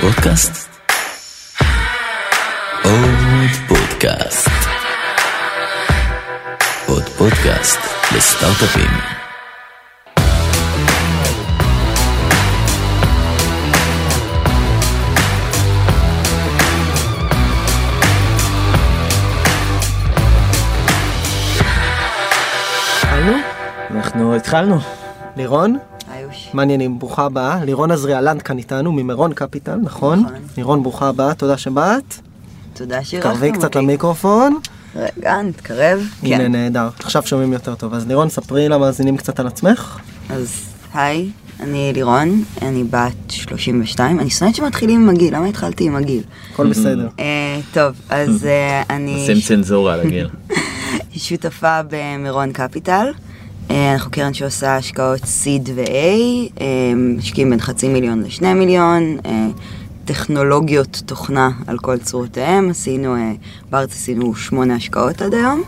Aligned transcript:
פודקאסט? 0.00 0.68
עוד 2.84 3.50
פודקאסט. 3.68 4.48
עוד 6.86 7.02
פודקאסט 7.08 7.78
לסטארט-אפים. 8.16 8.90
התחלנו? 22.96 23.36
אנחנו 23.90 24.36
התחלנו. 24.36 24.78
לירון. 25.36 25.78
מעניינים, 26.54 26.98
ברוכה 26.98 27.24
הבאה. 27.24 27.64
לירון 27.64 27.90
עזריאלנד 27.90 28.42
כאן 28.42 28.58
איתנו, 28.58 28.92
ממירון 28.92 29.32
קפיטל, 29.32 29.76
נכון? 29.82 30.18
נכון. 30.20 30.34
לירון, 30.56 30.82
ברוכה 30.82 31.08
הבאה, 31.08 31.34
תודה 31.34 31.56
שבאת. 31.56 32.14
תודה 32.74 33.04
שאירחתם 33.04 33.46
אותי. 33.46 33.52
קצת 33.52 33.76
למיקרופון. 33.76 34.58
רגע, 34.96 35.42
נתקרב. 35.42 36.00
הנה, 36.22 36.38
כן. 36.38 36.52
נהדר. 36.52 36.88
עכשיו 36.98 37.22
שומעים 37.26 37.52
יותר 37.52 37.74
טוב. 37.74 37.94
אז 37.94 38.06
לירון, 38.06 38.28
ספרי 38.28 38.68
למאזינים 38.68 39.16
קצת 39.16 39.40
על 39.40 39.46
עצמך. 39.46 39.98
אז 40.30 40.60
היי, 40.94 41.30
אני 41.60 41.92
לירון, 41.94 42.44
אני 42.62 42.84
בת 42.84 43.30
32. 43.30 44.20
אני 44.20 44.30
שונאת 44.30 44.54
שמתחילים 44.54 45.02
עם 45.02 45.08
הגיל, 45.08 45.36
למה 45.36 45.46
התחלתי 45.46 45.84
עם 45.84 45.96
הגיל? 45.96 46.22
הכל 46.52 46.70
בסדר. 46.70 47.08
אה, 47.18 47.60
טוב, 47.72 47.94
אז 48.10 48.46
אה, 48.46 48.82
אני 48.90 49.14
עושים 49.14 49.40
צנזורה 49.40 49.96
לגיל. 49.96 50.28
שותפה 51.16 51.80
במירון 51.90 52.52
קפיטל. 52.52 53.06
אה, 53.72 53.92
אנחנו 53.92 54.10
קרן 54.10 54.34
שעושה 54.34 54.76
השקעות 54.76 55.24
סיד 55.24 55.68
ו-A, 55.74 55.88
אה, 56.60 56.66
משקיעים 57.18 57.50
בין 57.50 57.60
חצי 57.60 57.88
מיליון 57.88 58.22
לשני 58.22 58.54
מיליון, 58.54 59.16
אה, 59.26 59.46
טכנולוגיות 60.04 61.02
תוכנה 61.06 61.50
על 61.66 61.78
כל 61.78 61.98
צורותיהם, 61.98 62.70
עשינו, 62.70 63.14
בארץ 63.70 63.92
עשינו 63.92 64.34
שמונה 64.34 64.74
השקעות 64.74 65.22
עד 65.22 65.34
היום. 65.34 65.62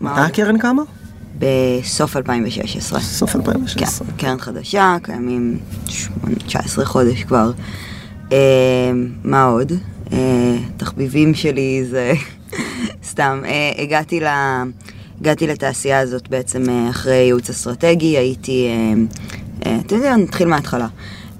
מתי? 0.00 0.20
הקרן 0.20 0.58
קמה? 0.58 0.82
בסוף 1.38 2.16
2016. 2.16 3.00
סוף 3.00 3.30
כן, 3.32 3.38
2016. 3.38 4.08
קרן 4.16 4.38
חדשה, 4.38 4.96
קיימים 5.02 5.58
שמונה- 5.88 6.34
19 6.46 6.84
חודש 6.84 7.24
כבר. 7.24 7.50
מה 9.24 9.44
עוד? 9.44 9.72
תחביבים 10.76 11.34
שלי 11.34 11.84
זה 11.90 12.12
סתם, 13.10 13.42
הגעתי, 13.78 14.20
ל... 14.20 14.26
הגעתי 15.20 15.46
לתעשייה 15.46 16.00
הזאת 16.00 16.28
בעצם 16.28 16.64
אה, 16.68 16.90
אחרי 16.90 17.14
ייעוץ 17.14 17.50
אסטרטגי, 17.50 18.18
הייתי, 18.18 18.68
אה, 18.68 18.92
אה, 19.66 19.78
אתם 19.86 19.94
יודעים, 19.94 20.14
נתחיל 20.14 20.48
מההתחלה. 20.48 20.86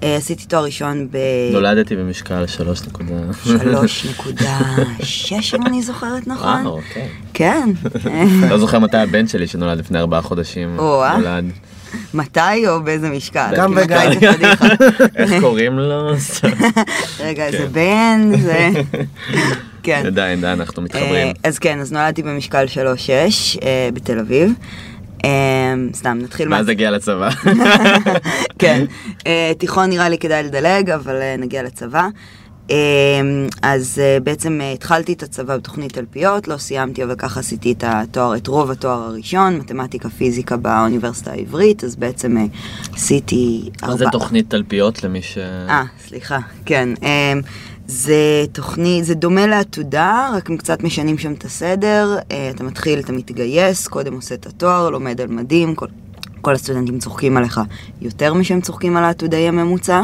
עשיתי 0.00 0.44
תואר 0.44 0.64
ראשון 0.64 1.08
ב... 1.10 1.18
נולדתי 1.52 1.96
במשקל 1.96 2.44
3.3. 2.92 2.98
3.6 3.44 5.56
אם 5.56 5.66
אני 5.66 5.82
זוכרת 5.82 6.26
נכון. 6.26 6.66
וואו, 6.66 6.76
אוקיי. 6.76 7.08
כן. 7.34 7.70
לא 8.50 8.58
זוכר 8.58 8.78
מתי 8.78 8.96
הבן 8.96 9.28
שלי 9.28 9.46
שנולד 9.46 9.78
לפני 9.78 9.98
ארבעה 9.98 10.22
חודשים. 10.22 10.76
נולד. 10.76 11.44
מתי 12.14 12.68
או 12.68 12.82
באיזה 12.82 13.10
משקל? 13.10 13.52
גם 13.56 13.74
כי 13.74 13.80
וגם. 13.84 14.12
איך 15.16 15.32
קוראים 15.40 15.78
לו? 15.78 16.10
רגע, 17.20 17.50
זה 17.50 17.58
כן. 17.58 17.68
בן, 17.72 18.40
זה... 18.40 18.70
כן. 19.86 20.06
עדיין, 20.06 20.38
עדיין 20.38 20.60
אנחנו 20.60 20.82
מתחברים. 20.82 21.26
אה, 21.26 21.32
אז 21.44 21.58
כן, 21.58 21.80
אז 21.80 21.92
נולדתי 21.92 22.22
במשקל 22.22 22.64
3-6 22.66 22.78
אה, 23.62 23.88
בתל 23.92 24.18
אביב. 24.18 24.52
אה, 25.24 25.74
סתם, 25.94 26.18
נתחיל 26.22 26.52
ואז 26.52 26.68
הגיע 26.68 26.90
לצבא. 26.90 27.28
כן. 28.58 28.84
תיכון 29.58 29.90
נראה 29.90 30.08
לי 30.08 30.18
כדאי 30.18 30.42
לדלג, 30.42 30.90
אבל 30.90 31.14
נגיע 31.38 31.62
לצבא. 31.62 32.08
אז 33.62 34.02
בעצם 34.22 34.60
התחלתי 34.74 35.12
את 35.12 35.22
הצבא 35.22 35.56
בתוכנית 35.56 35.92
תלפיות, 35.92 36.48
לא 36.48 36.56
סיימתי, 36.56 37.04
אבל 37.04 37.14
ככה 37.14 37.40
עשיתי 37.40 37.72
את 37.72 37.84
התואר, 37.86 38.36
את 38.36 38.46
רוב 38.46 38.70
התואר 38.70 39.02
הראשון, 39.02 39.56
מתמטיקה 39.56 40.08
פיזיקה 40.08 40.56
באוניברסיטה 40.56 41.32
העברית, 41.32 41.84
אז 41.84 41.96
בעצם 41.96 42.36
עשיתי 42.94 43.70
מה 43.82 43.96
זה 43.96 44.04
תוכנית 44.12 44.50
תלפיות 44.50 45.04
למי 45.04 45.22
ש... 45.22 45.38
אה, 45.38 45.84
סליחה, 46.08 46.38
כן. 46.64 46.88
אמ, 47.86 47.92
זה 47.92 48.44
תוכנית, 48.52 49.04
זה 49.04 49.14
דומה 49.14 49.46
לעתודה, 49.46 50.30
רק 50.34 50.50
הם 50.50 50.56
קצת 50.56 50.82
משנים 50.82 51.18
שם 51.18 51.32
את 51.32 51.44
הסדר. 51.44 52.18
אה, 52.30 52.50
אתה 52.50 52.64
מתחיל, 52.64 52.98
אתה 52.98 53.12
מתגייס, 53.12 53.88
קודם 53.88 54.14
עושה 54.14 54.34
את 54.34 54.46
התואר, 54.46 54.90
לומד 54.90 55.20
על 55.20 55.28
מדים, 55.28 55.74
כל, 55.74 55.86
כל 56.40 56.54
הסטודנטים 56.54 56.98
צוחקים 56.98 57.36
עליך 57.36 57.60
יותר 58.00 58.34
משהם 58.34 58.60
צוחקים 58.60 58.96
על 58.96 59.04
העתודאי 59.04 59.48
הממוצע. 59.48 60.02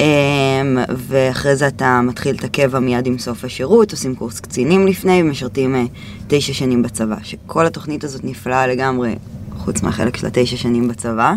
אמ, 0.00 0.78
ואחרי 0.96 1.56
זה 1.56 1.66
אתה 1.66 2.00
מתחיל 2.00 2.36
את 2.36 2.44
הקבע 2.44 2.78
מיד 2.78 3.06
עם 3.06 3.18
סוף 3.18 3.44
השירות, 3.44 3.90
עושים 3.90 4.14
קורס 4.14 4.40
קצינים 4.40 4.86
לפני 4.86 5.22
ומשרתים 5.22 5.74
אה, 5.74 5.84
תשע 6.26 6.52
שנים 6.52 6.82
בצבא. 6.82 7.16
שכל 7.22 7.66
התוכנית 7.66 8.04
הזאת 8.04 8.24
נפלאה 8.24 8.66
לגמרי, 8.66 9.14
חוץ 9.58 9.82
מהחלק 9.82 10.16
של 10.16 10.26
התשע 10.26 10.56
שנים 10.56 10.88
בצבא. 10.88 11.34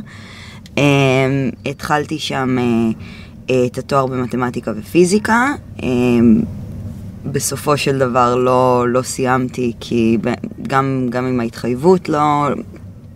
Um, 0.75 0.79
התחלתי 1.65 2.19
שם 2.19 2.57
uh, 2.57 2.95
את 3.51 3.77
התואר 3.77 4.05
במתמטיקה 4.05 4.71
ופיזיקה. 4.75 5.53
Um, 5.77 5.83
בסופו 7.25 7.77
של 7.77 7.97
דבר 7.97 8.35
לא, 8.35 8.85
לא 8.89 9.01
סיימתי, 9.01 9.73
כי 9.79 10.17
גם, 10.61 11.07
גם 11.09 11.25
עם 11.25 11.39
ההתחייבות, 11.39 12.09
לא, 12.09 12.47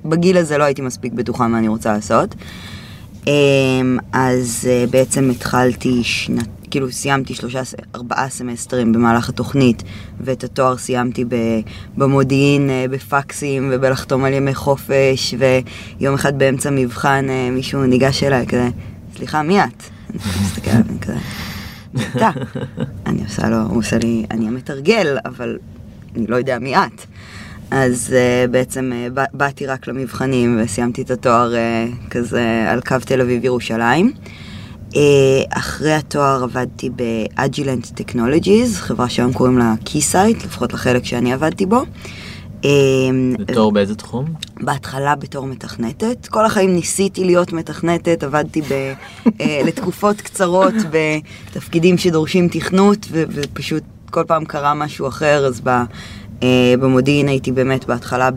בגיל 0.06 0.38
הזה 0.38 0.58
לא 0.58 0.64
הייתי 0.64 0.82
מספיק 0.82 1.14
בטוחה 1.14 1.48
מה 1.48 1.58
אני 1.58 1.68
רוצה 1.68 1.94
לעשות. 1.94 2.36
Um, 3.26 3.28
אז 4.14 4.70
בעצם 4.90 5.30
התחלתי 5.30 6.04
שנת, 6.04 6.48
כאילו 6.72 6.92
סיימתי 6.92 7.34
שלושה, 7.34 7.62
ארבעה 7.96 8.30
סמסטרים 8.30 8.94
במהלך 8.94 9.30
התוכנית, 9.30 9.84
ואת 10.20 10.44
התואר 10.44 10.78
סיימתי 10.78 11.26
במודיעין, 11.98 12.70
בפקסים 12.90 13.70
ובלחתום 13.72 14.26
על 14.26 14.34
ימי 14.34 14.56
חופש, 14.56 15.36
ויום 16.00 16.14
אחד 16.14 16.40
באמצע 16.40 16.70
מבחן 16.70 17.26
מישהו 17.52 17.84
ניגש 17.84 18.24
אליי 18.24 18.46
כזה, 18.48 18.70
סליחה, 19.16 19.44
מי 19.44 19.64
את? 19.64 20.01
אני 20.12 20.46
מסתכל 20.46 20.72
עליו 20.72 20.84
ואני 20.88 21.00
כזה, 21.00 21.18
אתה. 22.16 22.30
אני 23.06 23.24
עושה 23.24 23.50
לו, 23.50 23.58
הוא 23.62 23.78
עושה 23.78 23.98
לי, 23.98 24.26
אני 24.32 24.48
המתרגל, 24.48 25.18
אבל 25.26 25.58
אני 26.16 26.28
לא 26.28 26.36
יודע 26.36 26.60
מי 26.60 26.76
את. 26.78 27.06
אז 27.72 28.14
uh, 28.14 28.52
בעצם 28.52 28.92
uh, 28.92 29.14
בא- 29.14 29.24
באתי 29.34 29.66
רק 29.66 29.88
למבחנים 29.88 30.60
וסיימתי 30.64 31.02
את 31.02 31.12
התואר 31.12 31.54
uh, 31.54 32.10
כזה 32.10 32.66
על 32.68 32.82
קו 32.82 32.96
תל 33.06 33.22
אביב-ירושלים. 33.22 34.12
Uh, 34.92 34.96
אחרי 35.50 35.94
התואר 35.94 36.44
עבדתי 36.44 36.90
ב-Agilent 36.96 38.02
Technologies, 38.02 38.76
חברה 38.76 39.10
שהיום 39.10 39.34
קוראים 39.34 39.58
לה 39.58 39.74
Keysight, 39.86 40.46
לפחות 40.46 40.74
לחלק 40.74 41.06
שאני 41.06 41.34
עבדתי 41.34 41.66
בו. 41.66 41.82
Uh, 41.82 41.86
בתור 43.40 43.72
באיזה 43.72 43.96
תחום? 43.96 44.26
בהתחלה 44.62 45.16
בתור 45.16 45.46
מתכנתת, 45.46 46.28
כל 46.28 46.46
החיים 46.46 46.76
ניסיתי 46.76 47.24
להיות 47.24 47.54
מתכנתת, 47.54 48.24
עבדתי 48.24 48.62
ב, 48.62 48.72
אה, 49.42 49.62
לתקופות 49.68 50.22
קצרות 50.22 50.74
בתפקידים 50.92 51.98
שדורשים 51.98 52.48
תכנות, 52.48 53.06
ו, 53.12 53.24
ופשוט 53.34 53.84
כל 54.12 54.24
פעם 54.28 54.46
קרה 54.46 54.74
משהו 54.74 55.08
אחר, 55.08 55.46
אז 55.48 55.62
ב, 55.64 55.70
אה, 56.44 56.48
במודיעין 56.80 57.28
הייתי 57.28 57.52
באמת 57.52 57.86
בהתחלה 57.86 58.30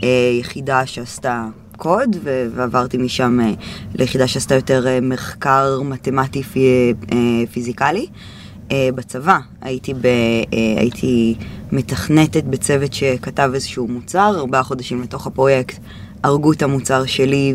ביחידה 0.00 0.86
שעשתה 0.86 1.46
קוד, 1.76 2.16
ו- 2.24 2.46
ועברתי 2.54 2.96
משם 2.96 3.40
אה, 3.40 3.52
ליחידה 3.94 4.26
שעשתה 4.26 4.54
יותר 4.54 4.86
אה, 4.86 4.98
מחקר 5.02 5.80
מתמטי 5.84 6.42
פי- 6.42 6.66
אה, 7.12 7.16
פיזיקלי. 7.52 8.06
אה, 8.06 8.35
בצבא 8.72 9.38
הייתי, 9.60 9.94
ב, 9.94 10.06
אה, 10.06 10.42
הייתי 10.52 11.34
מתכנתת 11.72 12.44
בצוות 12.44 12.92
שכתב 12.92 13.50
איזשהו 13.54 13.88
מוצר, 13.88 14.34
ארבעה 14.38 14.62
חודשים 14.62 15.02
לתוך 15.02 15.26
הפרויקט 15.26 15.78
הרגו 16.22 16.52
את 16.52 16.62
המוצר 16.62 17.04
שלי 17.06 17.54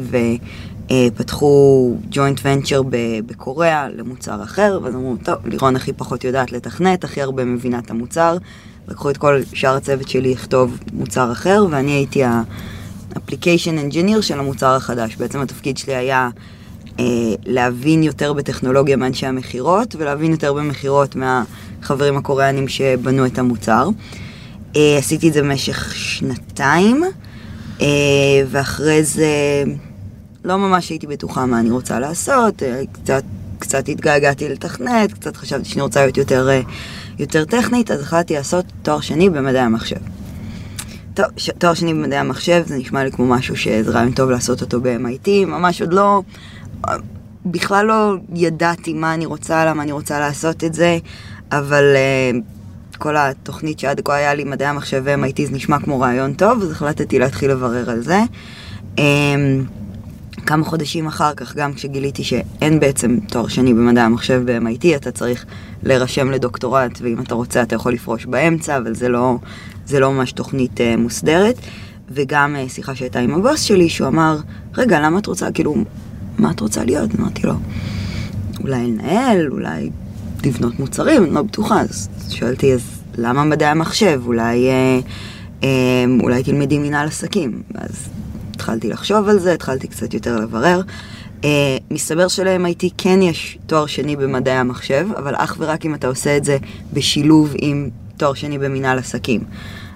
ופתחו 0.86 1.96
ג'וינט 2.12 2.40
ונצ'ר 2.44 2.82
בקוריאה 3.26 3.90
למוצר 3.90 4.44
אחר, 4.44 4.80
ואז 4.84 4.96
אמרו, 4.96 5.16
טוב, 5.24 5.36
לירון 5.46 5.76
הכי 5.76 5.94
פחות 5.94 6.24
יודעת 6.24 6.52
לתכנת, 6.52 7.04
הכי 7.04 7.22
הרבה 7.22 7.46
מבינה 7.46 7.80
את 7.80 7.92
המוצר. 7.92 8.38
לקחו 8.88 9.10
את 9.10 9.18
כל 9.18 9.42
שאר 9.54 9.76
הצוות 9.76 10.10
שלי 10.10 10.34
לכתוב 10.34 10.80
מוצר 10.94 11.32
אחר, 11.32 11.66
ואני 11.70 11.92
הייתי 11.92 12.24
ה-application 12.24 13.92
engineer 13.92 14.22
של 14.22 14.40
המוצר 14.40 14.76
החדש. 14.76 15.16
בעצם 15.16 15.42
התפקיד 15.42 15.78
שלי 15.78 15.96
היה 15.96 16.18
אה, 16.26 16.30
להבין 17.46 18.04
יותר 18.04 18.34
בטכנולוגיה 18.34 18.98
מאנשי 18.98 19.26
המכירות, 19.26 19.96
ולהבין 19.96 20.32
יותר 20.32 20.54
במכירות 20.54 21.16
מהחברים 21.16 22.18
הקוריאנים 22.18 22.68
שבנו 22.68 23.26
את 23.26 23.40
המוצר. 23.40 23.90
אה, 24.76 24.98
עשיתי 24.98 25.28
את 25.28 25.34
זה 25.34 25.42
במשך 25.42 25.96
שנתיים, 25.96 27.04
אה, 27.82 27.88
ואחרי 28.48 29.04
זה 29.04 29.64
לא 30.46 30.58
ממש 30.58 30.90
הייתי 30.90 31.08
בטוחה 31.08 31.46
מה 31.46 31.60
אני 31.60 31.70
רוצה 31.70 32.00
לעשות, 32.00 32.64
אה, 32.64 32.82
קצת, 32.92 33.24
קצת 33.60 33.90
התגעגעתי 33.90 34.50
לתכנת, 34.50 35.14
קצת 35.14 35.38
חשבתי 35.38 35.70
שאני 35.70 35.82
רוצה 35.82 36.02
להיות 36.02 36.18
יותר, 36.18 36.50
אה, 36.50 36.62
יותר 37.20 37.46
טכנית, 37.46 37.92
אז 37.92 38.02
החלטתי 38.02 38.34
לעשות 38.34 38.66
תואר 38.82 39.02
שני 39.02 39.30
במדעי 39.30 39.62
המחשב. 39.62 39.96
תואר 41.58 41.74
שני 41.74 41.94
במדעי 41.94 42.20
המחשב 42.20 42.64
זה 42.66 42.78
נשמע 42.78 43.04
לי 43.04 43.12
כמו 43.12 43.26
משהו 43.26 43.58
שזה 43.58 43.92
רעיון 43.92 44.12
טוב 44.12 44.30
לעשות 44.30 44.62
אותו 44.62 44.82
ב-MIT, 44.82 45.30
ממש 45.48 45.82
עוד 45.82 45.94
לא... 45.94 46.22
בכלל 47.46 47.86
לא 47.86 48.16
ידעתי 48.34 48.94
מה 48.94 49.14
אני 49.14 49.26
רוצה, 49.26 49.66
למה 49.66 49.84
אני 49.84 49.92
רוצה 49.92 50.20
לעשות 50.20 50.64
את 50.64 50.74
זה, 50.74 50.98
אבל 51.52 51.84
אה, 51.96 52.40
כל 52.98 53.18
התוכנית 53.18 53.80
שעד 53.80 54.02
כה 54.02 54.16
היה 54.16 54.34
לי 54.34 54.44
מדעי 54.44 54.68
המחשב 54.68 55.02
ו-MIT 55.06 55.46
זה 55.46 55.56
נשמע 55.56 55.80
כמו 55.80 56.00
רעיון 56.00 56.34
טוב, 56.34 56.62
אז 56.62 56.72
החלטתי 56.72 57.20
להתחיל 57.20 57.52
לברר 57.52 57.90
על 57.90 58.02
זה. 58.02 58.20
אה, 59.00 59.04
כמה 60.46 60.66
חודשים 60.66 61.08
אחר 61.08 61.34
כך, 61.34 61.56
גם 61.56 61.74
כשגיליתי 61.74 62.24
שאין 62.24 62.80
בעצם 62.80 63.18
תואר 63.28 63.48
שני 63.48 63.74
במדעי 63.74 64.04
המחשב 64.04 64.42
ב-MIT, 64.46 64.96
אתה 64.96 65.12
צריך 65.12 65.46
להירשם 65.84 66.32
לדוקטורט, 66.32 67.00
ואם 67.02 67.22
אתה 67.22 67.36
רוצה 67.36 67.62
אתה 67.62 67.76
יכול 67.76 67.94
לפרוש 67.94 68.26
באמצע, 68.26 68.78
אבל 68.78 68.96
זה 68.96 69.10
לא, 69.10 69.38
זה 69.86 70.00
לא 70.00 70.12
ממש 70.12 70.32
תוכנית 70.32 70.80
uh, 70.80 70.98
מוסדרת. 70.98 71.56
וגם 72.14 72.56
uh, 72.56 72.70
שיחה 72.70 72.96
שהייתה 72.96 73.20
עם 73.20 73.34
הבוס 73.34 73.62
שלי, 73.62 73.90
שהוא 73.90 74.08
אמר, 74.08 74.38
רגע, 74.78 75.00
למה 75.00 75.20
את 75.20 75.26
רוצה, 75.26 75.52
כאילו, 75.52 75.76
מה 76.42 76.52
את 76.52 76.60
רוצה 76.60 76.84
להיות? 76.84 77.10
אמרתי 77.20 77.48
לו, 77.48 77.54
אולי 78.60 78.88
לנהל, 78.88 79.48
אולי 79.52 79.90
לבנות 80.46 80.80
מוצרים, 80.80 81.24
אני 81.24 81.34
לא 81.34 81.42
בטוחה. 81.42 81.82
אז 81.82 82.10
שואלתי, 82.30 82.74
אז 82.74 82.82
למה 83.18 83.44
מדעי 83.44 83.70
המחשב? 83.70 84.22
אולי, 84.26 84.70
אה, 84.70 85.00
אה, 85.64 86.06
אולי 86.20 86.44
תלמדי 86.44 86.80
מנהל 86.80 87.08
עסקים. 87.08 87.62
אז 87.76 88.10
התחלתי 88.56 88.90
לחשוב 88.90 89.28
על 89.28 89.40
זה, 89.40 89.54
התחלתי 89.54 89.88
קצת 89.88 90.14
יותר 90.14 90.36
לברר. 90.36 90.82
Uh, 91.42 91.44
מסתבר 91.92 92.28
של-MIT 92.28 92.86
כן 92.98 93.22
יש 93.22 93.58
תואר 93.66 93.86
שני 93.86 94.16
במדעי 94.16 94.58
המחשב, 94.58 95.08
אבל 95.18 95.34
אך 95.38 95.56
ורק 95.60 95.86
אם 95.86 95.96
אתה 95.96 96.08
עושה 96.08 96.38
את 96.38 96.46
זה 96.46 96.58
בשילוב 96.94 97.54
עם 97.58 97.90
תואר 98.18 98.34
שני 98.34 98.58
במנהל 98.58 98.98
עסקים. 98.98 99.44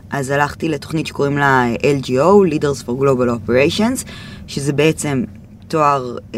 אז 0.09 0.29
הלכתי 0.29 0.69
לתוכנית 0.69 1.07
שקוראים 1.07 1.37
לה 1.37 1.65
LGO, 1.75 2.53
Leaders 2.53 2.83
for 2.85 3.01
Global 3.01 3.49
Operations, 3.49 4.09
שזה 4.47 4.73
בעצם 4.73 5.23
תואר 5.67 6.17
uh, 6.17 6.35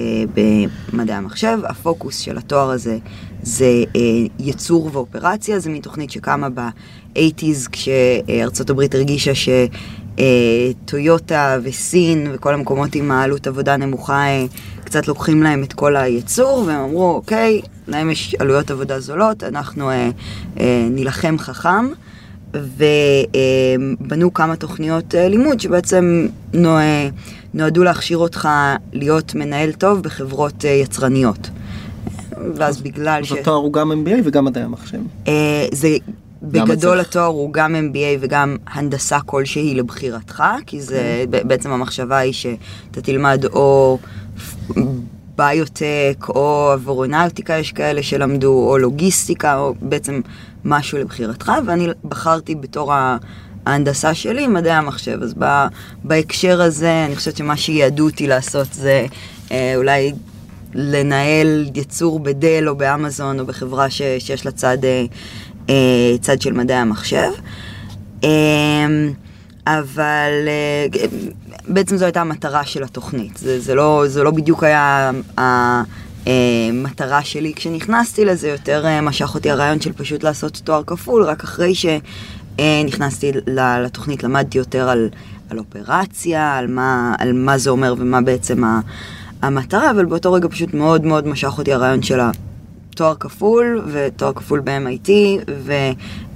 במדעי 0.93 1.15
המחשב. 1.15 1.59
הפוקוס 1.63 2.19
של 2.19 2.37
התואר 2.37 2.69
הזה 2.69 2.97
זה 3.41 3.83
uh, 3.93 3.97
ייצור 4.39 4.89
ואופרציה, 4.93 5.59
זה 5.59 5.69
מין 5.69 5.81
תוכנית 5.81 6.11
שקמה 6.11 6.49
ב-80's 6.49 7.69
כשארצות 7.71 8.69
הברית 8.69 8.95
הרגישה 8.95 9.35
ש... 9.35 9.49
טויוטה 10.85 11.57
וסין 11.63 12.27
וכל 12.33 12.53
המקומות 12.53 12.95
עם 12.95 13.11
העלות 13.11 13.47
עבודה 13.47 13.77
נמוכה 13.77 14.25
קצת 14.87 15.07
לוקחים 15.07 15.43
להם 15.43 15.63
את 15.63 15.73
כל 15.73 15.95
הייצור 15.95 16.63
והם 16.67 16.79
אמרו 16.79 17.15
אוקיי, 17.15 17.61
להם 17.87 18.09
יש 18.09 18.35
עלויות 18.39 18.71
עבודה 18.71 18.99
זולות, 18.99 19.43
אנחנו 19.43 19.89
אה, 19.89 20.09
אה, 20.59 20.87
נילחם 20.89 21.35
חכם 21.37 21.87
ובנו 22.53 24.33
כמה 24.33 24.55
תוכניות 24.55 25.15
אה, 25.15 25.27
לימוד 25.27 25.59
שבעצם 25.59 26.27
נוע, 26.53 26.81
נועדו 27.53 27.83
להכשיר 27.83 28.17
אותך 28.17 28.49
להיות 28.93 29.35
מנהל 29.35 29.71
טוב 29.71 30.01
בחברות 30.01 30.65
אה, 30.65 30.69
יצרניות. 30.69 31.49
ואז 32.55 32.81
בגלל 32.81 33.23
ש... 33.23 33.31
אז 33.31 33.37
התואר 33.37 33.55
הוא 33.55 33.73
גם 33.73 33.91
MBA 33.91 34.21
וגם 34.23 34.45
מדעי 34.45 34.63
המחשב. 34.63 34.97
אה, 35.27 35.65
זה 35.71 35.97
בגדול 36.43 36.99
התואר 36.99 37.25
הוא 37.25 37.53
גם 37.53 37.75
MBA 37.75 38.17
וגם 38.19 38.57
הנדסה 38.67 39.19
כלשהי 39.19 39.75
לבחירתך, 39.75 40.43
כי 40.65 40.81
זה 40.81 41.23
okay. 41.23 41.31
כן. 41.37 41.47
בעצם 41.47 41.71
המחשבה 41.71 42.17
היא 42.17 42.33
שאתה 42.33 43.01
תלמד 43.01 43.45
או 43.45 43.97
ביוטק 45.37 46.25
או 46.29 46.73
אברונאוטיקה, 46.73 47.53
יש 47.53 47.71
כאלה 47.71 48.03
שלמדו, 48.03 48.69
או 48.69 48.77
לוגיסטיקה, 48.77 49.57
או 49.57 49.73
בעצם 49.81 50.21
משהו 50.67 50.97
לבחירתך, 50.97 51.51
ואני 51.65 51.87
בחרתי 52.03 52.55
בתור 52.55 52.93
ההנדסה 53.65 54.13
שלי 54.13 54.47
מדעי 54.47 54.73
המחשב. 54.73 55.19
אז 55.23 55.33
בהקשר 56.03 56.61
הזה, 56.61 57.05
אני 57.05 57.15
חושבת 57.15 57.37
שמה 57.37 57.57
שיעדו 57.57 58.05
אותי 58.05 58.27
לעשות 58.27 58.73
זה 58.73 59.05
אה, 59.51 59.73
אולי 59.75 60.13
לנהל 60.73 61.69
יצור 61.75 62.19
בדל 62.19 62.65
או 62.67 62.75
באמזון 62.75 63.39
או 63.39 63.45
בחברה 63.45 63.89
ש, 63.89 64.01
שיש 64.19 64.45
לה 64.45 64.51
צד... 64.51 64.77
אה, 64.85 65.05
אה, 65.69 66.17
צד 66.21 66.41
של 66.41 66.53
מדעי 66.53 66.77
המחשב. 66.77 67.31
אה, 68.23 68.29
אבל 69.67 70.31
בעצם 71.67 71.97
זו 71.97 72.05
הייתה 72.05 72.21
המטרה 72.21 72.65
של 72.65 72.83
התוכנית. 72.83 73.37
זה, 73.37 73.59
זה, 73.59 73.75
לא, 73.75 74.03
זה 74.07 74.23
לא 74.23 74.31
בדיוק 74.31 74.63
היה 74.63 75.11
המטרה 76.27 77.23
שלי 77.23 77.53
כשנכנסתי 77.53 78.25
לזה, 78.25 78.47
יותר 78.49 78.85
משך 79.01 79.35
אותי 79.35 79.51
הרעיון 79.51 79.81
של 79.81 79.93
פשוט 79.93 80.23
לעשות 80.23 80.61
תואר 80.63 80.83
כפול, 80.83 81.23
רק 81.23 81.43
אחרי 81.43 81.73
שנכנסתי 81.75 83.31
לתוכנית 83.47 84.23
למדתי 84.23 84.57
יותר 84.57 84.89
על, 84.89 85.09
על 85.49 85.59
אופרציה, 85.59 86.57
על 86.57 86.67
מה, 86.67 87.15
על 87.17 87.33
מה 87.33 87.57
זה 87.57 87.69
אומר 87.69 87.95
ומה 87.97 88.21
בעצם 88.21 88.63
המטרה, 89.41 89.91
אבל 89.91 90.05
באותו 90.05 90.33
רגע 90.33 90.47
פשוט 90.47 90.73
מאוד 90.73 91.05
מאוד 91.05 91.27
משך 91.27 91.57
אותי 91.57 91.73
הרעיון 91.73 92.01
של 92.01 92.19
תואר 92.95 93.15
כפול 93.15 93.81
ותואר 93.91 94.33
כפול 94.33 94.59
ב-MIT, 94.59 95.09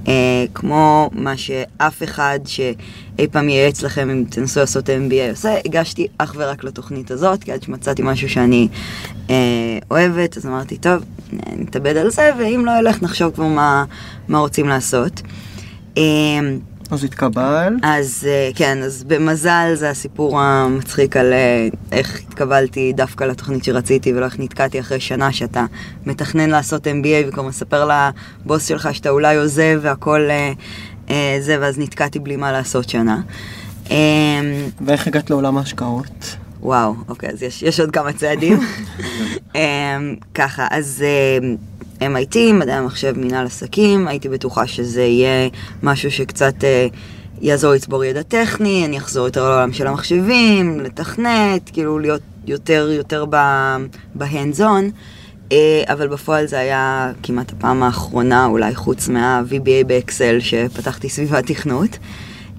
וכמו 0.04 1.10
uh, 1.14 1.20
מה 1.20 1.38
שאף 1.38 2.04
אחד 2.04 2.40
שאי 2.46 3.28
פעם 3.32 3.50
ייעץ 3.50 3.84
לכם 3.84 4.10
אם 4.10 4.24
תנסו 4.30 4.60
לעשות 4.60 4.90
MBA 4.90 5.32
עושה, 5.32 5.56
הגשתי 5.66 6.08
אך 6.18 6.36
ורק 6.38 6.64
לתוכנית 6.64 7.12
הזאת, 7.12 7.44
כי 7.44 7.52
עד 7.52 7.64
שמצאתי 7.64 8.02
משהו 8.06 8.30
שאני 8.30 8.68
uh, 9.28 9.32
אוהבת, 9.92 10.38
אז 10.38 10.46
אמרתי, 10.46 10.78
טוב, 10.78 11.04
נתאבד 11.58 11.98
על 11.98 12.10
זה, 12.12 12.30
ואם 12.40 12.64
לא 12.66 12.72
ילך 12.80 13.04
נחשוב 13.04 13.34
כבר 13.34 13.48
מה, 13.48 13.86
מה 14.28 14.40
רוצים 14.40 14.68
לעשות. 14.68 15.22
Uh, 15.96 16.00
אז 16.92 17.04
התקבל. 17.04 17.76
אז 17.84 18.28
אה, 18.30 18.50
כן, 18.56 18.84
אז 18.84 19.04
במזל 19.04 19.72
זה 19.74 19.90
הסיפור 19.90 20.40
המצחיק 20.40 21.18
על 21.18 21.34
אה, 21.34 21.68
איך 21.92 22.20
התקבלתי 22.20 22.94
דווקא 22.94 23.24
לתוכנית 23.24 23.64
שרציתי 23.64 24.14
ולא 24.14 24.26
איך 24.26 24.40
נתקעתי 24.40 24.80
אחרי 24.80 25.00
שנה 25.00 25.32
שאתה 25.32 25.66
מתכנן 26.06 26.50
לעשות 26.50 26.88
MBA 26.88 27.28
וכבר 27.28 27.44
מספר 27.44 27.90
לבוס 28.46 28.68
שלך 28.68 28.90
שאתה 28.96 29.10
אולי 29.10 29.38
עוזב 29.38 29.80
והכל 29.82 30.30
אה, 31.10 31.38
זה, 31.40 31.58
ואז 31.62 31.80
נתקעתי 31.80 32.20
בלי 32.20 32.36
מה 32.36 32.52
לעשות 32.52 32.90
שנה. 32.90 33.22
ואיך 34.86 35.08
הגעת 35.08 35.30
לעולם 35.30 35.58
ההשקעות? 35.58 36.36
וואו, 36.62 36.96
אוקיי, 37.08 37.30
אז 37.30 37.44
יש, 37.44 37.64
יש 37.64 37.80
עוד 37.80 37.92
כמה 37.92 38.14
צעדים. 38.14 38.60
ככה, 40.36 40.68
אז... 40.72 41.04
MIT, 42.02 42.38
מדעי 42.54 42.76
המחשב, 42.76 43.14
מנהל 43.18 43.46
עסקים, 43.46 44.08
הייתי 44.08 44.30
בטוחה 44.30 44.68
שזה 44.68 45.02
יהיה 45.02 45.50
משהו 45.84 46.12
שקצת 46.12 46.64
אה, 46.64 46.88
יעזור 47.42 47.74
לצבור 47.74 48.04
ידע 48.04 48.22
טכני, 48.22 48.86
אני 48.86 48.98
אחזור 48.98 49.26
יותר 49.26 49.50
לעולם 49.50 49.74
של 49.74 49.88
המחשבים, 49.88 50.80
לתכנת, 50.80 51.70
כאילו 51.74 52.00
להיות 52.00 52.22
יותר 52.48 52.90
יותר 52.92 53.26
בהנדס 54.16 54.62
און, 54.62 54.90
אה, 55.52 55.84
אבל 55.88 56.08
בפועל 56.08 56.46
זה 56.46 56.60
היה 56.60 57.12
כמעט 57.24 57.52
הפעם 57.52 57.84
האחרונה, 57.84 58.46
אולי 58.46 58.76
חוץ 58.76 59.08
מה-VBA 59.08 59.88
באקסל 59.88 60.40
שפתחתי 60.40 61.10
סביבת 61.10 61.46
תכנות. 61.46 61.98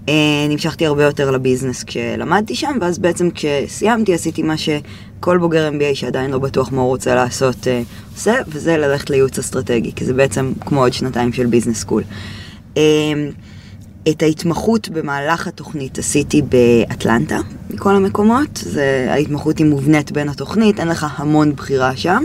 אה, 0.08 0.46
נמשכתי 0.48 0.86
הרבה 0.86 1.04
יותר 1.04 1.30
ל 1.30 1.36
business 1.36 1.84
כשלמדתי 1.84 2.54
שם, 2.54 2.78
ואז 2.80 2.98
בעצם 2.98 3.28
כשסיימתי 3.34 4.14
עשיתי 4.14 4.42
מה 4.42 4.54
שכל 4.56 5.38
בוגר 5.38 5.70
MBA 5.70 5.94
שעדיין 5.94 6.30
לא 6.30 6.38
בטוח 6.38 6.72
מה 6.72 6.80
הוא 6.80 6.88
רוצה 6.88 7.14
לעשות 7.14 7.68
אה, 7.68 7.82
עושה, 8.14 8.34
וזה 8.48 8.76
ללכת 8.76 9.10
לייעוץ 9.10 9.38
אסטרטגי, 9.38 9.92
כי 9.96 10.04
זה 10.04 10.14
בעצם 10.14 10.52
כמו 10.60 10.80
עוד 10.82 10.92
שנתיים 10.92 11.32
של 11.32 11.46
business 11.46 11.80
school. 11.80 12.02
אה, 12.76 12.82
את 14.08 14.22
ההתמחות 14.22 14.88
במהלך 14.88 15.46
התוכנית 15.46 15.98
עשיתי 15.98 16.42
באטלנטה, 16.42 17.38
מכל 17.70 17.94
המקומות. 17.96 18.56
זה, 18.62 19.06
ההתמחות 19.10 19.58
היא 19.58 19.66
מובנית 19.66 20.12
בין 20.12 20.28
התוכנית, 20.28 20.80
אין 20.80 20.88
לך 20.88 21.06
המון 21.16 21.52
בחירה 21.52 21.96
שם. 21.96 22.24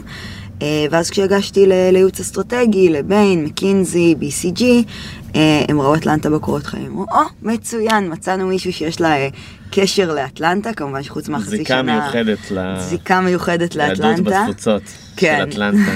ואז 0.92 1.10
כשהגשתי 1.10 1.66
לייעוץ 1.68 2.20
אסטרטגי, 2.20 2.90
לביין, 2.90 3.46
מקינזי, 3.46 4.16
BCG, 4.20 4.64
הם 5.68 5.82
ראו 5.82 5.96
אטלנטה 5.96 6.30
בקורות 6.30 6.66
חיים, 6.66 6.86
אמרו, 6.86 7.06
או, 7.12 7.20
מצוין, 7.42 8.14
מצאנו 8.14 8.48
מישהו 8.48 8.74
שיש 8.74 9.02
לה 9.02 9.18
אה, 9.18 9.30
קשר 9.72 10.14
לאטלנטה, 10.14 10.74
כמובן 10.74 11.04
שחוץ 11.04 11.30
מהחצי 11.30 11.58
זיקה 11.58 11.74
שנה... 11.74 12.00
מיוחדת 12.00 12.52
ל... 12.52 12.80
זיקה 12.80 13.22
מיוחדת 13.22 13.76
לאטלנטה. 13.76 14.46
בתפוצות 14.48 14.82
כן. 15.18 15.38
של 15.38 15.50
אטלנטה. 15.50 15.92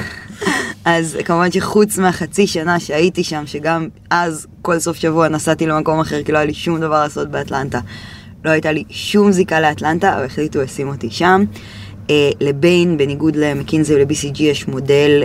אז 0.86 1.18
כמובן 1.26 1.52
שחוץ 1.52 1.98
מהחצי 1.98 2.48
שנה 2.48 2.80
שהייתי 2.80 3.24
שם, 3.24 3.44
שגם 3.46 3.88
אז 4.10 4.48
כל 4.62 4.80
סוף 4.80 4.98
שבוע 4.98 5.28
נסעתי 5.28 5.68
למקום 5.68 6.00
אחר, 6.00 6.24
כי 6.24 6.32
לא 6.32 6.38
היה 6.38 6.46
לי 6.46 6.54
שום 6.54 6.80
דבר 6.80 7.04
לעשות 7.04 7.32
באטלנטה. 7.32 7.80
לא 8.46 8.50
הייתה 8.50 8.72
לי 8.72 8.84
שום 8.90 9.32
זיקה 9.32 9.60
לאטלנטה, 9.60 10.16
אבל 10.16 10.26
החליטו 10.26 10.62
לשים 10.62 10.88
אותי 10.88 11.10
שם. 11.10 11.44
אה, 12.10 12.30
לביין, 12.42 12.98
בניגוד 12.98 13.36
למקינזי 13.36 13.96
ול-BCG, 13.96 14.44
יש 14.44 14.68
מודל, 14.68 15.24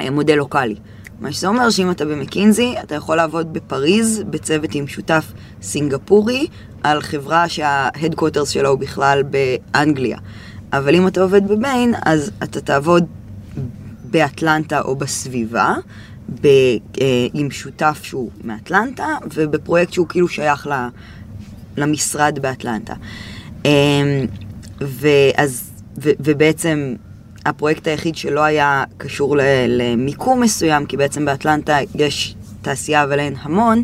אה, 0.00 0.10
מודל 0.10 0.34
לוקאלי. 0.34 0.76
מה 1.20 1.32
שזה 1.32 1.46
אומר 1.46 1.70
שאם 1.70 1.90
אתה 1.90 2.04
במקינזי, 2.04 2.74
אתה 2.82 2.94
יכול 2.94 3.16
לעבוד 3.16 3.52
בפריז, 3.52 4.22
בצוות 4.30 4.74
עם 4.74 4.86
שותף 4.86 5.32
סינגפורי, 5.62 6.46
על 6.82 7.02
חברה 7.02 7.48
שההדקווטרס 7.48 8.48
שלה 8.48 8.68
הוא 8.68 8.78
בכלל 8.78 9.22
באנגליה. 9.22 10.18
אבל 10.72 10.94
אם 10.94 11.06
אתה 11.08 11.20
עובד 11.22 11.48
בביין, 11.48 11.94
אז 12.04 12.30
אתה 12.42 12.60
תעבוד 12.60 13.06
באטלנטה 14.04 14.80
או 14.80 14.96
בסביבה, 14.96 15.74
ב, 16.40 16.46
אה, 17.00 17.26
עם 17.34 17.50
שותף 17.50 18.00
שהוא 18.02 18.30
מאטלנטה, 18.44 19.06
ובפרויקט 19.34 19.92
שהוא 19.92 20.06
כאילו 20.08 20.28
שייך 20.28 20.66
ל, 20.66 20.88
למשרד 21.76 22.38
באטלנטה. 22.42 22.94
אה, 23.66 24.24
ואז 24.80 25.70
ו- 26.02 26.10
ובעצם 26.20 26.94
הפרויקט 27.46 27.86
היחיד 27.86 28.16
שלא 28.16 28.40
היה 28.40 28.84
קשור 28.96 29.36
למיקום 29.68 30.40
מסוים, 30.40 30.86
כי 30.86 30.96
בעצם 30.96 31.24
באטלנטה 31.24 31.78
יש 31.94 32.34
תעשייה 32.62 33.04
אבל 33.04 33.20
אין 33.20 33.34
המון, 33.42 33.82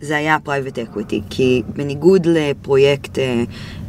זה 0.00 0.16
היה 0.16 0.36
private 0.38 0.78
equity, 0.78 1.22
כי 1.30 1.62
בניגוד 1.76 2.26
לפרויקט, 2.26 3.18
אה, 3.18 3.44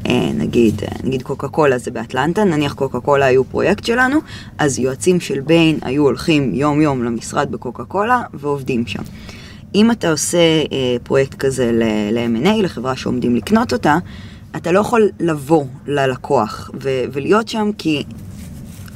אה, 0.05 0.29
נגיד, 0.33 0.81
אה, 0.83 0.87
נגיד 1.03 1.21
קוקה 1.21 1.47
קולה 1.47 1.77
זה 1.77 1.91
באטלנטה, 1.91 2.43
נניח 2.43 2.73
קוקה 2.73 2.99
קולה 2.99 3.25
היו 3.25 3.43
פרויקט 3.43 3.85
שלנו, 3.85 4.19
אז 4.57 4.79
יועצים 4.79 5.19
של 5.19 5.39
ביין 5.39 5.79
היו 5.81 6.03
הולכים 6.03 6.53
יום 6.53 6.81
יום 6.81 7.03
למשרד 7.03 7.51
בקוקה 7.51 7.85
קולה 7.85 8.21
ועובדים 8.33 8.87
שם. 8.87 9.03
אם 9.75 9.91
אתה 9.91 10.11
עושה 10.11 10.37
אה, 10.37 10.95
פרויקט 11.03 11.33
כזה 11.33 11.71
ל-M&A, 11.73 12.63
לחברה 12.63 12.95
שעומדים 12.95 13.35
לקנות 13.35 13.73
אותה, 13.73 13.97
אתה 14.55 14.71
לא 14.71 14.79
יכול 14.79 15.09
לבוא 15.19 15.65
ללקוח 15.87 16.71
ולהיות 17.11 17.47
שם 17.47 17.69
כי 17.77 18.03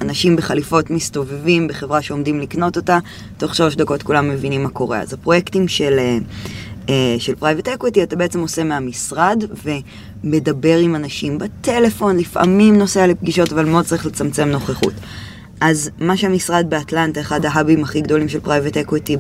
אנשים 0.01 0.35
בחליפות 0.35 0.89
מסתובבים 0.89 1.67
בחברה 1.67 2.01
שעומדים 2.01 2.39
לקנות 2.39 2.77
אותה, 2.77 2.99
תוך 3.37 3.55
שלוש 3.55 3.75
דקות 3.75 4.03
כולם 4.03 4.29
מבינים 4.29 4.63
מה 4.63 4.69
קורה. 4.69 4.99
אז 4.99 5.13
הפרויקטים 5.13 5.67
של, 5.67 5.93
אה, 5.99 6.17
אה, 6.89 7.15
של 7.19 7.35
private 7.35 7.67
equity 7.67 8.03
אתה 8.03 8.15
בעצם 8.15 8.39
עושה 8.39 8.63
מהמשרד 8.63 9.43
ומדבר 10.23 10.77
עם 10.77 10.95
אנשים 10.95 11.37
בטלפון, 11.37 12.17
לפעמים 12.17 12.77
נוסע 12.77 13.07
לפגישות, 13.07 13.53
אבל 13.53 13.65
מאוד 13.65 13.85
צריך 13.85 14.05
לצמצם 14.05 14.47
נוכחות. 14.47 14.93
אז 15.61 15.89
מה 15.99 16.17
שהמשרד 16.17 16.65
באטלנטה, 16.69 17.21
אחד 17.21 17.45
ההאבים 17.45 17.83
הכי 17.83 18.01
גדולים 18.01 18.29
של 18.29 18.39
private 18.39 18.77
equity 18.77 19.17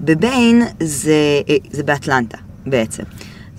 בביין, 0.00 0.62
זה, 0.80 1.40
אה, 1.48 1.56
זה 1.70 1.82
באטלנטה 1.82 2.38
בעצם. 2.66 3.02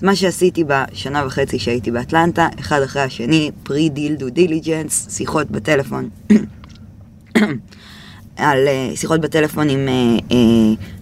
מה 0.02 0.16
שעשיתי 0.16 0.64
בשנה 0.64 1.26
וחצי 1.26 1.58
שהייתי 1.58 1.90
באטלנטה, 1.90 2.48
אחד 2.60 2.82
אחרי 2.82 3.02
השני, 3.02 3.50
pre 3.62 3.88
deal 3.88 4.14
due 4.14 4.30
diligence, 4.30 5.16
שיחות 5.16 5.50
בטלפון. 5.50 6.08
על 8.36 8.58
אה, 8.66 8.96
שיחות 8.96 9.20
בטלפון 9.20 9.68
עם 9.68 9.88
אה, 9.88 10.22
אה, 10.30 10.34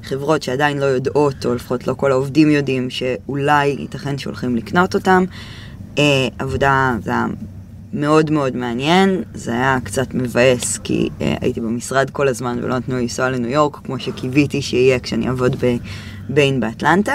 חברות 0.08 0.42
שעדיין 0.42 0.78
לא 0.78 0.84
יודעות, 0.84 1.46
או 1.46 1.54
לפחות 1.54 1.86
לא 1.86 1.94
כל 1.94 2.12
העובדים 2.12 2.50
יודעים, 2.50 2.90
שאולי 2.90 3.66
ייתכן 3.66 4.18
שהולכים 4.18 4.56
לקנות 4.56 4.94
אותם. 4.94 5.24
אה, 5.96 5.98
עבודה, 6.38 6.96
זה 7.02 7.12
מאוד 7.92 8.30
מאוד 8.30 8.56
מעניין, 8.56 9.22
זה 9.34 9.50
היה 9.50 9.78
קצת 9.84 10.14
מבאס, 10.14 10.78
כי 10.78 11.08
אה, 11.18 11.22
הייתי 11.40 11.60
במשרד 11.60 12.10
כל 12.10 12.28
הזמן 12.28 12.58
ולא 12.62 12.76
נתנו 12.76 12.96
לי 12.96 13.02
לנסוע 13.02 13.30
לניו 13.30 13.50
יורק, 13.50 13.76
כמו 13.84 13.98
שקיוויתי 13.98 14.62
שיהיה 14.62 14.98
כשאני 14.98 15.28
אעבוד 15.28 15.56
בביין 16.28 16.60
באטלנטה. 16.60 17.14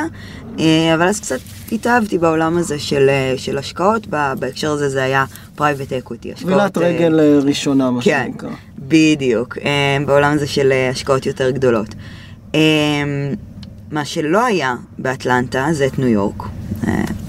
אה, 0.58 0.62
אבל 0.94 1.08
אז 1.08 1.20
קצת 1.20 1.40
התאהבתי 1.72 2.18
בעולם 2.18 2.58
הזה 2.58 2.80
של, 2.80 3.10
אה, 3.36 3.40
של 3.40 3.58
השקעות, 3.58 4.08
בהקשר 4.40 4.72
הזה 4.72 4.90
זה 4.90 5.04
היה 5.04 5.26
private 5.56 5.94
equity. 5.94 6.34
טבילת 6.34 6.78
רגל 6.78 7.20
אה, 7.20 7.46
ראשונה, 7.46 7.92
מה 7.92 8.02
כן, 8.02 8.30
שנקרא. 8.32 8.50
בדיוק, 8.80 9.58
אמ, 9.58 9.62
בעולם 10.06 10.32
הזה 10.32 10.48
של 10.48 10.72
אה, 10.72 10.92
השקעות 10.92 11.26
יותר 11.26 11.50
גדולות. 11.50 11.96
אמ, 12.52 12.56
מה 13.92 14.06
שלא 14.06 14.46
היה 14.46 14.76
באטלנטה 14.98 15.68
זה 15.72 15.86
את 15.86 16.00
ניו 16.00 16.08
יורק. 16.08 16.44
אה, 16.84 16.88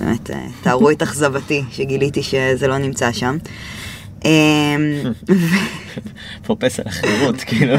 באמת, 0.09 0.31
אה, 0.31 0.35
תארו 0.63 0.91
את 0.91 1.03
אכזבתי 1.03 1.65
שגיליתי 1.73 2.23
שזה 2.23 2.67
לא 2.69 2.79
נמצא 2.79 3.13
שם. 3.13 3.37
פה 6.47 6.57
פסל 6.59 6.83
החירות, 6.87 7.37
כאילו. 7.41 7.75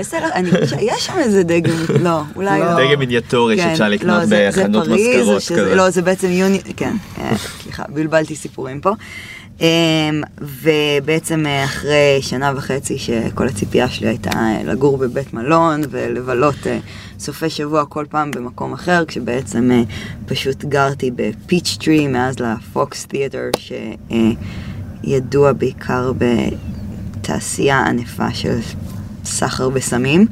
בסדר, 0.00 0.28
אני 0.34 0.50
חושבת 0.50 0.68
שיש 0.68 1.06
שם 1.06 1.12
איזה 1.18 1.42
דגם, 1.42 1.74
לא, 2.00 2.20
אולי 2.36 2.60
לא. 2.60 2.66
דגם 2.88 2.98
מיניאטורי 2.98 3.56
כן, 3.56 3.62
שאפשר 3.68 3.84
לא, 3.84 3.90
לקנות 3.94 4.28
זה- 4.28 4.48
זה 4.50 4.62
בחנות 4.62 4.88
מזכרות 4.88 5.42
כזה. 5.42 5.74
לא, 5.74 5.90
זה 5.90 6.02
בעצם 6.02 6.30
יוני, 6.30 6.60
כן, 6.76 6.96
אה, 7.18 7.32
סליחה, 7.62 7.82
בלבלתי 7.88 8.36
סיפורים 8.36 8.80
פה. 8.80 8.90
אמ, 9.60 10.22
ובעצם 10.40 11.46
אה, 11.46 11.64
אחרי 11.64 12.18
שנה 12.20 12.52
וחצי 12.56 12.98
שכל 12.98 13.48
הציפייה 13.48 13.88
שלי 13.88 14.08
הייתה 14.08 14.30
אה, 14.30 14.62
לגור 14.64 14.98
בבית 14.98 15.34
מלון 15.34 15.80
ולבלות 15.90 16.66
אה, 16.66 16.78
סופי 17.18 17.50
שבוע 17.50 17.84
כל 17.84 18.04
פעם 18.10 18.30
במקום 18.30 18.72
אחר, 18.72 19.04
כשבעצם 19.08 19.70
פשוט 20.26 20.64
גרתי 20.64 21.10
בפיץ' 21.16 21.76
טרי 21.80 22.06
מאז 22.06 22.36
לפוקס 22.40 23.06
תיאטר, 23.06 23.50
שידוע 25.04 25.52
בעיקר 25.52 26.12
בתעשייה 27.20 27.86
ענפה 27.86 28.34
של 28.34 28.58
סחר 29.24 29.68
בסמים. 29.68 30.26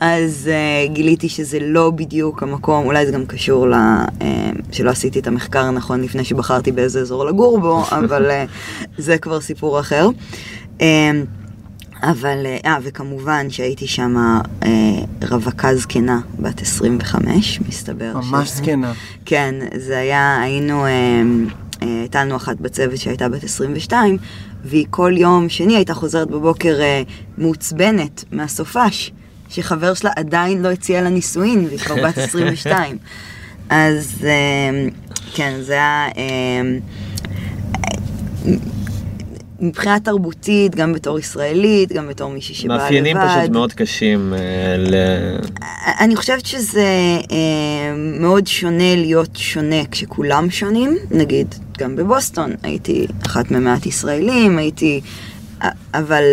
אז 0.00 0.50
uh, 0.88 0.92
גיליתי 0.92 1.28
שזה 1.28 1.58
לא 1.60 1.90
בדיוק 1.90 2.42
המקום, 2.42 2.86
אולי 2.86 3.06
זה 3.06 3.12
גם 3.12 3.26
קשור 3.26 3.68
ל... 3.68 3.74
Uh, 3.74 4.22
שלא 4.72 4.90
עשיתי 4.90 5.18
את 5.18 5.26
המחקר 5.26 5.64
הנכון 5.64 6.02
לפני 6.02 6.24
שבחרתי 6.24 6.72
באיזה 6.72 7.00
אזור 7.00 7.24
לגור 7.24 7.58
בו, 7.60 7.82
אבל 7.98 8.26
uh, 8.30 8.48
זה 8.98 9.18
כבר 9.18 9.40
סיפור 9.40 9.80
אחר. 9.80 10.08
Uh, 10.78 10.82
אבל, 12.02 12.46
אה, 12.64 12.76
uh, 12.76 12.80
וכמובן 12.82 13.50
שהייתי 13.50 13.86
שם 13.86 14.16
uh, 14.62 14.66
רווקה 15.30 15.74
זקנה, 15.74 16.20
בת 16.38 16.62
25, 16.62 17.60
מסתבר. 17.68 18.12
ממש 18.14 18.48
שזה- 18.48 18.56
זקנה. 18.58 18.92
כן, 19.24 19.54
זה 19.76 19.98
היה, 19.98 20.40
היינו, 20.42 20.84
אה, 20.84 20.88
אה, 21.82 22.00
הייתה 22.00 22.24
לנו 22.24 22.36
אחת 22.36 22.56
בצוות 22.56 22.96
שהייתה 22.96 23.28
בת 23.28 23.44
22, 23.44 24.16
והיא 24.64 24.86
כל 24.90 25.12
יום 25.16 25.48
שני 25.48 25.76
הייתה 25.76 25.94
חוזרת 25.94 26.28
בבוקר 26.30 26.80
אה, 26.80 27.02
מעוצבנת 27.38 28.24
מהסופש, 28.32 29.12
שחבר 29.48 29.94
שלה 29.94 30.10
עדיין 30.16 30.62
לא 30.62 30.68
הציע 30.68 31.02
לה 31.02 31.08
נישואין, 31.08 31.64
והיא 31.66 31.78
כבר 31.78 31.94
בת 31.94 32.18
22. 32.28 32.98
אז 33.70 34.24
אה, 34.24 34.88
כן, 35.34 35.58
זה 35.62 35.72
היה... 35.72 36.08
אה, 36.16 36.62
מבחינה 39.60 40.00
תרבותית, 40.00 40.74
גם 40.74 40.92
בתור 40.92 41.18
ישראלית, 41.18 41.92
גם 41.92 42.08
בתור 42.08 42.30
מישהי 42.30 42.54
שבאה 42.54 42.76
לבד. 42.76 42.84
מאפיינים 42.84 43.16
פשוט 43.16 43.50
מאוד 43.50 43.72
קשים 43.72 44.34
אה, 44.34 44.76
ל... 44.78 44.94
אני 46.00 46.16
חושבת 46.16 46.46
שזה 46.46 46.86
אה, 47.30 47.94
מאוד 48.20 48.46
שונה 48.46 48.96
להיות 48.96 49.36
שונה 49.36 49.86
כשכולם 49.90 50.50
שונים, 50.50 50.96
נגיד 51.10 51.54
גם 51.78 51.96
בבוסטון 51.96 52.52
הייתי 52.62 53.06
אחת 53.26 53.50
ממעט 53.50 53.86
ישראלים, 53.86 54.58
הייתי, 54.58 55.00
אבל 55.94 56.24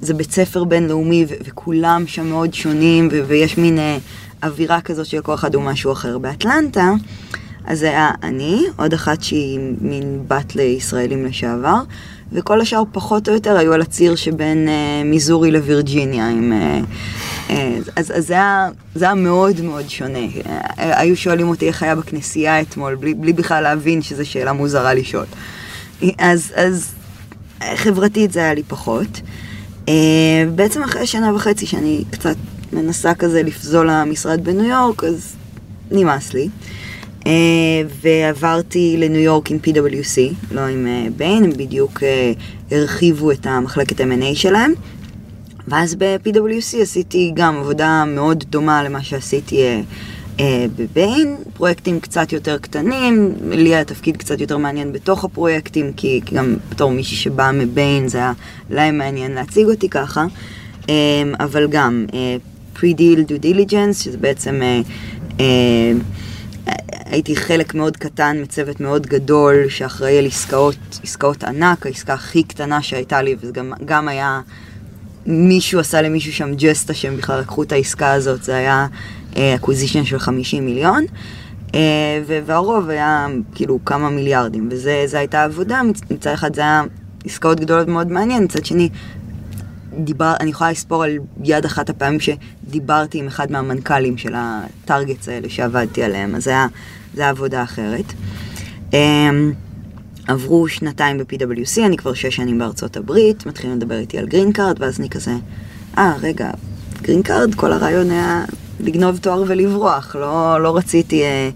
זה 0.00 0.14
בית 0.14 0.32
ספר 0.32 0.64
בינלאומי 0.64 1.26
ו- 1.28 1.34
וכולם 1.44 2.04
שם 2.06 2.26
מאוד 2.26 2.54
שונים 2.54 3.08
ו- 3.12 3.24
ויש 3.26 3.58
מין 3.58 3.78
אה, 3.78 3.98
אווירה 4.42 4.80
כזאת 4.80 5.06
שלכל 5.06 5.34
אחד 5.34 5.54
הוא 5.54 5.62
משהו 5.62 5.92
אחר. 5.92 6.18
באטלנטה, 6.18 6.92
אז 7.64 7.78
זה 7.78 7.88
היה 7.88 8.10
אני, 8.22 8.64
עוד 8.76 8.94
אחת 8.94 9.22
שהיא 9.22 9.60
מין 9.80 10.24
בת 10.28 10.56
לישראלים 10.56 11.24
לשעבר, 11.24 11.82
וכל 12.32 12.60
השאר 12.60 12.82
פחות 12.92 13.28
או 13.28 13.34
יותר 13.34 13.56
היו 13.56 13.72
על 13.72 13.80
הציר 13.80 14.14
שבין 14.14 14.68
אה, 14.68 15.02
מיזורי 15.04 15.50
לווירג'יניה, 15.50 16.28
עם... 16.28 16.52
אה, 16.52 16.80
אז, 17.96 18.12
אז 18.16 18.26
זה, 18.26 18.34
היה, 18.34 18.68
זה 18.94 19.04
היה 19.04 19.14
מאוד 19.14 19.60
מאוד 19.60 19.88
שונה. 19.88 20.18
היו 20.76 21.16
שואלים 21.16 21.48
אותי 21.48 21.68
איך 21.68 21.82
היה 21.82 21.94
בכנסייה 21.94 22.60
אתמול, 22.60 22.94
בלי, 22.94 23.14
בלי 23.14 23.32
בכלל 23.32 23.62
להבין 23.62 24.02
שזו 24.02 24.30
שאלה 24.30 24.52
מוזרה 24.52 24.94
לשאול. 24.94 25.24
אז, 26.18 26.52
אז 26.54 26.92
חברתית 27.74 28.32
זה 28.32 28.40
היה 28.40 28.54
לי 28.54 28.62
פחות. 28.62 29.20
אה, 29.88 30.44
בעצם 30.54 30.82
אחרי 30.82 31.06
שנה 31.06 31.34
וחצי 31.34 31.66
שאני 31.66 32.04
קצת 32.10 32.36
מנסה 32.72 33.14
כזה 33.14 33.42
לפזול 33.42 33.90
למשרד 33.90 34.44
בניו 34.44 34.64
יורק, 34.64 35.04
אז 35.04 35.36
נמאס 35.90 36.34
לי. 36.34 36.48
אה, 37.26 37.32
ועברתי 38.02 38.96
לניו 38.98 39.20
יורק 39.20 39.50
עם 39.50 39.58
PwC, 39.64 40.34
לא 40.50 40.60
עם 40.60 40.86
אה, 40.86 41.06
ביין, 41.16 41.44
הם 41.44 41.50
בדיוק 41.50 42.02
אה, 42.02 42.32
הרחיבו 42.70 43.30
את 43.30 43.46
המחלקת 43.46 44.00
M&A 44.00 44.34
שלהם. 44.34 44.72
ואז 45.68 45.94
ב-PwC 45.94 46.82
עשיתי 46.82 47.32
גם 47.34 47.56
עבודה 47.56 48.04
מאוד 48.06 48.44
דומה 48.48 48.82
למה 48.82 49.02
שעשיתי 49.02 49.62
אה, 49.62 49.80
אה, 50.40 50.66
בביין, 50.76 51.36
פרויקטים 51.54 52.00
קצת 52.00 52.32
יותר 52.32 52.58
קטנים, 52.58 53.34
לי 53.50 53.74
היה 53.74 53.84
תפקיד 53.84 54.16
קצת 54.16 54.40
יותר 54.40 54.56
מעניין 54.56 54.92
בתוך 54.92 55.24
הפרויקטים, 55.24 55.92
כי, 55.96 56.20
גם 56.34 56.56
בתור 56.70 56.90
מישהי 56.90 57.16
שבאה 57.16 57.52
מביין 57.52 58.08
זה 58.08 58.18
היה 58.18 58.32
להם 58.70 58.98
מעניין 58.98 59.32
להציג 59.32 59.66
אותי 59.66 59.88
ככה, 59.88 60.26
אה, 60.88 60.94
אבל 61.40 61.66
גם 61.68 62.06
אה, 62.14 62.36
pre-deal 62.76 63.18
due 63.28 63.44
diligence, 63.44 63.94
שזה 63.94 64.18
בעצם... 64.18 64.60
הייתי 67.10 67.36
חלק 67.36 67.74
מאוד 67.74 67.96
קטן 67.96 68.36
מצוות 68.42 68.80
מאוד 68.80 69.06
גדול 69.06 69.68
שאחראי 69.68 70.18
על 70.18 70.26
עסקאות, 70.26 70.76
עסקאות 71.02 71.44
ענק, 71.44 71.86
העסקה 71.86 72.14
הכי 72.14 72.42
קטנה 72.42 72.82
שהייתה 72.82 73.22
לי, 73.22 73.36
וזה 73.40 73.52
גם, 73.52 73.72
גם 73.84 74.08
היה, 74.08 74.40
מישהו 75.26 75.80
עשה 75.80 76.02
למישהו 76.02 76.32
שם 76.32 76.54
ג'סטה 76.54 76.94
שהם 76.94 77.16
בכלל 77.16 77.40
לקחו 77.40 77.62
את 77.62 77.72
העסקה 77.72 78.12
הזאת, 78.12 78.42
זה 78.42 78.56
היה 78.56 78.86
acquisition 79.36 80.04
של 80.04 80.18
50 80.18 80.66
מיליון, 80.66 81.04
אה, 81.74 81.80
והרוב 82.46 82.88
היה 82.88 83.26
כאילו 83.54 83.78
כמה 83.84 84.10
מיליארדים, 84.10 84.68
וזה 84.72 85.18
הייתה 85.18 85.44
עבודה, 85.44 85.82
מצ- 85.82 86.00
מצד 86.10 86.32
אחד 86.32 86.54
זה 86.54 86.60
היה 86.60 86.82
עסקאות 87.24 87.60
גדולות 87.60 87.88
מאוד 87.88 88.12
מעניין, 88.12 88.44
מצד 88.44 88.64
שני 88.64 88.88
דיבר, 89.98 90.32
אני 90.40 90.50
יכולה 90.50 90.70
לספור 90.70 91.04
על 91.04 91.10
יד 91.44 91.64
אחת 91.64 91.90
הפעמים 91.90 92.18
שדיברתי 92.20 93.18
עם 93.18 93.26
אחד 93.26 93.52
מהמנכ"לים 93.52 94.18
של 94.18 94.34
ה 94.36 94.48
targets 94.48 95.28
האלה 95.28 95.48
שעבדתי 95.48 96.02
עליהם, 96.02 96.34
אז 96.34 96.44
זה 96.44 96.50
היה, 96.50 96.66
זה 97.14 97.22
היה 97.22 97.30
עבודה 97.30 97.62
אחרת. 97.62 98.04
אמ, 98.92 99.52
עברו 100.28 100.68
שנתיים 100.68 101.18
ב-PwC, 101.18 101.80
אני 101.86 101.96
כבר 101.96 102.14
שש 102.14 102.36
שנים 102.36 102.58
בארצות 102.58 102.96
הברית, 102.96 103.46
מתחילים 103.46 103.76
לדבר 103.76 103.98
איתי 103.98 104.18
על 104.18 104.26
green 104.26 104.52
card, 104.52 104.76
ואז 104.82 105.00
אני 105.00 105.08
כזה, 105.08 105.32
אה, 105.98 106.14
רגע, 106.22 106.50
green 107.02 107.22
card, 107.22 107.54
כל 107.54 107.72
הרעיון 107.72 108.10
היה 108.10 108.44
לגנוב 108.82 109.18
תואר 109.18 109.44
ולברוח, 109.46 110.16
לא, 110.16 110.62
לא 110.62 110.76
רציתי 110.76 111.22
אה, 111.22 111.50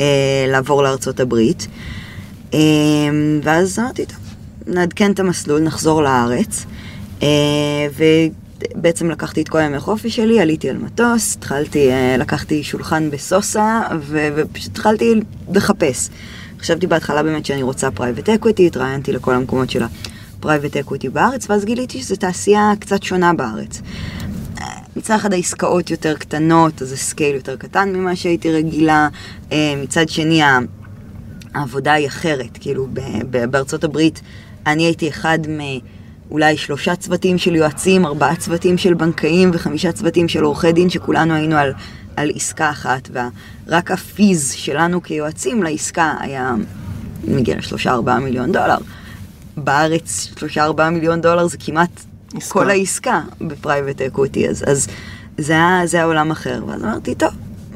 אה, 0.00 0.46
לעבור 0.48 0.82
לארצות 0.82 1.20
הברית. 1.20 1.68
אה, 2.54 2.58
ואז 3.42 3.78
אמרתי, 3.78 4.06
טוב, 4.06 4.18
נעדכן 4.66 5.12
את 5.12 5.20
המסלול, 5.20 5.60
נחזור 5.60 6.02
לארץ. 6.02 6.64
אה, 7.22 7.28
ובעצם 8.74 9.10
לקחתי 9.10 9.42
את 9.42 9.48
כל 9.48 9.60
ימי 9.60 9.80
חופש 9.80 10.16
שלי, 10.16 10.40
עליתי 10.40 10.70
על 10.70 10.78
מטוס, 10.78 11.36
התחלתי, 11.36 11.92
אה, 11.92 12.16
לקחתי 12.16 12.62
שולחן 12.62 13.10
ב 13.10 13.22
SOSA, 13.22 13.82
ו- 14.00 14.28
ופשוט 14.36 14.72
התחלתי 14.72 15.14
לחפש. 15.52 16.08
חשבתי 16.60 16.86
בהתחלה 16.86 17.22
באמת 17.22 17.46
שאני 17.46 17.62
רוצה 17.62 17.90
private 17.90 18.28
equity, 18.28 18.66
התראיינתי 18.66 19.12
לכל 19.12 19.34
המקומות 19.34 19.70
של 19.70 19.82
ה 19.82 19.94
private 19.94 20.76
equity 20.76 21.08
בארץ, 21.08 21.50
ואז 21.50 21.64
גיליתי 21.64 22.02
שזו 22.02 22.16
תעשייה 22.16 22.72
קצת 22.80 23.02
שונה 23.02 23.32
בארץ. 23.32 23.80
מצד 24.96 25.14
אחד 25.14 25.32
העסקאות 25.32 25.90
יותר 25.90 26.14
קטנות, 26.14 26.82
אז 26.82 26.88
זה 26.88 26.96
scale 26.96 27.34
יותר 27.34 27.56
קטן 27.56 27.92
ממה 27.92 28.16
שהייתי 28.16 28.52
רגילה. 28.52 29.08
אה, 29.52 29.74
מצד 29.82 30.08
שני, 30.08 30.40
העבודה 31.54 31.92
היא 31.92 32.06
אחרת. 32.06 32.58
כאילו, 32.60 32.86
בארצות 33.50 33.84
הברית 33.84 34.20
אני 34.66 34.82
הייתי 34.82 35.08
אחד 35.08 35.38
מאולי 35.48 36.56
שלושה 36.56 36.96
צוותים 36.96 37.38
של 37.38 37.54
יועצים, 37.54 38.06
ארבעה 38.06 38.36
צוותים 38.36 38.78
של 38.78 38.94
בנקאים 38.94 39.50
וחמישה 39.52 39.92
צוותים 39.92 40.28
של 40.28 40.42
עורכי 40.42 40.72
דין, 40.72 40.90
שכולנו 40.90 41.34
היינו 41.34 41.56
על, 41.56 41.72
על 42.16 42.30
עסקה 42.34 42.70
אחת, 42.70 43.08
ורק 43.12 43.90
ה 43.90 44.02
fees 44.02 44.52
שלנו 44.52 45.02
כיועצים 45.02 45.62
לעסקה 45.62 46.14
היה 46.20 46.54
מגיע 47.28 47.56
לשלושה 47.56 47.92
ארבעה 47.92 48.20
מיליון 48.20 48.52
דולר. 48.52 48.78
בארץ 49.56 50.28
שלושה 50.38 50.64
ארבעה 50.64 50.90
מיליון 50.90 51.20
דולר 51.20 51.46
זה 51.46 51.56
כמעט 51.60 51.90
כל 52.48 52.70
העסקה 52.70 53.20
ב 53.40 53.48
private 53.48 54.00
equity, 54.00 54.48
אז, 54.48 54.64
אז 54.66 54.88
זה, 55.38 55.52
היה, 55.52 55.80
זה 55.84 55.96
היה 55.96 56.06
עולם 56.06 56.30
אחר. 56.30 56.62
ואז 56.66 56.84
אמרתי, 56.84 57.14
טוב, 57.14 57.30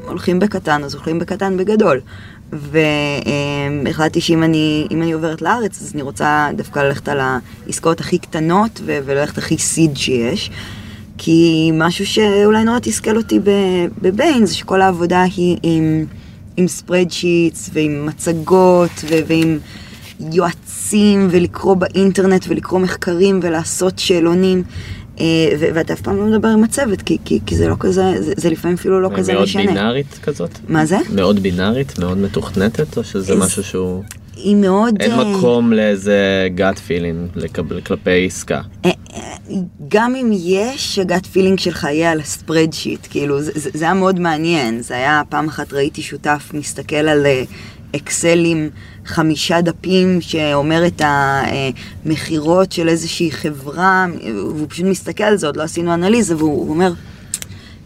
הולכים 0.07 0.39
בקטן, 0.39 0.83
אז 0.83 0.93
הולכים 0.93 1.19
בקטן 1.19 1.57
בגדול. 1.57 2.01
והחלטתי 3.83 4.21
שאם 4.21 4.43
אני, 4.43 4.87
אני 4.91 5.11
עוברת 5.11 5.41
לארץ, 5.41 5.81
אז 5.81 5.91
אני 5.93 6.01
רוצה 6.01 6.49
דווקא 6.55 6.79
ללכת 6.79 7.09
על 7.09 7.19
העסקאות 7.19 7.99
הכי 7.99 8.17
קטנות 8.17 8.81
ו- 8.85 8.99
וללכת 9.05 9.37
הכי 9.37 9.57
seed 9.57 9.97
שיש. 9.97 10.51
כי 11.17 11.71
משהו 11.73 12.05
שאולי 12.05 12.63
נורא 12.63 12.79
תסכל 12.79 13.17
אותי 13.17 13.39
בביין, 14.01 14.45
זה 14.45 14.55
שכל 14.55 14.81
העבודה 14.81 15.23
היא 15.35 15.57
עם, 15.63 16.05
עם 16.57 16.67
ספרדשיטס 16.67 17.69
ועם 17.73 18.05
מצגות 18.05 18.91
ו- 19.09 19.19
ועם 19.27 19.59
יועצים 20.93 21.27
ולקרוא 21.31 21.73
באינטרנט 21.73 22.45
ולקרוא 22.49 22.79
מחקרים 22.79 23.39
ולעשות 23.43 23.99
שאלונים. 23.99 24.63
אה, 25.19 25.25
ואתה 25.59 25.93
אף 25.93 26.01
פעם 26.01 26.17
לא 26.17 26.25
מדבר 26.25 26.47
עם 26.47 26.63
הצוות, 26.63 27.01
כי, 27.01 27.17
כי, 27.25 27.39
כי 27.45 27.55
זה 27.55 27.67
לא 27.67 27.75
כזה, 27.79 28.21
זה, 28.21 28.33
זה 28.37 28.49
לפעמים 28.49 28.77
אפילו 28.77 29.01
לא 29.01 29.09
כזה 29.15 29.33
מאוד 29.33 29.43
משנה. 29.43 29.65
בינארית 29.65 30.19
כזאת? 30.23 30.49
מה 30.69 30.85
זה? 30.85 30.97
מאוד 31.15 31.39
בינארית, 31.39 31.99
מאוד 31.99 32.17
מתוכנתת, 32.17 32.97
או 32.97 33.03
שזה 33.03 33.33
אז- 33.33 33.39
משהו 33.39 33.63
שהוא... 33.63 34.03
היא 34.35 34.55
מאוד... 34.55 35.01
אין 35.01 35.11
אה, 35.11 35.37
מקום 35.37 35.73
לאיזה 35.73 36.17
gut 36.57 36.77
feeling 36.87 37.35
לקבל- 37.39 37.81
כלפי 37.81 38.25
עסקה. 38.25 38.61
אה, 38.85 38.91
גם 39.87 40.15
אם 40.15 40.31
יש, 40.33 40.99
הגאט 40.99 41.25
פילינג 41.25 41.59
שלך 41.59 41.83
יהיה 41.83 42.11
על 42.11 42.19
הספרדשיט, 42.19 43.07
כאילו, 43.09 43.41
זה, 43.41 43.51
זה 43.55 43.85
היה 43.85 43.93
מאוד 43.93 44.19
מעניין. 44.19 44.81
זה 44.81 44.93
היה, 44.93 45.21
פעם 45.29 45.47
אחת 45.47 45.73
ראיתי 45.73 46.01
שותף 46.01 46.51
מסתכל 46.53 46.95
על 46.95 47.25
אה, 47.93 47.99
אקסל 47.99 48.41
עם 48.45 48.69
חמישה 49.05 49.61
דפים 49.61 50.21
שאומר 50.21 50.87
את 50.87 51.01
המכירות 51.05 52.71
של 52.71 52.89
איזושהי 52.89 53.31
חברה, 53.31 54.05
והוא 54.35 54.65
פשוט 54.69 54.85
מסתכל 54.85 55.23
על 55.23 55.37
זה, 55.37 55.47
עוד 55.47 55.57
לא 55.57 55.63
עשינו 55.63 55.93
אנליזה, 55.93 56.37
והוא 56.37 56.51
הוא 56.51 56.69
אומר, 56.69 56.93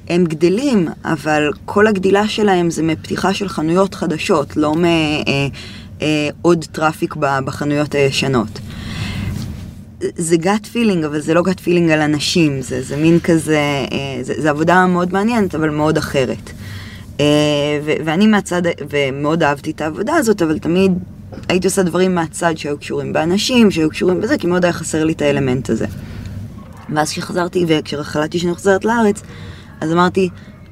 הם 0.09 0.25
גדלים, 0.25 0.87
אבל 1.05 1.51
כל 1.65 1.87
הגדילה 1.87 2.27
שלהם 2.27 2.69
זה 2.69 2.83
מפתיחה 2.83 3.33
של 3.33 3.49
חנויות 3.49 3.95
חדשות, 3.95 4.57
לא 4.57 4.73
מעוד 6.41 6.65
traffic 6.71 7.15
ב- 7.15 7.39
בחנויות 7.45 7.95
הישנות. 7.95 8.59
זה 9.99 10.37
gut 10.37 10.65
feeling, 10.65 11.03
אבל 11.03 11.19
זה 11.19 11.33
לא 11.33 11.41
gut 11.43 11.59
feeling 11.59 11.91
על 11.91 12.01
אנשים, 12.01 12.61
זה, 12.61 12.81
זה 12.81 12.97
מין 12.97 13.19
כזה, 13.19 13.59
אה, 13.91 14.23
זה, 14.23 14.33
זה 14.37 14.49
עבודה 14.49 14.85
מאוד 14.85 15.13
מעניינת, 15.13 15.55
אבל 15.55 15.69
מאוד 15.69 15.97
אחרת. 15.97 16.51
אה, 17.19 17.25
ואני 18.05 18.27
מהצד, 18.27 18.61
ומאוד 18.89 19.43
אהבתי 19.43 19.71
את 19.71 19.81
העבודה 19.81 20.15
הזאת, 20.15 20.41
אבל 20.41 20.59
תמיד 20.59 20.91
הייתי 21.49 21.67
עושה 21.67 21.83
דברים 21.83 22.15
מהצד 22.15 22.57
שהיו 22.57 22.77
קשורים 22.77 23.13
באנשים, 23.13 23.71
שהיו 23.71 23.89
קשורים 23.89 24.21
בזה, 24.21 24.37
כי 24.37 24.47
מאוד 24.47 24.65
היה 24.65 24.73
חסר 24.73 25.03
לי 25.03 25.13
את 25.13 25.21
האלמנט 25.21 25.69
הזה. 25.69 25.85
ואז 26.89 27.11
כשחזרתי, 27.11 27.65
וכשהחלטתי 27.67 28.39
שאני 28.39 28.53
חוזרת 28.53 28.85
לארץ, 28.85 29.21
אז 29.81 29.91
אמרתי, 29.91 30.29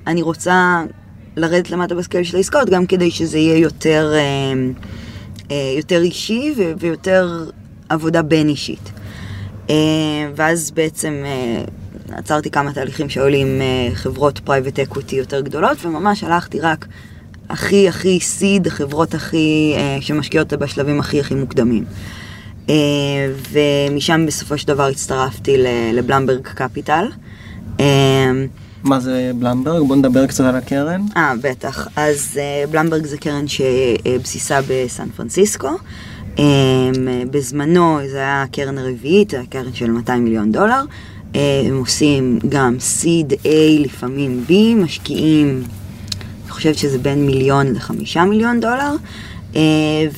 אני 0.08 0.22
רוצה 0.22 0.84
לרדת 1.38 1.70
למטה 1.70 1.96
ב 1.96 2.00
scale 2.00 2.24
של 2.24 2.38
העסקאות, 2.38 2.70
גם 2.70 2.86
כדי 2.86 3.12
שזה 3.12 3.38
יהיה 3.38 3.58
יותר, 3.58 4.14
אה, 4.14 4.54
אה, 5.52 5.74
יותר 5.78 6.02
אישי 6.02 6.54
ויותר 6.80 7.46
עבודה 7.90 8.22
בין-אישית. 8.22 8.92
אה, 9.70 9.76
ואז 10.36 10.72
בעצם 10.72 11.24
עצרתי 12.14 12.52
כמה 12.52 12.74
תהליכים 12.74 13.10
שהיו 13.10 13.28
לי 13.28 13.42
עם 13.42 13.62
אה, 13.62 13.96
חברות 13.96 14.40
private 14.40 14.80
equity 14.80 15.16
יותר 15.16 15.42
גדולות, 15.42 15.86
וממש 15.86 16.24
הלכתי 16.24 16.60
רק 16.60 16.86
הכי 17.52 17.88
הכי 17.90 18.20
seed, 18.20 18.68
החברות 18.68 19.14
הכי, 19.14 19.74
אה, 19.78 19.98
שמשקיעות 20.02 20.54
בשלבים 20.54 21.00
הכי 21.00 21.20
הכי 21.20 21.36
מוקדמים. 21.36 21.86
אה, 22.70 22.76
ומשם 23.52 24.26
בסופו 24.26 24.58
של 24.58 24.68
דבר 24.68 24.88
הצטרפתי 24.88 25.58
ל 25.94 25.99
Blumberg 25.99 26.42
Capital. 26.42 27.06
מה 28.84 29.00
זה 29.00 29.32
בלמברג? 29.36 29.88
בוא 29.88 29.96
נדבר 29.96 30.28
קצת 30.28 30.44
על 30.44 30.56
הקרן. 30.56 31.02
אה, 31.18 31.34
בטח. 31.42 31.88
אז 31.96 32.40
בלמברג 32.72 33.06
זה 33.06 33.18
קרן 33.18 33.46
שבסיסה 33.48 34.60
בסן 34.68 35.10
פרנסיסקו. 35.10 35.70
בזמנו 37.32 38.00
זה 38.12 38.18
היה 38.18 38.44
הקרן 38.44 38.78
הרביעית, 38.78 39.34
היה 39.34 39.44
קרן 39.50 39.74
של 39.74 39.92
200 39.92 40.24
מיליון 40.24 40.52
דולר. 40.52 40.82
אה, 41.36 41.62
הם 41.66 41.78
עושים 41.78 42.40
גם 42.50 42.76
סיד 42.80 43.34
A, 43.34 43.48
לפעמים 43.80 44.46
B, 44.48 44.52
משקיעים, 44.76 45.64
אני 46.44 46.52
חושבת 46.52 46.78
שזה 46.78 46.98
בין 46.98 47.26
מיליון 47.26 47.74
לחמישה 47.74 48.26
מיליון 48.26 48.60
דולר. 48.60 48.96
אה, 49.56 49.62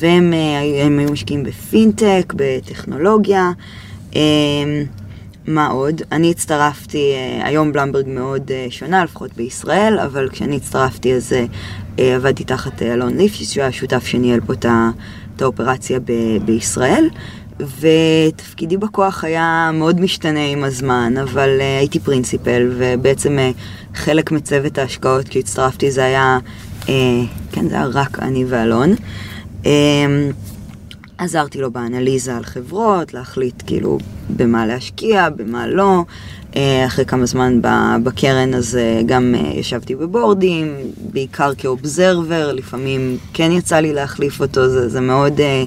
והם 0.00 0.32
אה, 0.32 0.60
היו 0.60 1.12
משקיעים 1.12 1.44
בפינטק, 1.44 2.34
בטכנולוגיה. 2.36 3.52
מה 5.46 5.66
עוד? 5.66 6.02
אני 6.12 6.30
הצטרפתי, 6.30 7.12
היום 7.42 7.72
בלמברג 7.72 8.04
מאוד 8.08 8.50
שונה, 8.70 9.04
לפחות 9.04 9.30
בישראל, 9.36 9.98
אבל 9.98 10.28
כשאני 10.28 10.56
הצטרפתי 10.56 11.14
אז 11.14 11.32
עבדתי 11.98 12.44
תחת 12.44 12.82
אלון 12.82 13.16
ליפשיץ, 13.16 13.50
שהוא 13.50 13.60
היה 13.60 13.68
השותף 13.68 14.06
שניהל 14.06 14.40
פה 14.40 14.52
את 14.52 15.42
האופרציה 15.42 16.00
ב- 16.00 16.38
בישראל. 16.44 17.08
ותפקידי 17.60 18.76
בכוח 18.76 19.24
היה 19.24 19.70
מאוד 19.74 20.00
משתנה 20.00 20.46
עם 20.46 20.64
הזמן, 20.64 21.14
אבל 21.22 21.48
uh, 21.58 21.62
הייתי 21.78 22.00
פרינציפל, 22.00 22.70
ובעצם 22.78 23.38
uh, 23.38 23.96
חלק 23.96 24.32
מצוות 24.32 24.78
ההשקעות 24.78 25.28
כשהצטרפתי 25.28 25.90
זה 25.90 26.04
היה, 26.04 26.38
uh, 26.82 26.88
כן, 27.52 27.68
זה 27.68 27.74
היה 27.74 27.86
רק 27.86 28.18
אני 28.18 28.44
ואלון. 28.48 28.94
Um, 29.62 29.66
עזרתי 31.18 31.58
לו 31.60 31.70
באנליזה 31.70 32.36
על 32.36 32.44
חברות, 32.44 33.14
להחליט 33.14 33.62
כאילו 33.66 33.98
במה 34.36 34.66
להשקיע, 34.66 35.28
במה 35.30 35.66
לא. 35.66 36.04
אה, 36.56 36.86
אחרי 36.86 37.04
כמה 37.04 37.26
זמן 37.26 37.60
בקרן 38.02 38.54
אז 38.54 38.76
אה, 38.76 39.00
גם 39.06 39.34
אה, 39.38 39.52
ישבתי 39.54 39.94
בבורדים, 39.94 40.76
בעיקר 41.12 41.54
כאובזרבר, 41.54 42.52
לפעמים 42.52 43.18
כן 43.32 43.52
יצא 43.52 43.76
לי 43.76 43.92
להחליף 43.92 44.40
אותו, 44.40 44.68
זה, 44.68 44.88
זה 44.88 45.00
מאוד... 45.00 45.40
אה, 45.40 45.64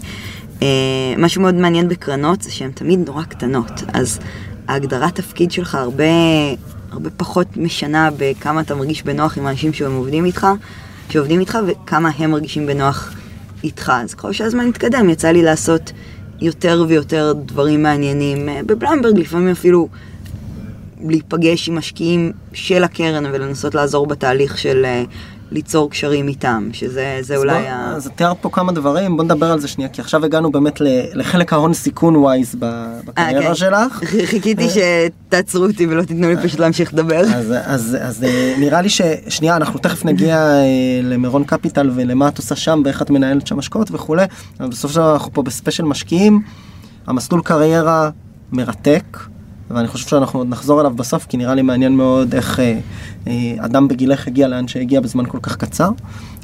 משהו 1.17 1.41
מאוד 1.41 1.55
מעניין 1.55 1.87
בקרנות 1.87 2.41
זה 2.41 2.51
שהן 2.51 2.71
תמיד 2.71 2.99
נורא 3.07 3.23
קטנות, 3.23 3.83
אז 3.93 4.19
ההגדרת 4.67 5.15
תפקיד 5.15 5.51
שלך 5.51 5.75
הרבה, 5.75 6.03
הרבה 6.91 7.09
פחות 7.09 7.57
משנה 7.57 8.09
בכמה 8.17 8.61
אתה 8.61 8.75
מרגיש 8.75 9.03
בנוח 9.03 9.37
עם 9.37 9.47
האנשים 9.47 9.73
שהם 9.73 9.95
עובדים 9.95 10.25
איתך, 10.25 10.47
שעובדים 11.09 11.39
איתך 11.39 11.57
וכמה 11.67 12.09
הם 12.17 12.31
מרגישים 12.31 12.67
בנוח 12.67 13.13
איתך. 13.63 13.91
אז 13.95 14.13
ככל 14.13 14.33
שהזמן 14.33 14.67
התקדם, 14.67 15.09
יצא 15.09 15.27
לי 15.27 15.43
לעשות 15.43 15.91
יותר 16.41 16.85
ויותר 16.87 17.33
דברים 17.45 17.83
מעניינים. 17.83 18.49
אה, 18.49 18.59
בבלמברג 18.65 19.19
לפעמים 19.19 19.47
אפילו 19.47 19.87
להיפגש 21.01 21.69
עם 21.69 21.75
משקיעים 21.75 22.31
של 22.53 22.83
הקרן 22.83 23.25
ולנסות 23.25 23.75
לעזור 23.75 24.07
בתהליך 24.07 24.57
של, 24.57 24.85
אה, 24.85 25.03
ליצור 25.51 25.89
קשרים 25.89 26.27
איתם, 26.27 26.69
שזה 26.73 27.17
זה 27.21 27.33
אז 27.33 27.39
אולי 27.39 27.59
בוא- 27.61 27.69
ה... 27.69 27.93
אז 27.95 28.11
תיארת 28.15 28.37
פה 28.41 28.49
כמה 28.49 28.71
דברים, 28.71 29.17
בוא 29.17 29.23
נדבר 29.23 29.51
על 29.51 29.59
זה 29.59 29.67
שנייה, 29.67 29.89
כי 29.89 30.01
עכשיו 30.01 30.25
הגענו 30.25 30.51
באמת 30.51 30.81
לחלק 31.13 31.53
ההון 31.53 31.73
סיכון 31.73 32.15
ווייז 32.15 32.55
ב- 32.59 32.63
אה, 32.63 32.87
בקריירה 33.05 33.41
כן. 33.47 33.55
שלך. 33.55 34.03
חיכיתי 34.29 34.67
שתעצרו 34.69 35.63
אותי 35.65 35.85
ולא 35.87 36.01
תיתנו 36.03 36.27
לי 36.29 36.37
פשוט 36.37 36.59
להמשיך 36.59 36.93
לדבר. 36.93 37.19
אז, 37.19 37.53
אז, 37.65 37.97
אז 38.01 38.23
אה, 38.23 38.55
נראה 38.59 38.81
לי 38.81 38.89
ששנייה 38.89 39.55
אנחנו 39.55 39.79
תכף 39.79 40.05
נגיע 40.05 40.37
אה, 40.37 40.63
למירון 41.03 41.43
קפיטל 41.43 41.89
ולמה 41.95 42.27
את 42.27 42.37
עושה 42.37 42.55
שם 42.55 42.81
ואיך 42.85 43.01
את 43.01 43.09
מנהלת 43.09 43.47
שם 43.47 43.59
השקעות 43.59 43.89
וכולי 43.91 44.25
אבל 44.59 44.69
בסוף 44.69 44.91
של 44.91 45.01
אנחנו 45.01 45.33
פה 45.33 45.43
בספיישל 45.43 45.83
משקיעים 45.83 46.41
המסלול 47.07 47.41
קריירה 47.41 48.09
מרתק 48.51 49.17
ואני 49.69 49.87
חושב 49.87 50.07
שאנחנו 50.07 50.39
עוד 50.39 50.49
נחזור 50.49 50.81
אליו 50.81 50.91
בסוף 50.95 51.25
כי 51.25 51.37
נראה 51.37 51.55
לי 51.55 51.61
מעניין 51.61 51.95
מאוד 51.95 52.35
איך 52.35 52.59
אה, 52.59 52.79
אה, 53.27 53.53
אדם 53.59 53.87
בגילך 53.87 54.27
הגיע 54.27 54.47
לאן 54.47 54.67
שהגיע 54.67 55.01
בזמן 55.01 55.25
כל 55.25 55.39
כך 55.41 55.55
קצר. 55.55 55.89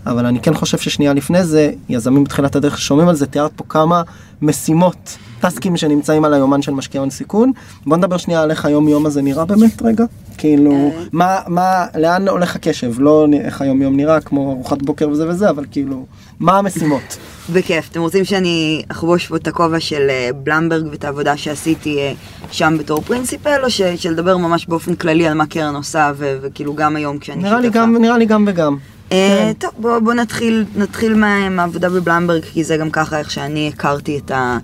אבל 0.05 0.25
אני 0.25 0.39
כן 0.39 0.53
חושב 0.53 0.77
ששנייה 0.77 1.13
לפני 1.13 1.43
זה 1.43 1.71
יזמים 1.89 2.23
בתחילת 2.23 2.55
הדרך 2.55 2.77
ששומעים 2.77 3.07
על 3.09 3.15
זה 3.15 3.25
תיארת 3.25 3.51
פה 3.55 3.63
כמה 3.69 4.01
משימות 4.41 5.17
טסקים 5.39 5.77
שנמצאים 5.77 6.25
על 6.25 6.33
היומן 6.33 6.61
של 6.61 6.71
משקיע 6.71 7.01
הון 7.01 7.09
סיכון. 7.09 7.51
בוא 7.85 7.97
נדבר 7.97 8.17
שנייה 8.17 8.41
על 8.41 8.51
איך 8.51 8.65
היום 8.65 8.87
יום 8.87 9.05
הזה 9.05 9.21
נראה 9.21 9.45
באמת 9.45 9.81
רגע. 9.81 10.05
כאילו 10.37 10.71
אה. 10.71 11.03
מה 11.11 11.39
מה 11.47 11.85
לאן 11.95 12.27
הולך 12.27 12.55
הקשב? 12.55 12.91
לא 12.99 13.27
איך 13.33 13.61
היום 13.61 13.81
יום 13.81 13.97
נראה 13.97 14.21
כמו 14.21 14.51
ארוחת 14.51 14.81
בוקר 14.81 15.09
וזה 15.09 15.29
וזה 15.29 15.49
אבל 15.49 15.65
כאילו 15.71 16.05
מה 16.43 16.57
המשימות 16.57 17.17
בכיף. 17.53 17.89
אתם 17.91 18.01
רוצים 18.01 18.25
שאני 18.25 18.83
אחבוש 18.87 19.27
פה 19.27 19.35
את 19.35 19.47
הכובע 19.47 19.79
של 19.79 20.07
אה, 20.09 20.29
בלמברג 20.35 20.87
ואת 20.91 21.03
העבודה 21.03 21.37
שעשיתי 21.37 21.97
אה, 21.97 22.13
שם 22.51 22.75
בתור 22.79 23.01
פרינסיפל, 23.01 23.59
או 23.63 23.69
ש- 23.69 23.81
שלדבר 23.81 24.37
ממש 24.37 24.65
באופן 24.65 24.95
כללי 24.95 25.27
על 25.27 25.33
מה 25.33 25.45
קרן 25.45 25.75
עושה, 25.75 26.11
ו- 26.15 26.37
וכאילו 26.41 26.75
גם 26.75 26.95
היום 26.95 27.19
כשאני 27.19 27.41
שותפה? 27.41 27.49
נראה 27.49 27.61
לי 27.61 27.69
גם 27.69 27.95
נראה 28.01 28.17
לי 28.17 28.25
גם 28.25 28.45
וגם. 28.47 28.77
אה, 29.11 29.17
כן. 29.39 29.53
טוב, 29.59 29.71
בוא, 29.77 29.99
בוא 29.99 30.13
נתחיל, 30.13 30.65
נתחיל 30.75 31.13
מה, 31.13 31.49
מהעבודה 31.49 31.89
בבלמברג, 31.89 32.41
כי 32.43 32.63
זה 32.63 32.77
גם 32.77 32.89
ככה 32.91 33.19
איך 33.19 33.31
שאני 33.31 33.71
הכרתי 33.73 34.17
את, 34.25 34.31
ה, 34.31 34.57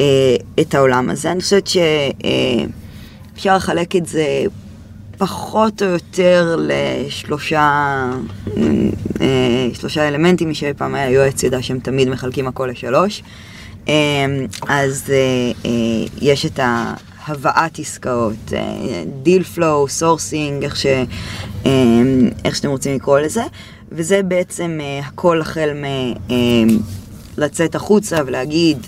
אה, 0.00 0.06
את 0.60 0.74
העולם 0.74 1.10
הזה. 1.10 1.32
אני 1.32 1.40
חושבת 1.40 1.66
שאפשר 1.66 3.56
לחלק 3.56 3.96
את 3.96 4.06
זה 4.06 4.24
פחות 5.18 5.82
או 5.82 5.86
יותר 5.86 6.56
לשלושה 6.58 8.04
אה, 9.20 9.68
שלושה 9.74 10.08
אלמנטים, 10.08 10.48
מי 10.48 10.54
שפעם 10.54 10.94
היה 10.94 11.10
יועץ 11.10 11.42
ידע 11.42 11.62
שהם 11.62 11.78
תמיד 11.78 12.08
מחלקים 12.08 12.48
הכל 12.48 12.68
לשלוש. 12.72 13.22
אה, 13.88 13.94
אז 14.68 15.04
אה, 15.10 15.70
יש 16.20 16.46
את 16.46 16.60
ההבאת 16.62 17.78
עסקאות, 17.78 18.52
deal 19.22 19.42
flow, 19.42 19.88
sourcing, 19.88 20.64
איך, 20.64 20.76
איך 22.44 22.56
שאתם 22.56 22.68
רוצים 22.68 22.94
לקרוא 22.94 23.18
לזה, 23.18 23.42
וזה 23.92 24.22
בעצם 24.22 24.78
הכל 25.04 25.40
החל 25.40 25.70
מלצאת 27.38 27.74
החוצה 27.74 28.16
ולהגיד, 28.26 28.86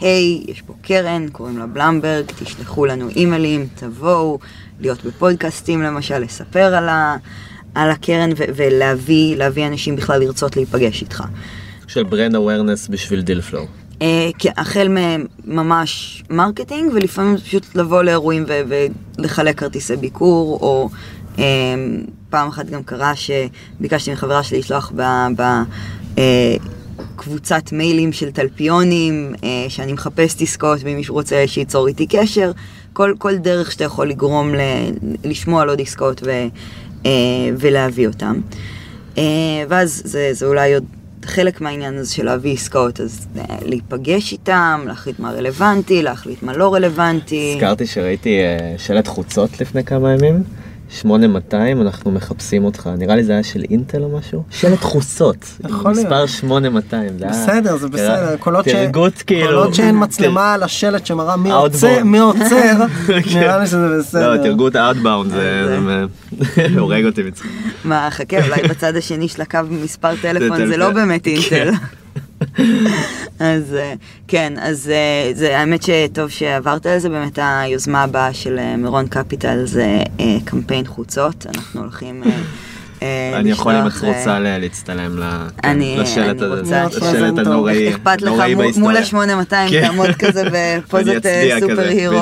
היי, 0.00 0.44
יש 0.48 0.62
פה 0.62 0.74
קרן, 0.82 1.28
קוראים 1.28 1.58
לה 1.58 1.66
Blumberg, 1.66 2.24
תשלחו 2.26 2.86
לנו 2.86 3.08
אימיילים, 3.08 3.66
תבואו, 3.74 4.38
להיות 4.80 5.04
בפודקאסטים 5.04 5.82
למשל, 5.82 6.18
לספר 6.18 6.74
על, 6.74 6.88
ה, 6.88 7.16
על 7.74 7.90
הקרן 7.90 8.30
ו- 8.36 8.44
ולהביא 8.56 9.36
להביא 9.36 9.66
אנשים 9.66 9.96
בכלל 9.96 10.20
לרצות 10.20 10.56
להיפגש 10.56 11.02
איתך. 11.02 11.24
של 11.86 12.02
brand 12.02 12.34
awareness 12.34 12.88
בשביל 12.88 13.20
deal 13.20 13.40
flow. 13.40 13.66
אה, 14.02 14.30
החל 14.56 14.88
ממש 15.44 16.22
מרקטינג, 16.30 16.92
ולפעמים 16.94 17.36
זה 17.36 17.44
פשוט 17.44 17.74
לבוא 17.74 18.02
לאירועים 18.02 18.44
ו- 18.48 18.84
ולחלק 19.18 19.58
כרטיסי 19.58 19.96
ביקור, 19.96 20.58
או 20.62 20.88
אה, 21.38 21.44
פעם 22.30 22.48
אחת 22.48 22.66
גם 22.66 22.82
קרה 22.82 23.12
שביקשתי 23.16 24.12
מחברה 24.12 24.42
שלי 24.42 24.58
לשלוח 24.58 24.92
ב... 24.96 25.02
ב 25.36 25.42
אה, 26.18 26.56
קבוצת 27.16 27.72
מיילים 27.72 28.12
של 28.12 28.30
תלפיונים, 28.30 29.34
אה, 29.44 29.48
שאני 29.68 29.92
מחפשת 29.92 30.40
עסקאות 30.40 30.84
מישהו 30.84 31.14
רוצה 31.14 31.44
שייצור 31.46 31.88
איתי 31.88 32.06
קשר, 32.06 32.52
כל, 32.92 33.14
כל 33.18 33.36
דרך 33.36 33.72
שאתה 33.72 33.84
יכול 33.84 34.08
לגרום 34.08 34.54
ל, 34.54 34.60
לשמוע 35.24 35.62
על 35.62 35.68
עוד 35.68 35.80
עסקאות 35.80 36.22
ו, 36.24 36.30
אה, 37.06 37.10
ולהביא 37.58 38.08
אותם. 38.08 38.40
אה, 39.18 39.22
ואז 39.68 40.02
זה, 40.04 40.28
זה 40.32 40.46
אולי 40.46 40.74
עוד 40.74 40.84
חלק 41.24 41.60
מהעניין 41.60 41.98
הזה 41.98 42.14
של 42.14 42.24
להביא 42.24 42.52
עסקאות, 42.52 43.00
אז 43.00 43.26
אה, 43.38 43.56
להיפגש 43.62 44.32
איתם, 44.32 44.84
להחליט 44.86 45.18
מה 45.18 45.32
רלוונטי, 45.32 46.02
להחליט 46.02 46.42
מה 46.42 46.52
לא 46.56 46.74
רלוונטי. 46.74 47.52
הזכרתי 47.54 47.86
שראיתי 47.86 48.40
אה, 48.40 48.74
שלט 48.78 49.08
חוצות 49.08 49.60
לפני 49.60 49.84
כמה 49.84 50.12
ימים. 50.12 50.42
8200 50.94 51.82
אנחנו 51.82 52.10
מחפשים 52.10 52.64
אותך 52.64 52.90
נראה 52.98 53.16
לי 53.16 53.24
זה 53.24 53.32
היה 53.32 53.42
של 53.42 53.62
אינטל 53.70 54.02
או 54.02 54.18
משהו 54.18 54.42
שלט 54.50 54.80
חוצות 54.80 55.36
יכול 55.68 55.90
להיות. 55.92 56.04
מספר 56.06 56.26
8200 56.26 57.18
זה 57.18 57.24
היה- 57.24 57.32
בסדר 57.32 57.76
זה 57.76 57.88
בסדר 57.88 58.36
קולות 58.38 58.64
ש- 58.64 58.68
תרגות 58.72 59.22
כאילו 59.26 59.46
קולות 59.46 59.74
שאין 59.74 59.96
מצלמה 60.02 60.54
על 60.54 60.62
השלט 60.62 61.06
שמראה 61.06 61.36
מי. 61.36 61.50
עוצר 61.52 62.04
מי 62.04 62.18
עוצר 62.18 62.84
נראה 63.34 63.58
לי 63.58 63.66
שזה 63.66 63.98
בסדר. 63.98 64.32
לא 64.34 64.42
תרגות 64.42 64.76
האוטבאונד 64.76 65.30
זה 65.30 65.78
זה- 65.82 66.04
הורג 66.78 67.04
אותי 67.04 67.22
מצחוק. 67.22 67.50
מה, 67.84 68.08
חכה, 68.10 68.36
אולי 68.46 68.62
בצד 68.68 68.96
השני 68.96 69.28
של 69.28 69.42
הקו 69.42 69.58
מספר 69.70 70.16
טלפון 70.22 70.66
זה. 70.66 70.76
לא 70.76 70.90
באמת 70.90 71.24
כן. 71.24 71.30
אינטל. 71.30 71.70
אז 73.38 73.74
אה, 73.74 73.94
כן, 74.28 74.52
אז 74.60 74.88
אה, 74.88 75.30
זה 75.34 75.58
האמת 75.58 75.80
שטוב 75.82 76.28
שעברת 76.30 76.86
על 76.86 76.98
זה, 76.98 77.08
באמת 77.08 77.38
היוזמה 77.42 78.02
הבאה 78.02 78.32
של 78.34 78.58
אה, 78.58 78.76
מירון 78.76 79.06
קפיטל 79.06 79.64
זה 79.64 79.86
קמפיין 80.44 80.86
חוצות, 80.86 81.46
אנחנו 81.54 81.80
הולכים 81.80 82.22
אני 83.34 83.50
יכול 83.50 83.74
אם 83.74 83.86
את 83.86 83.92
רוצה 84.02 84.38
להצטלם 84.38 85.18
כן, 85.62 85.78
לשלט 87.02 87.38
הנוראי 87.38 87.88
אכפת 87.90 88.22
לך 88.22 88.28
מול- 88.32 88.46
מול 88.78 88.94
בהיסטוריה. 88.94 89.00
ה-8200 89.00 89.70
כן. 89.70 89.80
תעמוד 89.86 90.10
כזה 90.18 90.42
בפוזת 90.52 91.26
superhero, 91.60 92.18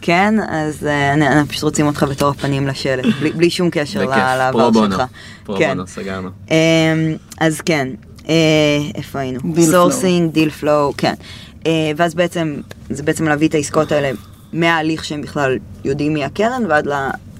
כן, 0.00 0.34
אז 0.48 0.86
אנחנו 1.14 1.48
פשוט 1.48 1.62
רוצים 1.62 1.86
אותך 1.86 2.02
בתור 2.10 2.28
הפנים 2.30 2.66
לשלט, 2.68 3.04
בלי- 3.34 3.50
שום 3.50 3.68
קשר 3.72 4.04
לעבר 4.04 4.70
שלך. 4.72 5.02
pro 5.44 5.56
כן. 5.56 5.68
bono, 5.68 5.86
סגרנו. 5.86 6.28
אמ, 6.50 6.54
אז 7.40 7.60
כן, 7.60 7.88
איפה 8.94 9.18
היינו? 9.18 9.40
deal 9.54 9.70
sourcing, 9.70 10.32
deal 10.32 10.50
flow, 10.50 10.92
כן. 10.96 11.14
אה, 11.66 11.90
ואז 11.96 12.14
בעצם, 12.14 12.56
זה 12.90 13.02
בעצם 13.02 13.24
להביא 13.24 13.48
את 13.48 13.54
העסקאות 13.54 13.92
האלה 13.92 14.10
מההליך 14.52 15.04
שהם 15.04 15.22
בכלל 15.22 15.58
יודעים 15.84 16.14
מי 16.14 16.24
הקרן 16.24 16.62
ועד 16.68 16.88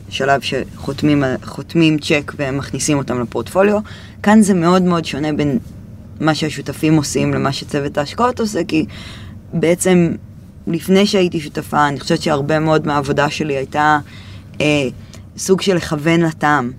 לשלב 0.09 0.41
שחותמים 0.41 1.25
חותמים 1.45 1.99
צ'ק 1.99 2.33
ומכניסים 2.37 2.99
אותם 2.99 3.21
לפורטפוליו. 3.21 3.79
כאן 4.23 4.43
זה 4.43 4.55
מאוד 4.55 4.83
מאוד 4.83 5.05
שונה 5.05 5.33
בין 5.33 5.59
מה 6.21 6.35
שהשותפים 6.35 6.97
עושים 6.97 7.35
למה 7.35 7.53
שצוות 7.53 7.99
ההשקעות 7.99 8.41
עושה, 8.41 8.65
כי 8.65 8.87
בעצם 9.53 10.13
לפני 10.67 11.07
שהייתי 11.07 11.41
שותפה, 11.41 11.89
אני 11.89 12.01
חושבת 12.01 12.23
שהרבה 12.23 12.59
מאוד 12.59 12.87
מהעבודה 12.87 13.31
שלי 13.31 13.57
הייתה 13.57 13.99
אה, 14.61 14.89
סוג 15.39 15.61
של 15.61 15.77
לכוון 15.77 16.21
לטעם. 16.21 16.73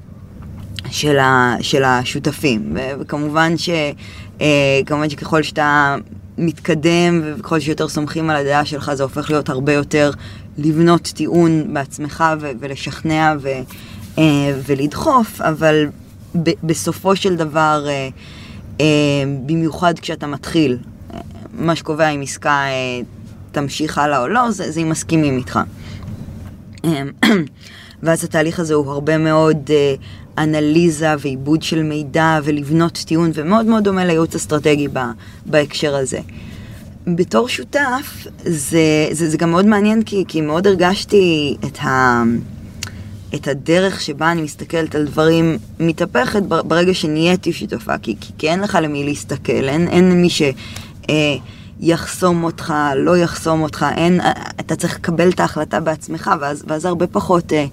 של, 0.92 1.20
ה, 1.20 1.56
של 1.62 1.84
השותפים. 1.84 2.78
וכמובן 3.00 3.58
ש, 3.58 3.70
אה, 4.42 4.80
כמובן 4.86 5.10
שככל 5.10 5.44
שאתה 5.44 5.96
מתקדם 6.38 7.22
וככל 7.24 7.60
שיותר 7.60 7.88
סומכים 7.88 8.30
על 8.30 8.36
הדעה 8.36 8.66
שלך, 8.66 8.94
זה 8.94 9.04
הופך 9.04 9.30
להיות 9.30 9.50
הרבה 9.50 9.74
יותר 9.74 10.12
לבנות 10.58 11.02
טיעון 11.02 11.74
בעצמך 11.74 12.24
ו- 12.42 12.52
ולשכנע 12.60 13.34
ו- 13.40 13.48
אה, 14.18 14.24
ולדחוף, 14.66 15.42
אבל 15.42 15.86
ב- 16.44 16.52
בסופו 16.64 17.16
של 17.16 17.36
דבר, 17.36 17.86
אה, 17.88 18.10
אה, 18.82 18.86
במיוחד 19.46 20.00
כשאתה 20.00 20.28
מתחיל, 20.28 20.78
אה, 21.14 21.20
מה 21.54 21.76
שקובע 21.76 22.10
אם 22.10 22.22
עסקה 22.22 22.52
אה, 22.52 23.02
תמשיך 23.52 23.98
הלאה 23.98 24.22
או 24.22 24.28
לא, 24.28 24.52
זה, 24.52 24.72
זה 24.72 24.80
אם 24.80 24.90
מסכימים 24.90 25.38
איתך. 25.38 25.60
אמ, 26.84 27.12
ואז 28.04 28.24
התהליך 28.24 28.60
הזה 28.60 28.74
הוא 28.74 28.92
הרבה 28.92 29.18
מאוד 29.18 29.58
אה, 29.70 29.96
אנליזה 30.38 31.14
ועיבוד 31.20 31.62
של 31.62 31.84
מידע 31.84 32.40
ולבנות 32.44 33.04
טיעון, 33.08 33.32
ומאוד 33.34 33.66
מאוד 33.66 33.84
דומה 33.84 34.06
לייעוץ 34.06 34.36
אסטרטגי 34.36 34.88
ב, 34.94 35.00
בהקשר 35.46 35.96
הזה. 35.96 36.20
בתור 37.08 37.50
שותף, 37.50 38.28
זה, 38.46 39.08
זה, 39.12 39.30
זה 39.30 39.38
גם 39.38 39.52
מאוד 39.52 39.66
מעניין, 39.66 40.04
כי, 40.04 40.24
כי 40.28 40.42
מאוד 40.42 40.68
הרגשתי 40.68 41.58
את, 41.66 41.78
ה, 41.80 42.24
את 43.36 43.48
הדרך 43.48 44.02
שבה 44.02 44.32
אני 44.32 44.42
מסתכלת 44.42 44.96
על 44.96 45.06
דברים 45.06 45.58
מתהפכת 45.80 46.44
בר- 46.44 46.64
ברגע 46.64 46.94
שנהייתי 46.94 47.54
שותפה, 47.54 47.98
כי, 47.98 48.16
כי, 48.22 48.32
כי 48.38 48.50
אין 48.50 48.60
לך 48.60 48.78
למי 48.82 49.04
להסתכל, 49.04 49.70
אין, 49.70 49.88
אין 49.88 50.22
מי 50.22 50.30
ש... 50.30 50.42
אה, 51.10 51.36
יחסום 51.80 52.44
אותך, 52.44 52.74
לא 52.96 53.18
יחסום 53.18 53.62
אותך, 53.62 53.86
אין, 53.98 54.22
אה, 54.22 54.32
אתה 54.60 54.76
צריך 54.76 54.96
לקבל 54.96 55.30
את 55.30 55.40
ההחלטה 55.40 55.80
בעצמך, 55.80 56.32
ואז, 56.42 56.64
ואז 56.68 56.86
הרבה 56.86 57.08
פחות 57.08 57.54
אה, 57.54 57.66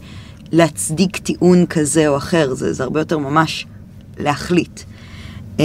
להצדיק 0.55 1.17
טיעון 1.17 1.67
כזה 1.67 2.09
או 2.09 2.17
אחר, 2.17 2.55
זה, 2.55 2.73
זה 2.73 2.85
הרבה 2.85 3.01
יותר 3.01 3.19
ממש 3.19 3.67
להחליט. 4.19 4.81
אה, 5.61 5.65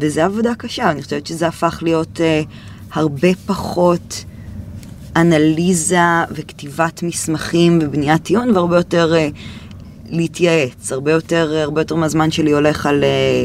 וזה 0.00 0.24
עבודה 0.24 0.54
קשה, 0.54 0.90
אני 0.90 1.02
חושבת 1.02 1.26
שזה 1.26 1.46
הפך 1.46 1.78
להיות 1.82 2.20
אה, 2.20 2.42
הרבה 2.92 3.28
פחות 3.46 4.24
אנליזה 5.16 5.98
וכתיבת 6.30 7.02
מסמכים 7.02 7.78
ובניית 7.82 8.22
טיעון, 8.22 8.50
והרבה 8.50 8.76
יותר 8.76 9.14
אה, 9.16 9.28
להתייעץ, 10.08 10.92
הרבה 10.92 11.12
יותר, 11.12 11.56
הרבה 11.62 11.80
יותר 11.80 11.94
מהזמן 11.94 12.30
שלי 12.30 12.52
הולך 12.52 12.86
על 12.86 13.04
אה, 13.04 13.44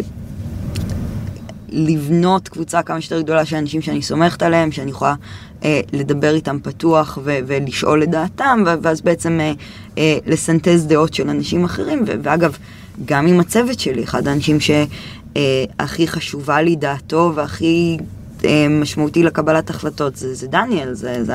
לבנות 1.70 2.50
קבוצה 2.50 2.84
כמה 2.84 3.02
שיותר 3.02 3.22
גדולה 3.22 3.46
של 3.46 3.56
אנשים 3.56 3.82
שאני 3.82 4.02
סומכת 4.02 4.44
עליהם, 4.44 4.72
שאני 4.72 4.92
יכולה 4.92 5.16
אה, 5.64 5.82
לדבר 5.94 6.36
איתם 6.36 6.58
פתוח 6.64 7.18
ו- 7.24 7.40
ולשאול 7.48 8.04
את 8.04 8.10
דעתם, 8.10 8.64
ו- 8.66 8.74
ואז 8.82 9.02
בעצם 9.02 9.40
אה, 9.42 9.54
אה, 9.98 10.18
לסנטז 10.26 10.88
דעות 10.88 11.14
של 11.14 11.30
אנשים 11.30 11.64
אחרים, 11.64 12.04
ו- 12.08 12.16
ואגב, 12.24 12.58
גם 13.06 13.28
עם 13.28 13.40
הצוות 13.40 13.80
שלי, 13.80 14.04
אחד 14.04 14.28
האנשים 14.28 14.58
שהכי 14.60 16.08
חשובה 16.08 16.62
לי 16.62 16.76
דעתו 16.76 17.32
והכי 17.36 17.98
אה, 18.46 18.68
משמעותי 18.70 19.24
לקבלת 19.24 19.70
החלטות 19.70 20.16
זה, 20.16 20.34
זה 20.34 20.48
דניאל, 20.48 20.94
זה, 20.94 21.24
זה 21.24 21.34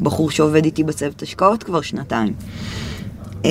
הבחור 0.00 0.30
שעובד 0.30 0.64
איתי 0.64 0.84
בצוות 0.84 1.22
השקעות 1.22 1.62
כבר 1.62 1.80
שנתיים. 1.80 2.32
אה, 3.44 3.50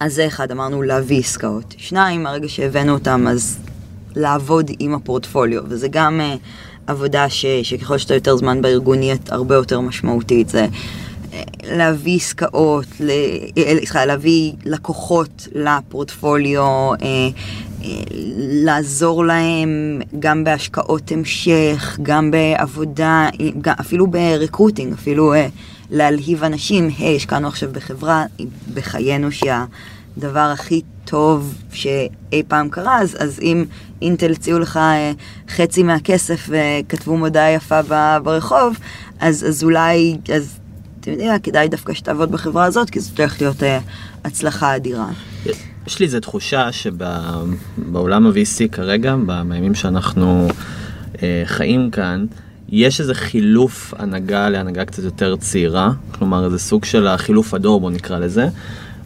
אז 0.00 0.14
זה 0.14 0.26
אחד, 0.26 0.50
אמרנו 0.50 0.82
להביא 0.82 1.18
עסקאות. 1.18 1.74
שניים, 1.78 2.22
מהרגע 2.22 2.48
שהבאנו 2.48 2.92
אותם, 2.92 3.26
אז 3.28 3.58
לעבוד 4.16 4.70
עם 4.78 4.94
הפורטפוליו, 4.94 5.62
וזה 5.68 5.88
גם 5.88 6.20
uh, 6.20 6.38
עבודה 6.86 7.28
ש, 7.28 7.46
שככל 7.62 7.98
שאתה 7.98 8.14
יותר 8.14 8.36
זמן 8.36 8.62
בארגון 8.62 8.98
נהיית 8.98 9.32
הרבה 9.32 9.54
יותר 9.54 9.80
משמעותית. 9.80 10.48
זה 10.48 10.66
להביא 11.64 12.16
עסקאות, 12.16 12.86
סליחה, 13.54 14.04
להביא 14.04 14.52
לקוחות 14.64 15.48
לפורטפוליו, 15.54 16.92
uh, 16.94 17.02
לעזור 18.38 19.24
להם 19.24 20.00
גם 20.18 20.44
בהשקעות 20.44 21.12
המשך, 21.12 21.98
גם 22.02 22.30
בעבודה, 22.30 23.28
אפילו 23.80 24.06
ב 24.06 24.13
recruiting, 24.13 24.92
אפילו 24.92 25.34
להלהיב 25.90 26.44
אנשים, 26.44 26.88
היי, 26.98 27.16
השקענו 27.16 27.48
עכשיו 27.48 27.68
בחברה 27.72 28.24
בחיינו 28.74 29.32
שה... 29.32 29.64
הדבר 30.16 30.50
הכי 30.52 30.82
טוב 31.04 31.54
שאי 31.72 32.42
פעם 32.48 32.68
קרה, 32.68 33.00
אז, 33.00 33.16
אז 33.18 33.40
אם 33.42 33.64
אינטל 34.02 34.32
הציעו 34.32 34.58
לך 34.58 34.76
אה, 34.76 35.12
חצי 35.48 35.82
מהכסף 35.82 36.48
וכתבו 36.48 37.16
מודעה 37.16 37.50
יפה 37.50 37.80
ברחוב, 38.22 38.78
אז, 39.20 39.44
אז 39.48 39.64
אולי, 39.64 40.16
אז 40.34 40.58
אתה 41.06 41.14
יודע, 41.14 41.36
כדאי 41.42 41.68
דווקא 41.68 41.94
שתעבוד 41.94 42.32
בחברה 42.32 42.64
הזאת, 42.64 42.90
כי 42.90 43.00
זאת 43.00 43.18
הולכת 43.20 43.40
להיות 43.40 43.62
אה, 43.62 43.78
הצלחה 44.24 44.76
אדירה. 44.76 45.08
יש 45.86 45.98
לי 45.98 46.06
איזו 46.06 46.20
תחושה 46.20 46.72
שבעולם 46.72 48.26
ה-VC 48.26 48.68
כרגע, 48.72 49.16
בימים 49.26 49.74
שאנחנו 49.74 50.48
אה, 51.22 51.42
חיים 51.44 51.90
כאן, 51.90 52.26
יש 52.68 53.00
איזה 53.00 53.14
חילוף 53.14 53.94
הנהגה 53.98 54.48
להנהגה 54.48 54.84
קצת 54.84 55.02
יותר 55.02 55.36
צעירה, 55.36 55.90
כלומר 56.18 56.44
איזה 56.44 56.58
סוג 56.58 56.84
של 56.84 57.06
החילוף 57.06 57.54
הדור 57.54 57.80
בוא 57.80 57.90
נקרא 57.90 58.18
לזה. 58.18 58.48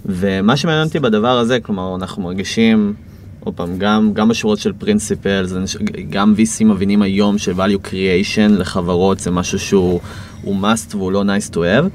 ומה 0.07 0.57
שמעניין 0.57 0.87
אותי 0.87 1.01
בדבר 1.01 1.39
הזה, 1.39 1.61
כלומר, 1.61 1.97
אנחנו 1.97 2.23
מרגישים, 2.23 2.95
עוד 3.45 3.55
פעם, 3.55 3.79
גם, 3.79 4.11
גם 4.15 4.29
בשורות 4.29 4.59
של 4.59 4.73
פרינסיפל, 4.73 5.47
גם 6.11 6.35
VC 6.37 6.65
מבינים 6.65 7.03
היום 7.03 7.39
ש-value 7.39 7.87
creation 7.87 8.53
לחברות 8.59 9.21
זה 9.21 9.31
משהו 9.31 9.59
שהוא 9.59 10.01
must 10.45 10.97
והוא 10.97 11.13
לא 11.13 11.23
nice 11.23 11.51
to 11.51 11.57
have. 11.57 11.89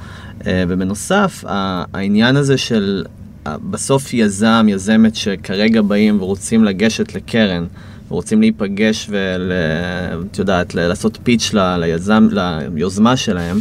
אה, 0.47 0.63
ובנוסף, 0.67 1.43
העניין 1.47 2.35
הזה 2.35 2.57
של 2.57 3.05
בסוף 3.45 4.13
יזם, 4.13 4.65
יזמת 4.69 5.15
שכרגע 5.15 5.81
באים 5.81 6.21
ורוצים 6.21 6.63
לגשת 6.63 7.15
לקרן, 7.15 7.65
ורוצים 8.11 8.41
להיפגש 8.41 9.09
ואת 9.09 10.39
יודעת, 10.39 10.75
לעשות 10.75 11.19
פיץ' 11.23 11.51
ליזם, 11.53 12.27
ליוזמה 12.31 13.17
שלהם, 13.17 13.57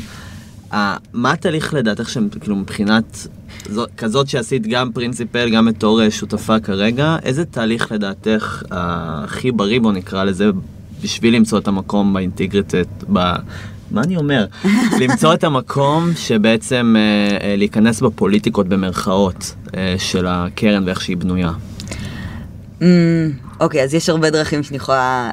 מה 1.12 1.32
התהליך 1.32 1.74
לדעתך 1.74 2.08
שהם, 2.08 2.28
כאילו 2.40 2.56
מבחינת 2.56 3.26
זו, 3.70 3.84
כזאת 3.96 4.28
שעשית 4.28 4.66
גם 4.66 4.92
פרינציפל, 4.92 5.50
גם 5.50 5.66
בתור 5.66 6.02
אה, 6.02 6.10
שותפה 6.10 6.60
כרגע, 6.60 7.16
איזה 7.22 7.44
תהליך 7.44 7.92
לדעתך 7.92 8.62
הכי 8.70 9.52
בריא, 9.52 9.80
בוא 9.80 9.92
נקרא 9.92 10.24
לזה, 10.24 10.50
בשביל 11.02 11.34
למצוא 11.34 11.58
את 11.58 11.68
המקום 11.68 12.14
באינטגריטט, 12.14 13.04
ב... 13.12 13.32
מה 13.90 14.02
אני 14.02 14.16
אומר? 14.16 14.46
למצוא 15.00 15.34
את 15.34 15.44
המקום 15.44 16.10
שבעצם 16.16 16.94
אה, 16.98 17.48
אה, 17.48 17.56
להיכנס 17.56 18.00
בפוליטיקות 18.00 18.68
במרכאות 18.68 19.54
אה, 19.76 19.94
של 19.98 20.26
הקרן 20.26 20.86
ואיך 20.86 21.00
שהיא 21.00 21.16
בנויה. 21.16 21.52
Mm, 22.80 22.82
אוקיי, 23.60 23.80
mm, 23.80 23.82
okay, 23.82 23.84
אז 23.84 23.94
יש 23.94 24.08
הרבה 24.08 24.30
דרכים 24.30 24.62
שאני 24.62 24.76
יכולה 24.76 25.30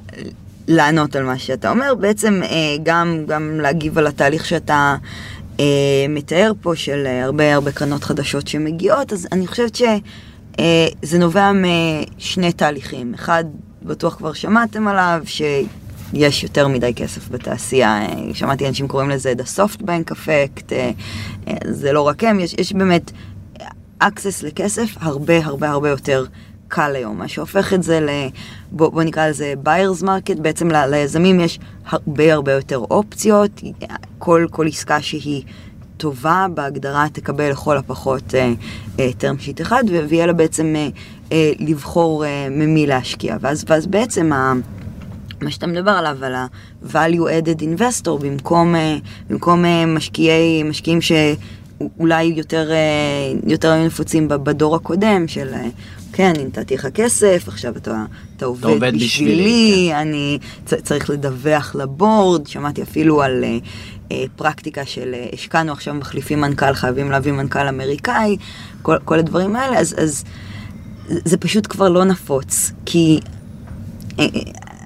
לענות 0.67 1.15
על 1.15 1.23
מה 1.23 1.37
שאתה 1.37 1.69
אומר. 1.69 1.95
בעצם 1.95 2.41
אה, 2.43 2.75
גם, 2.83 3.23
גם 3.27 3.59
להגיב 3.61 3.97
על 3.97 4.07
התהליך 4.07 4.45
שאתה 4.45 4.73
אה, 4.73 5.09
מתאר 6.09 6.51
פה 6.61 6.75
של 6.75 7.03
אה, 7.05 7.23
הרבה 7.23 7.53
הרבה 7.55 7.71
קרנות 7.71 8.03
חדשות 8.03 8.47
שמגיעות, 8.47 9.13
אז 9.13 9.27
אני 9.31 9.47
חושבת 9.47 9.75
שזה 9.75 9.87
אה, 10.59 11.19
נובע 11.19 11.51
משני 11.51 12.51
תהליכים. 12.51 13.13
אחד, 13.13 13.43
בטוח 13.83 14.15
כבר 14.15 14.33
שמעתם 14.33 14.87
עליו, 14.87 15.23
שיש 15.25 16.43
יותר 16.43 16.67
מדי 16.67 16.93
כסף 16.93 17.29
בתעשייה. 17.29 18.01
אה, 18.01 18.33
שמעתי 18.33 18.67
אנשים 18.67 18.87
קוראים 18.87 19.09
לזה 19.09 19.33
The 19.37 19.57
Soft 19.57 19.81
Bank 19.81 20.11
Effect, 20.11 20.71
אה, 20.71 20.91
אה, 21.47 21.53
זה 21.65 21.93
לא 21.93 22.01
רק 22.01 22.23
הם, 22.23 22.39
יש, 22.39 22.55
יש 22.57 22.73
באמת 22.73 23.11
access 24.03 24.43
לכסף 24.43 24.89
הרבה 24.99 25.45
הרבה 25.45 25.69
הרבה 25.69 25.89
יותר 25.89 26.25
קל 26.71 26.95
היום, 26.95 27.17
מה 27.17 27.27
שהופך 27.27 27.73
את 27.73 27.83
זה 27.83 27.99
ל... 27.99 28.09
בוא, 28.71 28.89
בוא 28.89 29.03
נקרא 29.03 29.27
לזה 29.27 29.53
buyers 29.65 30.03
market, 30.03 30.41
בעצם 30.41 30.71
ל, 30.71 30.85
ליזמים 30.85 31.39
יש 31.39 31.59
הרבה 31.89 32.33
הרבה 32.33 32.51
יותר 32.51 32.77
אופציות, 32.77 33.61
כל, 34.17 34.45
כל 34.51 34.67
עסקה 34.67 35.01
שהיא 35.01 35.43
טובה 35.97 36.45
בהגדרה 36.53 37.05
תקבל 37.13 37.49
לכל 37.49 37.77
הפחות 37.77 38.35
אה, 38.35 38.53
אה, 38.99 39.09
term 39.21 39.45
sheet 39.45 39.61
אחד, 39.61 39.83
ויהיה 40.09 40.25
לה 40.25 40.33
בעצם 40.33 40.73
אה, 40.75 40.87
אה, 41.31 41.51
לבחור 41.59 42.25
אה, 42.25 42.47
ממי 42.51 42.87
להשקיע. 42.87 43.37
ואז, 43.41 43.63
ואז 43.67 43.87
בעצם 43.87 44.33
ה... 44.33 44.53
מה 45.41 45.51
שאתה 45.51 45.67
מדבר 45.67 45.91
עליו, 45.91 46.17
על 46.21 46.35
ה-value 46.35 47.45
added 47.45 47.61
investor, 47.61 48.21
במקום, 48.21 48.75
אה, 48.75 48.97
במקום 49.29 49.65
אה, 49.65 49.85
משקיעי, 49.85 50.63
משקיעים 50.63 50.99
שאולי 51.01 52.23
יותר, 52.23 52.69
יותר 53.47 53.71
היו 53.71 53.85
נפוצים 53.85 54.27
בדור 54.27 54.75
הקודם, 54.75 55.27
של 55.27 55.53
כן, 56.13 56.33
נתתי 56.45 56.75
לך 56.75 56.87
כסף, 56.93 57.43
עכשיו 57.47 57.77
אתה, 57.77 58.05
אתה 58.37 58.45
עובד, 58.45 58.63
עובד 58.65 58.93
בשבילי, 58.95 59.05
בשבילי 59.05 59.87
כן. 59.91 59.97
אני 59.97 60.39
צריך 60.83 61.09
לדווח 61.09 61.75
לבורד, 61.75 62.47
שמעתי 62.47 62.81
אפילו 62.83 63.21
על 63.21 63.43
אה, 63.43 63.57
אה, 64.11 64.23
פרקטיקה 64.35 64.85
של 64.85 65.13
אה, 65.13 65.25
השקענו 65.33 65.71
עכשיו 65.71 65.93
מחליפים 65.93 66.41
מנכ"ל, 66.41 66.73
חייבים 66.73 67.11
להביא 67.11 67.31
מנכ"ל 67.31 67.67
אמריקאי, 67.67 68.37
כל, 68.81 68.97
כל 69.05 69.19
הדברים 69.19 69.55
האלה, 69.55 69.79
אז, 69.79 69.95
אז 69.97 70.23
זה 71.07 71.37
פשוט 71.37 71.67
כבר 71.69 71.89
לא 71.89 72.03
נפוץ, 72.03 72.71
כי... 72.85 73.19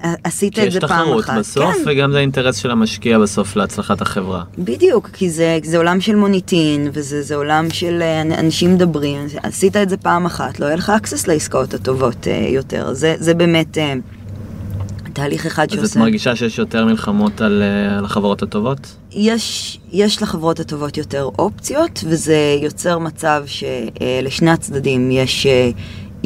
אה, 0.06 0.10
אה 0.10 0.14
עשית 0.24 0.58
את 0.58 0.72
זה 0.72 0.80
פעם 0.80 0.90
אחת. 0.90 1.00
כי 1.04 1.18
יש 1.18 1.24
תחרות 1.24 1.38
בסוף, 1.38 1.74
כן. 1.74 1.82
וגם 1.86 2.12
זה 2.12 2.18
האינטרס 2.18 2.56
של 2.56 2.70
המשקיע 2.70 3.18
בסוף 3.18 3.56
להצלחת 3.56 4.00
החברה. 4.00 4.42
בדיוק, 4.58 5.10
כי 5.12 5.30
זה, 5.30 5.58
זה 5.62 5.76
עולם 5.76 6.00
של 6.00 6.16
מוניטין, 6.16 6.88
וזה 6.92 7.34
עולם 7.34 7.70
של 7.70 8.02
אה, 8.02 8.22
אנשים 8.22 8.74
מדברים, 8.74 9.26
עשית 9.42 9.76
את 9.76 9.88
זה 9.88 9.96
פעם 9.96 10.26
אחת, 10.26 10.60
לא 10.60 10.66
יהיה 10.66 10.76
לך 10.76 10.92
access 11.02 11.28
לעסקאות 11.28 11.74
הטובות 11.74 12.24
uh, 12.24 12.54
יותר. 12.54 12.94
זה, 12.94 13.14
זה 13.18 13.34
באמת 13.34 13.78
uh, 13.78 15.10
תהליך 15.12 15.46
אחד 15.46 15.70
שעושה... 15.70 15.82
אז 15.82 15.90
את 15.90 15.96
מרגישה 15.96 16.36
שיש 16.36 16.58
יותר 16.58 16.84
מלחמות 16.84 17.40
על, 17.40 17.62
על 17.98 18.04
החברות 18.04 18.42
הטובות? 18.42 18.96
יש, 19.12 19.78
יש 19.92 20.22
לחברות 20.22 20.60
הטובות 20.60 20.96
יותר 20.96 21.28
אופציות, 21.38 22.04
וזה 22.08 22.58
יוצר 22.62 22.98
מצב 22.98 23.44
שלשני 23.46 24.50
הצדדים 24.50 25.10
יש... 25.10 25.46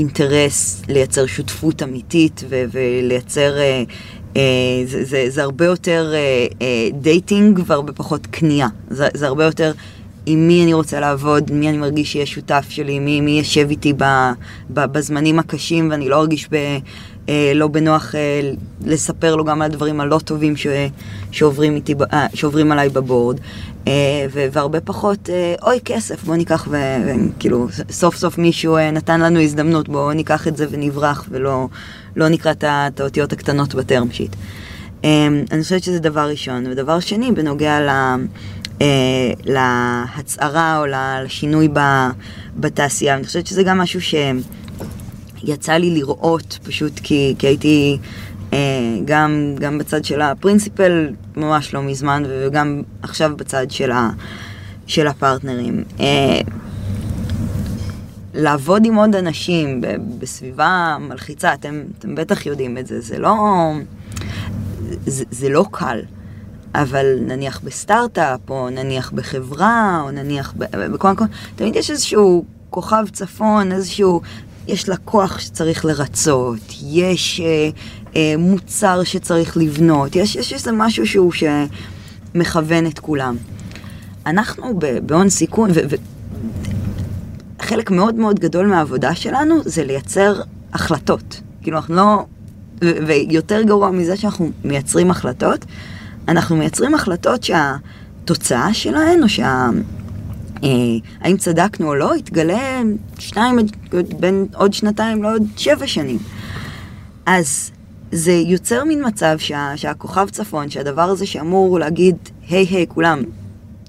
אינטרס 0.01 0.83
לייצר 0.89 1.27
שותפות 1.27 1.83
אמיתית 1.83 2.45
ו- 2.49 2.65
ולייצר, 2.73 3.59
אה, 3.59 3.83
אה, 4.37 4.43
זה, 4.87 5.05
זה, 5.05 5.25
זה 5.29 5.43
הרבה 5.43 5.65
יותר 5.65 6.13
אה, 6.15 6.47
אה, 6.63 6.89
dating 7.01 7.61
והרבה 7.67 7.93
פחות 7.93 8.27
קנייה. 8.27 8.69
זה, 8.91 9.09
זה 9.15 9.27
הרבה 9.27 9.45
יותר 9.45 9.73
עם 10.33 10.49
מי 10.49 10.64
אני 10.64 10.73
רוצה 10.75 11.01
לעבוד, 11.01 11.53
מי 11.53 11.69
אני 11.69 11.79
מרגיש 11.79 12.12
שיהיה 12.12 12.27
שותף 12.27 12.66
שלי, 12.69 12.99
מי, 12.99 13.21
מי 13.21 13.31
יושב 13.31 13.66
איתי 13.71 13.93
ב, 13.93 14.05
ב, 14.71 14.85
בזמנים 14.85 15.38
הקשים 15.38 15.90
ואני 15.90 16.09
לא 16.09 16.21
ארגיש 16.21 16.49
ב, 16.51 16.57
אה, 17.29 17.53
לא 17.55 17.69
בנוח 17.69 18.14
אה, 18.14 18.51
לספר 18.85 19.37
לו 19.37 19.45
גם 19.45 19.62
על 19.62 19.71
הדברים 19.71 20.01
הלא 20.01 20.19
טובים 20.25 20.57
ש, 20.57 20.66
שעוברים, 21.31 21.75
איתי, 21.75 21.95
אה, 22.12 22.27
שעוברים 22.35 22.73
עליי 22.73 22.88
בבורד. 22.88 23.40
אה, 23.88 24.27
והרבה 24.53 24.81
פחות, 24.81 25.31
אה, 25.31 25.55
אוי 25.62 25.79
כסף, 25.85 26.25
בוא 26.25 26.37
ניקח 26.37 26.69
וכאילו 26.71 27.69
סוף 27.90 28.16
סוף 28.16 28.38
מישהו 28.38 28.77
אה, 28.77 28.90
נתן 28.90 29.21
לנו 29.21 29.40
הזדמנות, 29.40 29.88
בוא 29.88 30.12
ניקח 30.12 30.49
את 30.49 30.57
זה 30.57 30.66
ונברח 30.71 31.27
ולא 31.31 31.69
לא 32.16 32.29
נקרא 32.29 32.53
את 32.66 33.01
האותיות 33.01 33.33
הקטנות 33.33 33.75
בטרם 33.75 34.11
שיט. 34.12 34.37
אני 35.51 35.62
חושבת 35.62 35.83
שזה 35.83 35.99
דבר 35.99 36.29
ראשון. 36.29 36.66
ודבר 36.66 37.01
שני, 37.01 37.33
בנוגע 37.33 37.81
ל... 37.81 37.90
להצהרה 39.45 40.79
או 40.79 40.85
לשינוי 40.87 41.69
בתעשייה, 42.57 43.14
אני 43.14 43.25
חושבת 43.25 43.47
שזה 43.47 43.62
גם 43.62 43.79
משהו 43.79 44.01
שיצא 44.01 45.73
לי 45.73 45.90
לראות 45.90 46.59
פשוט 46.62 47.01
כי, 47.03 47.35
כי 47.38 47.47
הייתי 47.47 47.99
אה, 48.53 48.59
גם, 49.05 49.55
גם 49.59 49.79
בצד 49.79 50.05
של 50.05 50.21
הפרינסיפל 50.21 51.09
ממש 51.37 51.75
לא 51.75 51.83
מזמן, 51.83 52.23
וגם 52.29 52.83
עכשיו 53.03 53.33
בצד 53.37 53.71
של, 53.71 53.90
ה, 53.90 54.11
של 54.87 55.07
הפרטנרים. 55.07 55.85
אה, 56.01 56.40
לעבוד 58.35 58.85
עם 58.85 58.95
עוד 58.95 59.16
אנשים 59.16 59.81
ב- 59.81 59.97
בסביבה 60.19 60.97
מלחיצה, 61.01 61.55
אתם, 61.55 61.83
אתם 61.99 62.14
בטח 62.14 62.47
יודעים 62.47 62.79
את 62.79 62.87
זה, 62.87 63.01
זה 63.01 63.19
לא, 63.19 63.35
זה, 65.07 65.25
זה 65.31 65.49
לא 65.49 65.64
קל. 65.71 66.01
אבל 66.75 67.07
נניח 67.21 67.61
בסטארט-אפ, 67.65 68.41
או 68.51 68.71
נניח 68.71 69.11
בחברה, 69.11 70.01
או 70.05 70.11
נניח 70.11 70.55
בכל 70.57 71.11
מקום, 71.11 71.27
תמיד 71.57 71.77
יש 71.77 71.91
איזשהו 71.91 72.45
כוכב 72.71 73.05
צפון, 73.13 73.73
איזשהו, 73.73 74.21
יש 74.67 74.89
לקוח 74.89 75.39
שצריך 75.39 75.85
לרצות, 75.85 76.59
יש 76.83 77.41
אה, 77.41 77.71
אה, 78.17 78.35
מוצר 78.39 79.05
שצריך 79.05 79.57
לבנות, 79.57 80.17
יש, 80.17 80.37
יש 80.37 80.53
איזה 80.53 80.73
משהו 80.73 81.07
שהוא 81.07 81.33
שמכוון 81.33 82.87
את 82.87 82.99
כולם. 82.99 83.37
אנחנו 84.27 84.79
בהון 85.07 85.29
סיכון, 85.29 85.71
ו- 85.71 85.81
ו- 85.91 85.97
חלק 87.61 87.91
מאוד 87.91 88.15
מאוד 88.15 88.41
גדול 88.41 88.67
מהעבודה 88.67 89.15
שלנו 89.15 89.55
זה 89.65 89.85
לייצר 89.85 90.41
החלטות. 90.73 91.41
כאילו 91.63 91.77
אנחנו 91.77 91.95
לא... 91.95 92.25
ויותר 92.81 93.63
גרוע 93.63 93.91
מזה 93.91 94.17
שאנחנו 94.17 94.51
מייצרים 94.65 95.11
החלטות, 95.11 95.65
אנחנו 96.29 96.57
מייצרים 96.57 96.95
החלטות 96.95 97.43
שהתוצאה 97.43 98.75
שלהן, 98.75 99.23
או 99.23 99.29
שה... 99.29 99.69
אה, 100.65 100.69
האם 101.21 101.37
צדקנו 101.37 101.89
או 101.89 101.95
לא, 101.95 102.17
יתגלה 102.17 102.81
שניים, 103.19 103.59
בין 104.21 104.47
עוד 104.55 104.73
שנתיים 104.73 105.23
לעוד 105.23 105.43
שבע 105.57 105.87
שנים. 105.87 106.19
אז 107.27 107.71
זה 108.13 108.33
יוצר 108.33 108.85
מין 108.85 109.07
מצב 109.07 109.37
שה, 109.39 109.73
שהכוכב 109.77 110.29
צפון, 110.31 110.71
שהדבר 110.71 111.03
הזה 111.03 111.27
שאמור 111.27 111.79
להגיד, 111.79 112.17
היי 112.49 112.65
היי 112.65 112.87
כולם, 112.89 113.23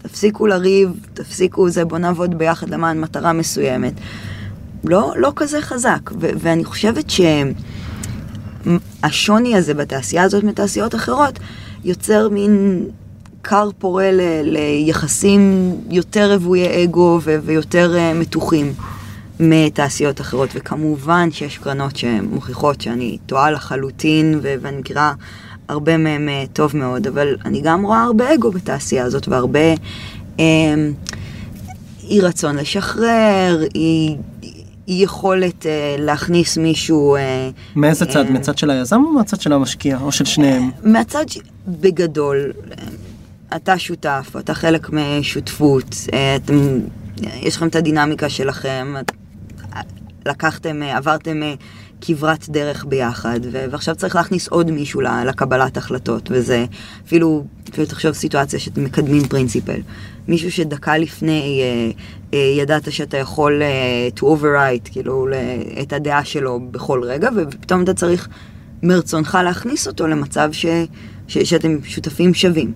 תפסיקו 0.02 0.48
לריב, 0.48 0.90
תפסיקו 1.14 1.70
זה, 1.70 1.86
בוא 1.86 1.98
נעבוד 1.98 2.38
ביחד 2.38 2.70
למען 2.70 3.02
מטרה 3.02 3.34
מסוימת. 3.34 3.94
לא, 4.84 5.14
לא 5.16 5.34
כזה 5.36 5.62
חזק, 5.62 6.12
ו- 6.20 6.30
ואני 6.38 6.66
חושבת 6.66 7.06
שהשוני 9.04 9.56
הזה 9.56 9.74
בתעשייה 9.74 10.24
הזאת 10.24 10.44
מתעשיות 10.44 10.96
אחרות 10.96 11.40
יוצר 11.86 12.30
מין 12.30 12.86
כר 13.44 13.70
פורה 13.80 14.12
ל- 14.12 14.42
ליחסים 14.44 15.76
יותר 15.90 16.34
רוויי 16.34 16.84
אגו 16.84 17.20
ו- 17.24 17.40
ויותר 17.44 17.94
uh, 17.96 18.18
מתוחים 18.18 18.74
מתעשיות 19.40 20.22
אחרות, 20.22 20.50
וכמובן 20.56 21.32
שיש 21.32 21.58
קרנות 21.58 21.96
שמוכיחות 21.96 22.82
שאני 22.82 23.18
טועה 23.26 23.52
לחלוטין 23.52 24.40
ו- 24.44 24.56
ואני 24.62 24.78
מכירה 24.78 25.14
הרבה 25.68 25.98
מהם 25.98 26.30
uh, 26.30 26.50
טוב 26.54 26.78
מאוד, 26.78 27.08
אבל 27.08 27.36
אני 27.46 27.62
גם 27.64 27.84
רואה 27.86 28.04
הרבה 28.04 28.34
אגו 28.34 28.52
בתעשייה 28.52 29.04
הזאת 29.06 29.28
והרבה 29.28 29.74
um, 30.38 30.40
אי 32.04 32.22
רצון 32.22 32.56
לשחרר, 32.56 33.64
אי, 33.76 34.16
אי 34.92 35.04
יכולת 35.04 35.64
uh, 35.64 35.68
להכניס 36.02 36.58
מישהו... 36.58 37.16
Uh, 37.18 37.20
מאיזה 37.76 38.06
צד? 38.06 38.26
אה, 38.26 38.32
מהצד 38.32 38.58
של 38.58 38.70
היזם 38.70 39.02
או 39.04 39.12
מהצד 39.14 39.42
של 39.42 39.54
המשקיע? 39.54 39.98
או 40.02 40.12
של 40.12 40.26
שניהם? 40.26 40.70
מהצד, 40.84 41.30
ש... 41.30 41.38
בגדול, 41.68 42.52
אתה 43.56 43.78
שותף, 43.80 44.34
אתה 44.40 44.54
חלק 44.54 44.90
משותפות, 44.90 45.96
אה, 46.14 46.36
אתם, 46.36 46.80
יש 47.42 47.56
לכם 47.56 47.68
את 47.68 47.76
הדינמיקה 47.76 48.30
שלכם, 48.30 48.94
את- 49.00 49.12
לקחתם, 50.26 50.84
אה, 50.84 50.98
עברתם 50.98 51.44
אה, 51.44 51.54
כברת 52.02 52.50
דרך 52.50 52.86
ביחד, 52.86 53.40
ו- 53.52 53.66
ועכשיו 53.72 53.96
צריך 53.96 54.16
להכניס 54.16 54.48
עוד 54.48 54.72
מישהו 54.72 55.02
לקבלת 55.02 55.78
החלטות, 55.78 56.30
וזה 56.32 56.66
אפילו, 57.06 57.46
אפילו 57.72 57.88
תחשוב 57.88 58.12
סיטואציה 58.12 58.60
שאתם 58.60 58.84
מקדמים 58.84 59.28
פרינציפל. 59.28 59.82
מישהו 60.28 60.52
שדקה 60.52 60.98
לפני 60.98 61.62
אה, 61.62 61.92
אה, 62.34 62.54
ידעת 62.58 62.92
שאתה 62.92 63.18
יכול 63.18 63.62
אה, 63.62 64.10
to 64.18 64.22
overwrite, 64.22 64.92
כאילו, 64.92 65.28
את 65.82 65.94
הדעה 65.94 66.26
שלו 66.26 66.60
בכל 66.72 67.04
רגע, 67.04 67.30
ופתאום 67.36 67.84
אתה 67.84 67.94
צריך 67.94 68.28
מרצונך 68.84 69.38
להכניס 69.44 69.88
אותו 69.88 70.08
למצב 70.08 70.50
ש, 70.52 70.66
ש, 71.28 71.38
שאתם 71.38 71.78
שותפים 71.84 72.34
שווים. 72.34 72.72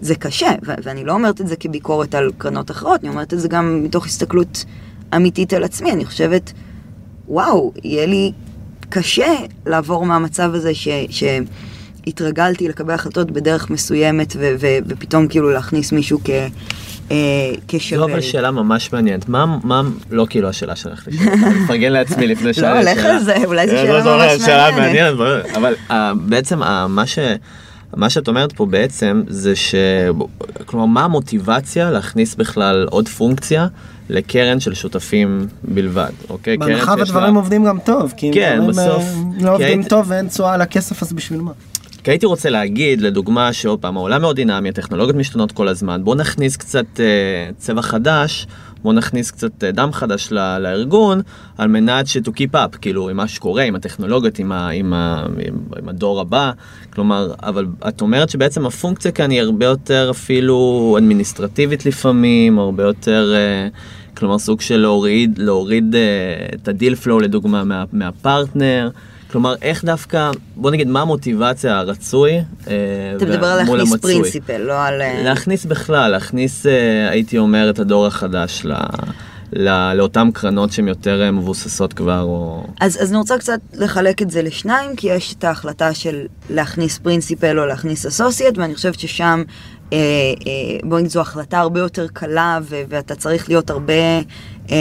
זה 0.00 0.14
קשה, 0.14 0.50
ו- 0.66 0.72
ואני 0.82 1.04
לא 1.04 1.12
אומרת 1.12 1.40
את 1.40 1.48
זה 1.48 1.56
כביקורת 1.56 2.14
על 2.14 2.30
קרנות 2.38 2.70
אחרות, 2.70 3.00
אני 3.00 3.08
אומרת 3.08 3.34
את 3.34 3.40
זה 3.40 3.48
גם 3.48 3.82
מתוך 3.84 4.06
הסתכלות 4.06 4.64
אמיתית 5.16 5.52
על 5.52 5.64
עצמי. 5.64 5.92
אני 5.92 6.04
חושבת, 6.04 6.52
וואו, 7.28 7.72
יהיה 7.84 8.06
לי 8.06 8.32
קשה 8.88 9.34
לעבור 9.66 10.06
מהמצב 10.06 10.50
הזה 10.54 10.74
ש... 10.74 10.88
שהתרגלתי 11.10 12.68
לקבל 12.68 12.94
החלטות 12.94 13.30
בדרך 13.30 13.70
מסוימת 13.70 14.36
ו- 14.38 14.54
ו- 14.60 14.78
ופתאום 14.86 15.28
כאילו 15.28 15.50
להכניס 15.50 15.92
מישהו 15.92 16.20
כ... 16.24 16.30
אה, 17.10 17.16
כשווה. 17.68 18.06
זו 18.06 18.12
אבל 18.12 18.20
שאלה 18.20 18.50
ממש 18.50 18.92
מעניינת. 18.92 19.28
מה, 19.28 19.58
מה, 19.64 19.82
לא 20.10 20.26
כאילו 20.30 20.48
השאלה 20.48 20.76
שלך, 20.76 21.08
לשאול. 21.08 21.28
אני 21.28 21.64
מפרגן 21.64 21.92
לעצמי 21.92 22.26
לפני 22.26 22.54
שעה. 22.54 22.74
לא, 22.74 22.90
לך 22.90 23.04
על 23.04 23.18
זה, 23.18 23.36
אולי 23.44 23.68
זו 23.68 23.74
אה, 23.74 23.82
שאלה 23.82 24.04
לא, 24.04 24.16
ממש 24.16 24.32
שאלה 24.42 24.70
מעניינת. 24.70 24.78
מעניינת, 24.78 25.16
ברור. 25.16 25.56
אבל 25.56 25.74
אה, 25.90 26.12
בעצם 26.14 26.62
אה, 26.62 26.88
מה 26.88 27.06
ש... 27.06 27.18
מה 27.96 28.10
שאת 28.10 28.28
אומרת 28.28 28.52
פה 28.52 28.66
בעצם 28.66 29.22
זה 29.28 29.56
ש... 29.56 29.74
כלומר, 30.66 30.86
מה 30.86 31.04
המוטיבציה 31.04 31.90
להכניס 31.90 32.34
בכלל 32.34 32.86
עוד 32.90 33.08
פונקציה 33.08 33.66
לקרן 34.10 34.60
של 34.60 34.74
שותפים 34.74 35.46
בלבד, 35.64 36.10
אוקיי? 36.30 36.56
בהנחה 36.56 36.94
שיש 36.98 37.10
לה- 37.10 37.28
עובדים 37.28 37.64
גם 37.64 37.78
טוב, 37.84 38.14
כי 38.16 38.28
אם 38.28 38.32
כן, 38.34 38.54
דברים 38.56 38.70
בסוף. 38.70 39.02
אה, 39.04 39.44
לא 39.44 39.50
עובדים 39.54 39.78
היית- 39.80 39.88
טוב 39.88 40.06
ואין 40.08 40.28
תשואה 40.28 40.54
על 40.54 40.60
הכסף, 40.60 41.02
אז 41.02 41.12
בשביל 41.12 41.40
מה? 41.40 41.52
כי 42.04 42.10
הייתי 42.10 42.26
רוצה 42.26 42.50
להגיד, 42.50 43.00
לדוגמה, 43.00 43.52
שעוד 43.52 43.78
פעם, 43.78 43.96
העולם 43.96 44.20
מאוד 44.20 44.36
דינמי, 44.36 44.68
הטכנולוגיות 44.68 45.16
משתנות 45.16 45.52
כל 45.52 45.68
הזמן, 45.68 46.04
בואו 46.04 46.16
נכניס 46.16 46.56
קצת 46.56 46.84
אה, 47.00 47.04
צבע 47.58 47.82
חדש, 47.82 48.46
בואו 48.82 48.94
נכניס 48.94 49.30
קצת 49.30 49.64
אה, 49.64 49.72
דם 49.72 49.92
חדש 49.92 50.32
לארגון, 50.32 51.20
על 51.58 51.68
מנת 51.68 52.06
ש- 52.06 52.16
to 52.16 52.30
keep 52.30 52.54
up, 52.54 52.78
כאילו, 52.80 53.08
עם 53.08 53.16
מה 53.16 53.28
שקורה, 53.28 53.62
עם 53.62 53.74
הטכנולוגיות, 53.74 54.38
עם, 54.38 54.52
ה, 54.52 54.68
עם, 54.68 54.92
ה, 54.92 55.26
עם, 55.46 55.56
עם 55.82 55.88
הדור 55.88 56.20
הבא, 56.20 56.52
כלומר, 56.90 57.32
אבל 57.42 57.66
את 57.88 58.00
אומרת 58.00 58.30
שבעצם 58.30 58.66
הפונקציה 58.66 59.12
כאן 59.12 59.30
היא 59.30 59.40
הרבה 59.40 59.66
יותר 59.66 60.08
אפילו 60.10 60.94
אדמיניסטרטיבית 60.98 61.86
לפעמים, 61.86 62.58
הרבה 62.58 62.82
יותר... 62.82 63.32
אה, 63.34 63.68
כלומר 64.16 64.38
סוג 64.38 64.60
של 64.60 64.76
להוריד, 64.76 65.38
להוריד 65.38 65.94
אה, 65.94 66.00
את 66.54 66.68
ה 66.68 66.73
deal 66.73 66.94
flow 66.94 67.20
לדוגמה 67.20 67.64
מה, 67.64 67.84
מהפרטנר, 67.92 68.90
כלומר 69.30 69.54
איך 69.62 69.84
דווקא, 69.84 70.30
בוא 70.56 70.70
נגיד 70.70 70.88
מה 70.88 71.00
המוטיבציה 71.00 71.78
הרצוי 71.78 72.32
אה, 72.32 72.42
אתה 73.16 73.24
מדבר 73.24 73.46
על 73.46 73.64
מול 73.64 73.78
להכניס 73.78 73.92
המצוי. 73.92 74.12
פרינציפל, 74.12 74.56
לא 74.58 74.84
על... 74.84 75.02
אה, 75.02 75.22
להכניס 75.24 75.64
בכלל, 75.64 76.10
להכניס 76.10 76.66
אה, 76.66 77.10
הייתי 77.10 77.38
אומר 77.38 77.70
את 77.70 77.78
הדור 77.78 78.06
החדש 78.06 78.62
ל, 78.64 78.72
ל, 79.52 79.92
לאותן 79.94 80.30
קרנות 80.34 80.72
שהן 80.72 80.88
יותר 80.88 81.30
מבוססות 81.32 81.92
כבר 81.92 82.22
או... 82.22 82.64
אז, 82.80 83.02
אז 83.02 83.10
אני 83.10 83.18
רוצה 83.18 83.38
קצת 83.38 83.60
לחלק 83.74 84.22
את 84.22 84.30
זה 84.30 84.42
לשניים, 84.42 84.96
כי 84.96 85.08
יש 85.08 85.34
את 85.38 85.44
ההחלטה 85.44 85.94
של 85.94 86.26
להכניס 86.50 86.98
פרינסיפל 86.98 87.58
או 87.58 87.66
להכניס 87.66 88.06
אסוסייט, 88.06 88.58
ואני 88.58 88.74
חושבת 88.74 88.98
ששם, 88.98 89.42
אה, 89.92 89.98
אה, 89.98 90.78
בוא 90.84 90.98
נגיד, 90.98 91.10
זו 91.10 91.20
החלטה 91.20 91.58
הרבה 91.58 91.80
יותר 91.80 92.06
קלה, 92.12 92.58
ו- 92.62 92.82
ואתה 92.88 93.14
צריך 93.14 93.48
להיות 93.48 93.70
הרבה, 93.70 93.94
אה, 94.70 94.76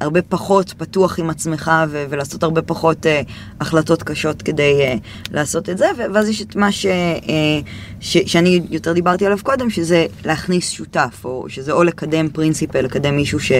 הרבה 0.00 0.22
פחות 0.22 0.74
פתוח 0.78 1.18
עם 1.18 1.30
עצמך, 1.30 1.70
ו- 1.88 2.04
ולעשות 2.10 2.42
הרבה 2.42 2.62
פחות 2.62 3.06
אה, 3.06 3.22
החלטות 3.60 4.02
קשות 4.02 4.42
כדי 4.42 4.80
אה, 4.80 4.94
לעשות 5.32 5.68
את 5.68 5.78
זה, 5.78 5.86
ו- 5.98 6.14
ואז 6.14 6.28
יש 6.28 6.42
את 6.42 6.56
מה 6.56 6.72
ש- 6.72 6.86
אה, 6.86 7.60
ש- 8.00 8.32
שאני 8.32 8.60
יותר 8.70 8.92
דיברתי 8.92 9.26
עליו 9.26 9.38
קודם, 9.42 9.70
שזה 9.70 10.06
להכניס 10.24 10.70
שותף, 10.70 11.20
או 11.24 11.44
שזה 11.48 11.72
או 11.72 11.84
לקדם 11.84 12.28
principal, 12.28 12.80
לקדם 12.80 13.16
מישהו 13.16 13.40
ש... 13.40 13.52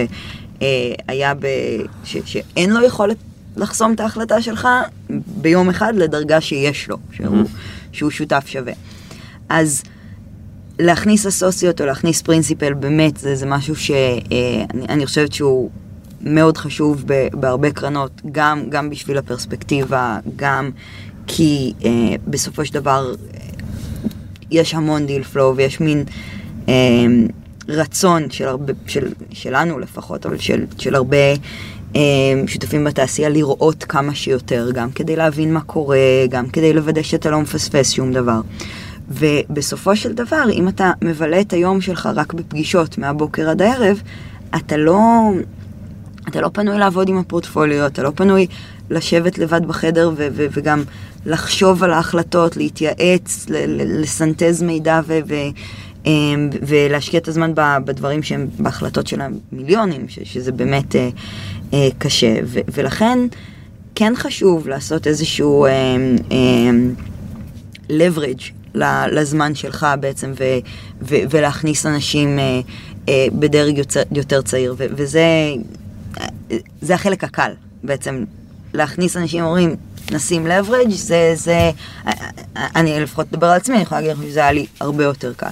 אה, 0.61 1.33
ב... 1.39 1.47
ש... 2.03 2.17
שאין 2.25 2.69
לו 2.73 2.85
יכולת 2.85 3.17
לחסום 3.57 3.93
את 3.93 3.99
ההחלטה 3.99 4.41
שלך 4.41 4.67
ביום 5.27 5.69
אחד 5.69 5.93
לדרגה 5.95 6.41
שיש 6.41 6.89
לו, 6.89 6.97
שהוא, 7.11 7.43
שהוא 7.91 8.11
שותף 8.11 8.43
שווה. 8.47 8.73
אז 9.49 9.83
להכניס 10.79 11.27
associate 11.27 11.81
או 11.81 11.85
להכניס 11.85 12.21
principal, 12.21 12.73
באמת, 12.73 13.17
זה, 13.17 13.35
זה 13.35 13.45
משהו 13.45 13.75
שאני 13.75 14.85
אני 14.89 15.05
חושבת 15.05 15.33
שהוא 15.33 15.69
מאוד 16.21 16.57
חשוב 16.57 17.03
ב, 17.05 17.27
בהרבה 17.33 17.71
קרנות, 17.71 18.21
גם, 18.31 18.69
גם 18.69 18.89
בשביל 18.89 19.17
הפרספקטיבה, 19.17 20.19
גם 20.35 20.69
כי 21.27 21.73
אה, 21.85 22.15
בסופו 22.27 22.65
של 22.65 22.73
דבר 22.73 23.13
אה, 23.33 23.39
יש 24.51 24.73
המון 24.73 25.05
deal 25.05 25.23
flow 25.23 25.55
ויש 25.55 25.79
מין 25.79 26.03
אה, 26.69 26.73
רצון 27.67 28.31
של 28.31 28.47
הרבה, 28.47 28.73
של, 28.87 29.07
שלנו 29.31 29.79
לפחות, 29.79 30.25
אבל 30.25 30.37
של, 30.37 30.65
של 30.77 30.95
הרבה 30.95 31.17
אה, 31.95 32.01
שותפים 32.47 32.83
בתעשייה 32.83 33.29
לראות 33.29 33.83
כמה 33.83 34.15
שיותר, 34.15 34.69
גם 34.73 34.91
כדי 34.91 35.15
להבין 35.15 35.53
מה 35.53 35.61
קורה, 35.61 35.97
גם 36.29 36.49
כדי 36.49 36.73
לוודא 36.73 37.01
שאתה 37.01 37.29
לא 37.29 37.41
מפספס 37.41 37.91
שום 37.91 38.13
דבר. 38.13 38.41
ובסופו 39.09 39.95
של 39.95 40.13
דבר, 40.13 40.43
אם 40.53 40.67
אתה 40.67 40.91
מבלה 41.01 41.41
את 41.41 41.53
היום 41.53 41.81
שלך 41.81 42.09
רק 42.15 42.33
בפגישות 42.33 42.97
מהבוקר 42.97 43.49
עד 43.49 43.61
הערב, 43.61 44.01
אתה 44.55 44.77
לא, 44.77 44.99
אתה 46.27 46.41
לא 46.41 46.49
פנוי 46.53 46.77
לעבוד 46.77 47.09
עם 47.09 47.17
הפורטפוליו, 47.17 47.85
אתה 47.85 48.03
לא 48.03 48.11
פנוי 48.15 48.47
לשבת 48.89 49.37
לבד 49.37 49.65
בחדר 49.65 50.11
ו- 50.17 50.27
ו- 50.33 50.45
וגם 50.51 50.83
לחשוב 51.25 51.83
על 51.83 51.93
ההחלטות, 51.93 52.57
להתייעץ, 52.57 53.45
ל- 53.49 54.01
לסנטז 54.01 54.63
מידע 54.63 55.01
ו- 55.07 55.33
אמ, 56.05 56.49
ולהשקיע 56.67 57.19
את 57.19 57.27
הזמן 57.27 57.51
בדברים 57.85 58.23
שהם 58.23 58.47
בהחלטות 58.59 59.07
של 59.07 59.21
המיליונים, 59.21 60.09
ש- 60.09 60.19
שזה 60.23 60.51
באמת 60.51 60.95
אה, 60.95 61.09
אה, 61.73 61.87
קשה. 61.97 62.35
ו- 62.45 62.59
ולכן 62.73 63.19
כן 63.95 64.13
חשוב 64.15 64.67
לעשות 64.67 65.07
איזשהו 65.07 65.65
אמ, 65.65 66.15
אמ, 66.31 66.93
leverage 67.89 68.58
לזמן 69.11 69.55
שלך 69.55 69.87
בעצם, 69.99 70.33
ו- 70.39 70.59
ו- 71.01 71.23
ולהכניס 71.29 71.85
אנשים 71.85 72.39
אה, 72.39 72.59
אה, 73.09 73.27
בדרג 73.39 73.77
יוצר, 73.77 74.01
יותר 74.11 74.41
צעיר, 74.41 74.75
ו- 74.77 74.85
וזה 74.89 75.23
אה, 76.19 76.27
זה 76.81 76.95
החלק 76.95 77.23
הקל 77.23 77.51
בעצם, 77.83 78.23
להכניס 78.73 79.17
אנשים 79.17 79.43
אומרים, 79.43 79.75
נשים 80.11 80.47
leverage, 80.47 80.89
זה, 80.89 81.31
זה, 81.35 81.71
אה, 82.07 82.11
אה, 82.57 82.67
אני 82.75 82.99
לפחות 82.99 83.31
מדבר 83.31 83.47
על 83.47 83.57
עצמי, 83.57 83.75
אני 83.75 83.83
יכולה 83.83 84.01
להגיד 84.01 84.17
לך 84.17 84.23
שזה 84.23 84.39
היה 84.39 84.51
לי 84.51 84.65
הרבה 84.79 85.03
יותר 85.03 85.33
קל. 85.33 85.47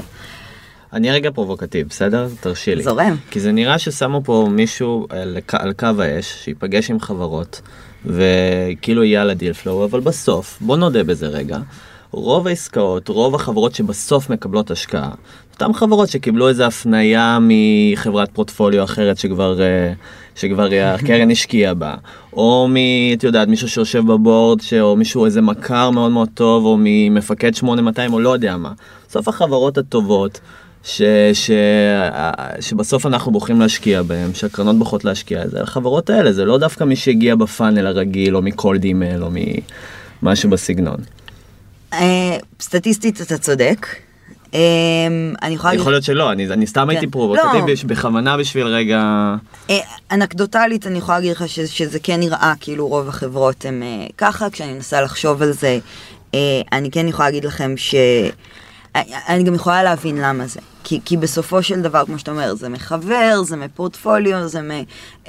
אני 0.94 1.12
רגע 1.12 1.32
פרובוקטיב, 1.32 1.88
בסדר? 1.88 2.28
תרשי 2.40 2.76
לי. 2.76 2.84
זורם. 2.84 3.16
כי 3.32 3.40
זה 3.40 3.52
נראה 3.52 3.80
ששמו 3.80 4.22
פה 4.24 4.48
מישהו 4.52 5.08
על, 5.10 5.38
על 5.52 5.74
קו 5.74 5.88
האש, 6.00 6.44
שיפגש 6.44 6.92
עם 6.92 7.00
חברות, 7.00 7.62
וכאילו 8.06 9.04
יהיה 9.04 9.22
על 9.22 9.30
ה 9.30 9.34
deal 9.34 9.54
flow, 9.54 9.86
אבל 9.86 10.00
בסוף, 10.00 10.58
בוא 10.62 10.78
נודה 10.78 11.04
בזה 11.04 11.28
רגע, 11.28 11.58
רוב 12.12 12.48
העסקאות, 12.48 13.08
רוב 13.08 13.36
החברות 13.36 13.76
שבסוף 13.76 14.30
מקבלות 14.30 14.72
השקעה, 14.72 15.10
אותן 15.54 15.74
חברות 15.74 16.10
שקיבלו 16.10 16.50
איזה 16.50 16.68
הפנייה 16.68 17.38
מחברת 17.42 18.30
פורטפוליו 18.34 18.84
אחרת 18.84 19.18
שכבר, 19.18 19.62
אה, 19.62 19.94
שכבר 20.36 20.74
אה, 20.74 20.94
הקרן 20.96 21.32
השקיעה 21.32 21.74
בה, 21.74 21.96
או 22.34 22.68
מ... 22.70 22.76
את 23.14 23.24
יודעת, 23.24 23.48
מישהו 23.48 23.70
שיושב 23.70 24.04
בבורד, 24.08 24.62
ש... 24.62 24.74
או 24.74 24.96
מישהו, 24.96 25.26
איזה 25.26 25.42
מכר 25.42 25.90
מאוד 25.90 26.12
מאוד 26.12 26.30
טוב, 26.34 26.66
או 26.66 26.78
ממפקד 26.80 27.56
8200, 27.56 28.14
או 28.14 28.20
לא 28.20 28.30
יודע 28.30 28.58
מה. 28.58 28.72
בסוף 29.10 29.28
החברות 29.28 29.78
הטובות, 29.78 30.40
ש, 30.84 31.02
ש, 31.34 31.52
שבסוף 32.60 33.06
אנחנו 33.06 33.32
בוחרים 33.32 33.60
להשקיע 33.60 34.02
בהם, 34.02 34.34
שהקרנות 34.34 34.76
בוחרות 34.78 35.06
להשקיע, 35.06 35.48
זה 35.48 35.62
החברות 35.62 36.10
האלה, 36.10 36.32
זה 36.34 36.46
לא 36.46 36.58
דווקא 36.58 36.84
מי 36.84 36.96
שהגיע 36.96 37.36
בפאנל 37.36 37.88
הרגיל, 37.88 38.36
או 38.36 38.42
מקולד 38.42 38.84
אימייל, 38.84 39.24
או 39.24 39.30
ממשהו 40.24 40.50
בסגנון. 40.50 40.98
אה, 41.94 42.38
סטטיסטית 42.60 43.22
אתה 43.22 43.38
צודק. 43.38 43.88
אה, 44.54 44.60
אני 45.42 45.56
יכולה. 45.56 45.74
יכול 45.74 45.92
להיות 45.94 46.04
שלא, 46.04 46.32
אני, 46.32 46.48
אני 46.48 46.68
סתם 46.68 46.90
הייתי 46.90 47.06
כן. 47.06 47.12
פרובוקטיבי, 47.12 47.74
לא. 47.76 47.88
בכוונה 47.88 48.38
בשביל 48.38 48.68
רגע... 48.68 49.02
אה, 49.70 49.80
אנקדוטלית 50.12 50.88
אני 50.88 50.98
יכולה 50.98 51.18
להגיד 51.18 51.32
לך 51.32 51.50
ש, 51.50 51.60
שזה 51.60 52.00
כן 52.00 52.20
נראה 52.20 52.54
כאילו 52.60 52.88
רוב 52.88 53.10
החברות 53.10 53.66
הם 53.66 53.84
אה, 53.84 54.08
ככה, 54.18 54.50
כשאני 54.50 54.74
מנסה 54.74 55.02
לחשוב 55.02 55.42
על 55.42 55.52
זה, 55.52 55.80
אני 56.72 56.92
כן 56.92 57.08
יכולה 57.08 57.28
להגיד 57.28 57.46
לכם 57.46 57.74
ש... 57.78 57.96
אני 59.30 59.44
גם 59.44 59.56
יכולה 59.56 59.84
להבין 59.84 60.18
למה 60.18 60.48
זה. 60.48 60.60
כי, 60.88 61.00
כי 61.06 61.18
בסופו 61.18 61.64
של 61.64 61.82
דבר, 61.82 62.06
כמו 62.06 62.20
שאתה 62.20 62.32
אומר, 62.32 62.56
זה 62.56 62.70
מחבר, 62.70 63.42
זה 63.44 63.56
מפורטפוליו, 63.56 64.48
זה 64.48 64.62
מ... 64.62 64.72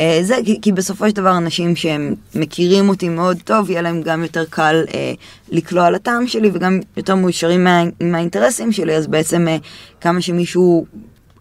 אה, 0.00 0.18
זה, 0.22 0.36
כי, 0.44 0.58
כי 0.62 0.72
בסופו 0.72 1.08
של 1.08 1.14
דבר 1.14 1.36
אנשים 1.36 1.76
שהם 1.76 2.14
מכירים 2.34 2.88
אותי 2.88 3.08
מאוד 3.08 3.36
טוב, 3.44 3.70
יהיה 3.70 3.82
להם 3.82 4.02
גם 4.02 4.22
יותר 4.22 4.44
קל 4.50 4.84
אה, 4.94 5.12
לקלוע 5.48 5.86
על 5.86 5.94
הטעם 5.94 6.26
שלי 6.26 6.50
וגם 6.52 6.80
יותר 6.96 7.14
מאושרים 7.14 7.64
מה, 7.64 7.82
עם 8.00 8.14
האינטרסים 8.14 8.72
שלי, 8.72 8.96
אז 8.96 9.06
בעצם 9.06 9.48
אה, 9.48 9.56
כמה 10.00 10.20
שמישהו 10.20 10.86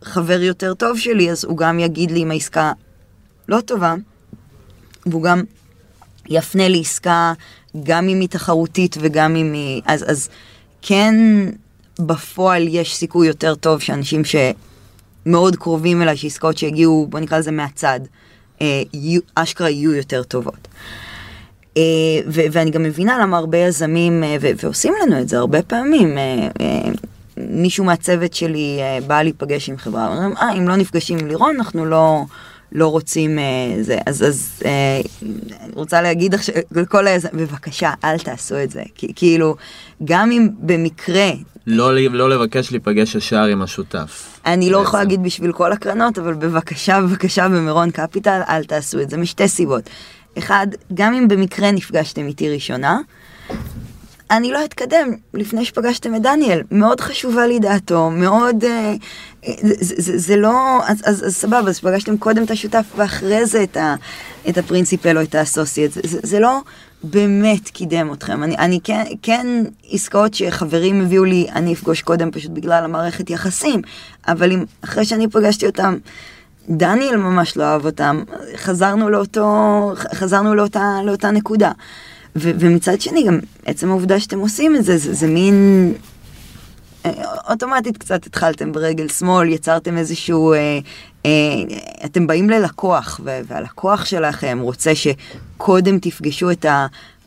חבר 0.04 0.42
יותר 0.42 0.74
טוב 0.74 0.98
שלי, 0.98 1.32
אז 1.32 1.46
הוא 1.46 1.58
גם 1.58 1.80
יגיד 1.80 2.12
לי 2.12 2.24
אם 2.24 2.32
העסקה 2.32 2.72
לא 3.50 3.62
טובה, 3.62 3.96
והוא 5.06 5.24
גם 5.24 5.44
יפנה 6.30 6.68
לעסקה 6.68 7.34
גם 7.84 8.10
אם 8.10 8.20
היא 8.20 8.30
תחרותית 8.30 8.98
וגם 9.00 9.36
אם 9.36 9.54
היא... 9.54 9.82
אז, 9.86 10.12
אז 10.12 10.30
כן, 10.82 11.16
בפועל 12.00 12.68
יש 12.68 12.96
סיכוי 12.96 13.28
יותר 13.28 13.56
טוב 13.56 13.82
שאנשים 13.82 14.22
שמאוד 14.26 15.56
קרובים 15.56 16.02
אליי, 16.02 16.18
שעסקאות 16.18 16.58
שהגיעו, 16.58 17.08
בוא 17.10 17.20
נקרא 17.20 17.38
לזה 17.38 17.52
מהצד, 17.52 18.00
אה, 18.62 18.82
יהיו, 18.94 19.22
אשכרה 19.36 19.70
יהיו 19.70 19.94
יותר 19.94 20.24
טובות. 20.24 20.68
אה, 21.78 21.82
ו- 22.28 22.42
ואני 22.52 22.72
גם 22.72 22.84
מבינה 22.84 23.20
למה 23.22 23.38
הרבה 23.38 23.58
יזמים, 23.58 24.24
אה, 24.24 24.38
ו- 24.42 24.52
ועושים 24.64 24.94
לנו 25.02 25.20
את 25.20 25.30
זה 25.30 25.38
הרבה 25.38 25.62
פעמים, 25.62 26.18
אה, 26.18 26.48
אה, 26.62 26.92
מישהו 27.38 27.86
מהצוות 27.86 28.34
שלי 28.34 28.78
אה, 28.82 29.00
בא 29.08 29.22
להיפגש 29.22 29.70
עם 29.70 29.78
חברה, 29.78 30.08
אומרים, 30.08 30.38
אה, 30.38 30.54
אם 30.54 30.68
לא 30.68 30.76
נפגשים 30.76 31.18
עם 31.18 31.28
לירון, 31.28 31.56
אנחנו 31.56 31.86
לא, 31.86 32.24
לא 32.72 32.88
רוצים 32.88 33.40
אה, 33.40 33.44
זה. 33.82 33.98
אז, 34.06 34.24
אז 34.24 34.62
אה, 34.66 35.02
אני 35.64 35.74
רוצה 35.74 36.02
להגיד 36.02 36.34
עכשיו 36.34 36.56
לכל 36.72 37.08
היזמים, 37.08 37.46
בבקשה, 37.46 37.94
אל 38.04 38.20
תעשו 38.20 38.64
את 38.64 38.72
זה. 38.72 38.84
כי, 38.96 39.12
כאילו, 39.16 39.56
גם 40.04 40.32
אם 40.32 40.50
במקרה, 40.60 41.30
לא, 41.68 41.96
לא 41.96 42.30
לבקש 42.30 42.72
להיפגש 42.72 43.16
ישר 43.16 43.44
עם 43.44 43.62
השותף. 43.62 44.40
אני 44.46 44.70
לא. 44.70 44.78
יכולה 44.78 45.04
להגיד 45.04 45.24
בשביל 45.24 45.52
כל 45.52 45.72
הקרנות, 45.72 46.20
אבל 46.20 46.34
בבקשה, 46.34 47.02
בבקשה, 47.02 47.50
במירון 47.50 47.92
קפיטל, 47.92 48.42
אל 48.50 48.64
תעשו 48.64 49.02
את 49.02 49.10
זה, 49.10 49.18
משתי 49.18 49.48
סיבות. 49.48 49.90
אחד, 50.38 50.68
גם 50.94 51.14
אם 51.14 51.28
במקרה 51.28 51.72
נפגשתם 51.72 52.28
איתי 52.28 52.50
ראשונה, 52.50 53.00
אני 54.32 54.52
לא 54.52 54.66
אתקדם 54.66 55.12
לפני 55.34 55.66
שפגשתם 55.66 56.16
את 56.16 56.22
דניאל. 56.22 56.62
מאוד 56.72 57.02
חשובה 57.02 57.48
לי 57.48 57.60
דעתו, 57.60 58.10
מאוד... 58.10 58.64
אה, 58.64 58.94
אה, 59.48 59.54
זה, 59.62 59.96
זה, 59.98 60.18
זה 60.18 60.36
לא... 60.36 60.80
אז, 60.88 61.02
אז, 61.06 61.26
אז 61.28 61.36
סבבה, 61.36 61.70
אז 61.70 61.80
פגשתם 61.80 62.18
קודם 62.18 62.44
את 62.44 62.52
השותף 62.52 62.86
ואחרי 62.96 63.46
זה 63.46 63.64
את, 63.64 63.78
ה, 63.78 63.96
את 64.50 64.58
הפרינציפל 64.58 65.18
או 65.18 65.22
את 65.22 65.36
האסוסייט. 65.36 65.92
זה, 65.92 66.02
זה, 66.04 66.20
זה 66.24 66.40
לא 66.40 66.60
באמת 67.04 67.70
קידם 67.70 68.14
אתכם. 68.14 68.44
אני, 68.44 68.58
אני 68.58 68.80
כן, 68.84 69.04
כן 69.22 69.48
עסקאות 69.92 70.34
שחברים 70.34 71.02
הביאו 71.02 71.24
לי, 71.24 71.48
אני 71.56 71.74
אפגוש 71.74 72.02
קודם 72.02 72.32
פשוט 72.32 72.52
בגלל 72.52 72.84
המערכת 72.84 73.30
יחסים, 73.30 73.82
אבל 74.28 74.52
אם 74.52 74.66
אחרי 74.82 75.06
שאני 75.06 75.28
פגשתי 75.28 75.66
אותם... 75.66 75.98
דניאל 76.70 77.18
ממש 77.18 77.58
לא 77.58 77.64
אהב 77.64 77.86
אותם, 77.86 78.24
חזרנו 78.56 79.10
לאותו, 79.10 79.92
חזרנו 80.14 80.56
לאותה, 80.56 81.00
לאותה 81.04 81.32
נקודה. 81.32 81.72
ו- 82.40 82.52
ומצד 82.60 83.02
שני, 83.02 83.24
גם 83.28 83.40
עצם 83.66 83.90
העובדה 83.90 84.20
שאתם 84.20 84.40
עושים 84.40 84.76
את 84.76 84.84
זה, 84.84 84.98
זה, 84.98 85.14
זה 85.14 85.28
מין... 85.28 85.94
אה, 87.06 87.12
אוטומטית 87.50 87.98
קצת 87.98 88.26
התחלתם 88.26 88.72
ברגל 88.72 89.08
שמאל, 89.08 89.48
יצרתם 89.48 89.98
איזשהו... 89.98 90.54
אה, 90.54 90.80
אה, 91.26 91.32
אתם 92.06 92.28
באים 92.28 92.50
ללקוח, 92.50 93.20
והלקוח 93.24 94.06
שלכם 94.06 94.60
רוצה 94.62 94.92
שקודם 94.96 96.00
תפגשו 96.00 96.52
את 96.52 96.66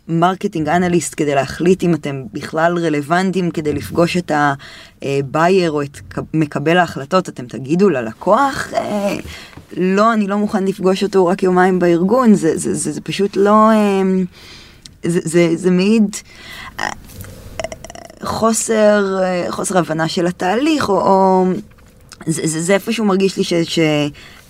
המרקטינג 0.08 0.68
אנליסט 0.68 1.14
כדי 1.16 1.34
להחליט 1.34 1.82
אם 1.82 1.94
אתם 1.94 2.22
בכלל 2.32 2.78
רלוונטיים 2.78 3.50
כדי 3.50 3.72
לפגוש 3.72 4.16
את 4.16 4.32
ה 5.02 5.13
buyer 5.13 5.70
או 5.70 5.82
את 5.82 5.98
מקבל 6.34 6.76
ההחלטות, 6.76 7.28
אתם 7.28 7.46
תגידו 7.46 7.90
ללקוח, 7.90 8.74
אה, 8.74 9.16
לא, 9.76 10.12
אני 10.12 10.26
לא 10.26 10.38
מוכן 10.38 10.64
לפגוש 10.64 11.02
אותו 11.02 11.26
רק 11.26 11.42
יומיים 11.42 11.78
בארגון, 11.78 12.34
זה, 12.34 12.58
זה, 12.58 12.74
זה, 12.74 12.92
זה 12.92 13.00
פשוט 13.00 13.36
לא... 13.36 13.70
זה, 15.04 15.20
זה, 15.24 15.56
זה 15.56 15.70
מעיד 15.70 16.16
אה, 16.80 16.88
חוסר, 18.22 19.18
אה, 19.22 19.46
חוסר 19.50 19.78
הבנה 19.78 20.08
של 20.08 20.26
התהליך, 20.26 20.88
או, 20.88 21.00
או 21.00 21.44
זה, 22.26 22.42
זה, 22.46 22.62
זה 22.62 22.74
איפשהו 22.74 23.04
מרגיש 23.04 23.36
לי 23.36 23.44
שזה 23.44 24.08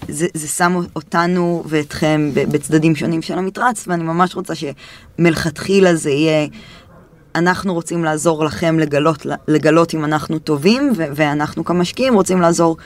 זה 0.09 0.49
שם 0.49 0.81
אותנו 0.97 1.63
ואתכם 1.67 2.31
בצדדים 2.35 2.97
שונים 2.97 3.23
של 3.23 3.39
המתרס, 3.39 3.85
ואני 3.89 4.03
ממש 4.03 4.37
רוצה 4.37 4.55
שמלכתחילה 4.55 5.95
זה 5.95 6.11
יהיה, 6.11 6.47
אנחנו 7.35 7.75
רוצים 7.75 8.05
לעזור 8.05 8.45
לכם 8.45 8.79
לגלות, 8.79 9.27
לגלות 9.49 9.95
אם 9.95 10.05
אנחנו 10.05 10.39
טובים, 10.39 10.93
ו- 10.97 11.05
ואנחנו 11.15 11.65
כמשקיעים 11.65 12.15
רוצים 12.15 12.41
לעזור 12.41 12.77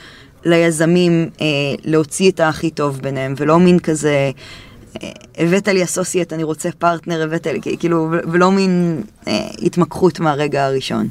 ליזמים 0.45 1.29
אה, 1.41 1.45
להוציא 1.83 2.31
את 2.31 2.39
הכי 2.39 2.69
טוב 2.69 2.99
ביניהם, 3.01 3.33
ולא 3.37 3.59
מין 3.59 3.79
כזה... 3.79 4.09
אה, 4.09 4.31
הבאת 5.37 5.67
לי 5.67 5.83
אסוסייט, 5.83 6.33
אני 6.33 6.43
רוצה 6.43 6.69
פרטנר, 6.71 7.23
הבאת 7.23 7.47
לי, 7.47 7.77
כאילו, 7.79 8.11
ולא 8.31 8.51
מין 8.51 9.01
אה, 9.27 9.47
התמקחות 9.61 10.19
מהרגע 10.19 10.65
הראשון. 10.65 11.07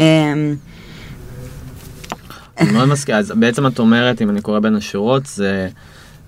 אה, 0.00 0.32
אני 2.58 2.72
מאוד 2.72 2.88
מסכים, 2.88 3.14
אז 3.14 3.32
בעצם 3.36 3.66
את 3.66 3.78
אומרת, 3.78 4.22
אם 4.22 4.30
אני 4.30 4.40
קורא 4.40 4.60
בין 4.60 4.76
השורות, 4.76 5.26
זה, 5.26 5.68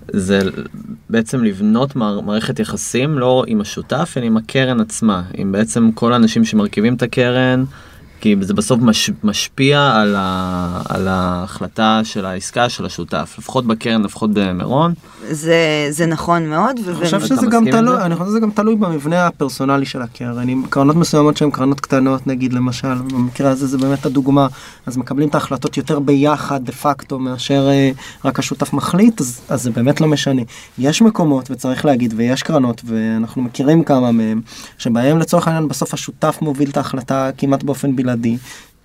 זה 0.07 0.39
בעצם 1.09 1.43
לבנות 1.43 1.95
מער, 1.95 2.21
מערכת 2.21 2.59
יחסים 2.59 3.19
לא 3.19 3.43
עם 3.47 3.61
השותף, 3.61 4.13
אלא 4.17 4.25
עם 4.25 4.37
הקרן 4.37 4.79
עצמה, 4.79 5.23
עם 5.33 5.51
בעצם 5.51 5.91
כל 5.91 6.13
האנשים 6.13 6.45
שמרכיבים 6.45 6.93
את 6.93 7.01
הקרן, 7.01 7.63
כי 8.21 8.35
זה 8.41 8.53
בסוף 8.53 8.81
מש, 8.81 9.09
משפיע 9.23 9.91
על, 9.95 10.15
ה, 10.17 10.81
על 10.89 11.07
ההחלטה 11.07 12.01
של 12.03 12.25
העסקה 12.25 12.69
של 12.69 12.85
השותף, 12.85 13.35
לפחות 13.37 13.65
בקרן, 13.65 14.03
לפחות 14.03 14.29
במירון. 14.33 14.93
זה, 15.29 15.87
זה 15.89 16.05
נכון 16.05 16.49
מאוד. 16.49 16.79
ו- 16.85 16.91
אני 16.91 17.05
חושב 17.05 17.21
שזה 17.21 17.47
גם 17.51 17.71
תלוי, 17.71 17.97
זה? 17.97 18.05
אני 18.05 18.15
חושב 18.15 18.29
שזה 18.29 18.39
גם 18.39 18.51
תלוי 18.51 18.75
במבנה 18.75 19.27
הפרסונלי 19.27 19.85
של 19.85 20.01
הקרן. 20.01 20.49
עם 20.49 20.63
קרנות 20.69 20.95
מסוימות 20.95 21.37
שהן 21.37 21.51
קרנות 21.51 21.79
קטנות, 21.79 22.27
נגיד 22.27 22.53
למשל, 22.53 22.93
במקרה 22.93 23.49
הזה 23.49 23.67
זה 23.67 23.77
באמת 23.77 24.05
הדוגמה, 24.05 24.47
אז 24.85 24.97
מקבלים 24.97 25.29
את 25.29 25.35
ההחלטות 25.35 25.77
יותר 25.77 25.99
ביחד 25.99 26.65
דה 26.65 26.71
פקטו 26.71 27.19
מאשר 27.19 27.69
אה, 27.69 27.91
רק 28.25 28.39
השותף 28.39 28.73
מחליט, 28.73 29.21
אז, 29.21 29.41
אז 29.49 29.63
זה 29.63 29.71
באמת 29.71 30.01
לא 30.01 30.07
משנה. 30.07 30.41
יש 30.79 31.01
מקומות, 31.01 31.51
וצריך 31.51 31.85
להגיד, 31.85 32.13
ויש 32.17 32.43
קרנות, 32.43 32.81
ואנחנו 32.85 33.41
מכירים 33.41 33.83
כמה 33.83 34.11
מהם, 34.11 34.41
שבהם 34.77 35.17
לצורך 35.17 35.47
העניין 35.47 35.67
בסוף 35.67 35.93
השותף 35.93 36.37
מוביל 36.41 36.69
את 36.69 36.77
ההחלטה 36.77 37.29
כמעט 37.37 37.63
באופן 37.63 37.95
בלעדי. 37.95 38.10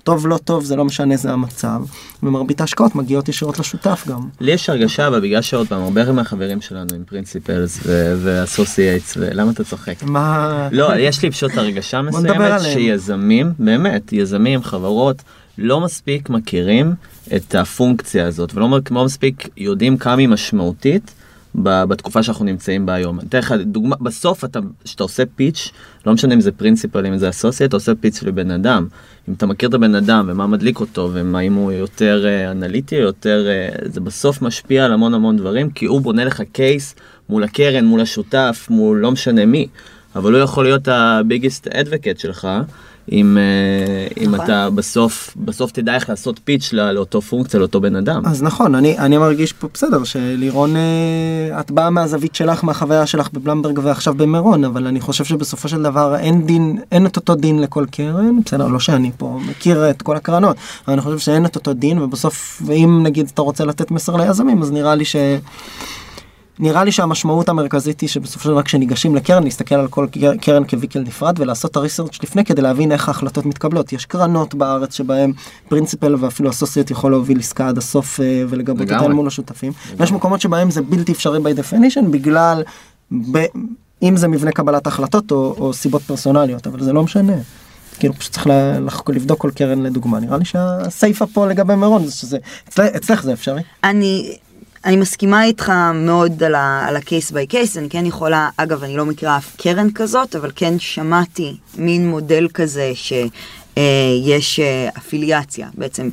טוב 0.07 0.27
לא 0.27 0.39
טוב 0.39 0.64
זה 0.64 0.77
לא 0.77 0.85
משנה 0.85 1.16
זה 1.16 1.33
המצב 1.33 1.83
ומרבית 2.22 2.61
ההשקעות 2.61 2.95
מגיעות 2.95 3.29
ישירות 3.29 3.59
לשותף 3.59 4.05
גם. 4.09 4.20
לי 4.41 4.53
יש 4.53 4.70
הרגשה 4.70 5.07
אבל 5.07 5.20
בגלל 5.20 5.43
שעוד 5.43 5.68
פעם 5.68 5.83
הרבה 5.83 6.12
מהחברים 6.12 6.61
שלנו 6.61 6.89
עם 6.95 7.05
פרינציפלס 7.05 7.81
ואסוסייטס 8.22 9.16
ולמה 9.16 9.51
אתה 9.51 9.64
צוחק? 9.64 10.03
מה? 10.03 10.68
לא 10.72 10.97
יש 10.97 11.22
לי 11.22 11.31
פשוט 11.31 11.59
הרגשה 11.59 12.03
מסוימת. 12.03 12.61
שיזמים 12.61 13.53
באמת 13.59 14.12
יזמים 14.12 14.62
חברות 14.62 15.22
לא 15.59 15.81
מספיק 15.81 16.31
מכירים 16.31 16.95
את 17.37 17.55
הפונקציה 17.55 18.27
הזאת 18.27 18.55
ולא 18.55 18.79
לא 18.91 19.05
מספיק 19.05 19.49
יודעים 19.57 19.97
כמה 19.97 20.20
היא 20.20 20.29
משמעותית. 20.29 21.14
בתקופה 21.63 22.23
שאנחנו 22.23 22.45
נמצאים 22.45 22.87
בה 22.87 22.95
היום. 22.95 23.21
אני 23.21 23.29
אתן 23.29 23.39
לך 23.39 23.55
דוגמה, 23.65 23.97
בסוף 24.01 24.45
אתה, 24.45 24.61
כשאתה 24.85 25.03
עושה 25.03 25.23
pitch, 25.37 25.72
לא 26.07 26.13
משנה 26.13 26.35
אם 26.35 26.41
זה 26.41 26.53
principal, 26.53 27.07
אם 27.07 27.19
זה 27.19 27.29
associate, 27.29 27.68
אתה 27.69 27.77
עושה 27.77 27.93
pitch 27.95 28.22
לבן 28.23 28.51
אדם. 28.51 28.87
אם 29.29 29.35
אתה 29.35 29.47
מכיר 29.47 29.69
את 29.69 29.75
הבן 29.75 29.95
אדם 29.95 30.27
ומה 30.29 30.47
מדליק 30.47 30.81
אותו, 30.81 31.11
והאם 31.13 31.55
הוא 31.55 31.73
יותר 31.73 32.25
uh, 32.25 32.51
אנליטי, 32.51 32.95
יותר, 32.95 33.47
uh, 33.47 33.89
זה 33.89 34.01
בסוף 34.01 34.43
משפיע 34.43 34.85
על 34.85 34.93
המון 34.93 35.15
המון 35.15 35.37
דברים, 35.37 35.71
כי 35.71 35.87
הוא 35.87 36.01
בונה 36.01 36.25
לך 36.25 36.43
case 36.53 36.95
מול 37.29 37.45
הקרן, 37.45 37.85
מול 37.85 38.01
השותף, 38.01 38.67
מול 38.71 38.99
לא 38.99 39.13
משנה 39.13 39.47
מי. 39.47 39.69
אבל 40.17 40.35
הוא 40.35 40.43
יכול 40.43 40.65
להיות 40.65 40.89
ה 40.89 40.99
biggest 40.99 41.68
advocate 41.68 42.18
שלך, 42.19 42.49
אם, 43.13 43.39
uh, 43.39 44.23
אם 44.23 44.35
נכון. 44.35 44.45
אתה 44.45 44.71
בסוף, 44.71 45.37
בסוף 45.37 45.73
תדע 45.73 45.95
איך 45.95 46.11
לעשות 46.11 46.41
pitch 46.45 46.72
לא, 46.73 46.93
לאותו 46.93 47.21
פונקציה, 47.21 47.61
לאותו 47.61 47.81
בן 47.81 47.97
אדם. 47.97 48.23
אז 48.25 48.43
נכון 48.43 48.75
אני 48.75 48.99
אני 48.99 49.19
מרגיש 49.19 49.53
פה 49.53 49.69
בסדר 49.75 50.05
שלירון 50.05 50.77
אה, 50.77 51.61
את 51.61 51.71
באה 51.71 51.91
מהזווית 51.91 52.35
שלך 52.35 52.65
מהחוויה 52.65 53.07
שלך 53.07 53.29
בבלמברג 53.33 53.79
ועכשיו 53.83 54.15
במירון 54.15 54.65
אבל 54.65 54.87
אני 54.87 55.01
חושב 55.01 55.25
שבסופו 55.25 55.69
של 55.69 55.83
דבר 55.83 56.17
אין 56.17 56.47
דין 56.47 56.79
אין 56.93 57.07
את 57.07 57.17
אותו 57.17 57.35
דין 57.35 57.59
לכל 57.59 57.85
קרן 57.91 58.41
בסדר 58.45 58.69
לא 58.69 58.81
שאני 58.81 59.11
פה 59.17 59.39
מכיר 59.51 59.91
את 59.91 60.03
כל 60.03 60.17
הקרנות 60.17 60.57
אבל 60.87 60.93
אני 60.93 61.03
חושב 61.03 61.19
שאין 61.19 61.47
את 61.47 61.57
אותו 61.57 61.73
דין 61.73 61.99
ובסוף 61.99 62.63
ואם 62.67 63.03
נגיד 63.03 63.31
אתה 63.35 63.43
רוצה 63.43 63.65
לתת 63.65 63.91
מסר 63.91 64.17
ליזמים 64.17 64.63
אז 64.63 64.73
נראה 64.73 64.95
לי 64.95 65.05
ש... 65.05 65.17
נראה 66.59 66.85
לי 66.85 66.93
שהמשמעות 66.93 67.49
המרכזית 67.49 68.01
היא 68.01 68.09
שבסופו 68.09 68.45
של 68.45 68.51
דבר 68.51 68.63
כשניגשים 68.63 69.15
לקרן 69.15 69.45
להסתכל 69.45 69.75
על 69.75 69.89
כל 69.89 70.07
קר- 70.13 70.37
קרן 70.41 70.63
כוויקל 70.69 71.01
נפרד 71.01 71.41
ולעשות 71.41 71.71
את 71.71 71.77
הריסרצ' 71.77 72.23
לפני 72.23 72.45
כדי 72.45 72.63
להבין 72.63 72.93
איך 72.93 73.09
ההחלטות 73.09 73.47
מתקבלות. 73.47 73.93
יש 73.93 74.05
קרנות 74.07 74.55
בארץ 74.55 74.95
שבהם 74.95 75.33
principal 75.68 76.14
ואפילו 76.19 76.51
associate 76.51 76.91
יכול 76.91 77.11
להוביל 77.11 77.39
עסקה 77.39 77.69
עד 77.69 77.79
הסוף 77.79 78.21
אה, 78.21 78.43
ולגבות 78.49 78.81
אותה 78.81 79.09
מול 79.15 79.27
השותפים. 79.27 79.73
ויש 79.97 80.13
מקומות 80.13 80.41
שבהם 80.41 80.71
זה 80.71 80.83
בלתי 80.83 81.13
אפשרי 81.13 81.39
by 81.39 81.57
definition 81.59 82.05
בגלל 82.11 82.63
ב, 83.33 83.39
אם 84.03 84.17
זה 84.17 84.29
מבנה 84.29 84.53
קבלת 84.53 84.87
החלטות 84.87 85.31
או, 85.31 85.55
או 85.59 85.73
סיבות 85.73 86.03
פרסונליות 86.03 86.67
אבל 86.67 86.83
זה 86.83 86.93
לא 86.93 87.03
משנה. 87.03 87.33
כאילו 87.99 88.15
פשוט 88.15 88.33
צריך 88.33 88.47
לבדוק 89.09 89.41
כל 89.41 89.51
קרן 89.55 89.83
לדוגמה 89.83 90.21
נראה 90.21 90.37
לי 90.39 90.45
שהסייפה 90.45 91.27
פה 91.27 91.47
לגבי 91.47 91.75
מירון 91.75 92.07
זה 92.07 92.13
שזה 92.13 92.39
אצל, 92.69 92.83
אצלך 92.97 93.23
זה 93.23 93.33
אפשרי. 93.33 93.63
אני, 93.85 94.37
אני 94.87 94.97
מסכימה 94.97 95.45
איתך 95.45 95.72
מאוד 95.95 96.43
על, 96.43 96.55
ה, 96.55 96.87
על 96.89 96.97
ה 96.97 97.03
case 97.03 97.31
by 97.31 97.47
case, 97.47 97.77
אני 97.76 97.89
כן 97.89 98.07
יכולה, 98.07 98.51
אגב, 98.57 98.84
אני 98.84 98.97
לא 98.97 99.07
מכירה 99.07 99.37
אף 99.37 99.57
קרן 99.57 99.91
כזאת, 99.95 100.37
אבל 100.37 100.51
כן 100.57 100.78
שמעתי 100.78 101.57
מין 101.78 102.09
מודל 102.09 102.49
כזה 102.55 102.93
שיש 102.95 104.61
אפיליאציה, 104.99 105.68
בעצם 105.74 106.09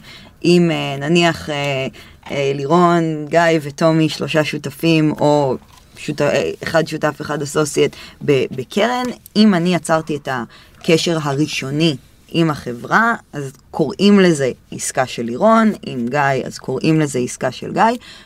אם 0.46 0.72
אה, 0.72 1.08
נניח 1.10 1.50
אה, 1.50 1.88
אה, 2.32 2.52
לירון, 2.56 3.26
גיא 3.30 3.60
וטומי, 3.62 4.10
שלושה 4.10 4.44
שותפים, 4.44 5.12
או 5.12 5.58
שותף, 5.98 6.22
אה, 6.22 6.52
אחד 6.64 6.88
שותף, 6.88 7.22
אחד 7.22 7.42
אסוסייט 7.42 7.96
בקרן, 8.22 9.06
אם 9.36 9.54
אני 9.54 9.76
יצרתי 9.76 10.16
את 10.16 10.30
הקשר 10.32 11.18
הראשוני 11.22 11.96
עם 12.34 12.50
החברה, 12.50 13.14
אז 13.34 13.52
קוראים 13.72 14.20
לזה 14.20 14.52
עסקה 14.72 15.06
של 15.06 15.24
לירון, 15.24 15.72
עם 15.86 16.08
גיא, 16.10 16.46
אז 16.46 16.58
קוראים 16.58 17.00
לזה 17.00 17.20
עסקה 17.20 17.52
של 17.52 17.74
גיא, 17.74 17.84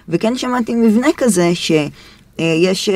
וכן 0.09 0.37
שמעתי 0.37 0.75
מבנה 0.75 1.07
כזה 1.17 1.51
ש... 1.55 1.71
אה, 2.39 2.53
יש 2.57 2.89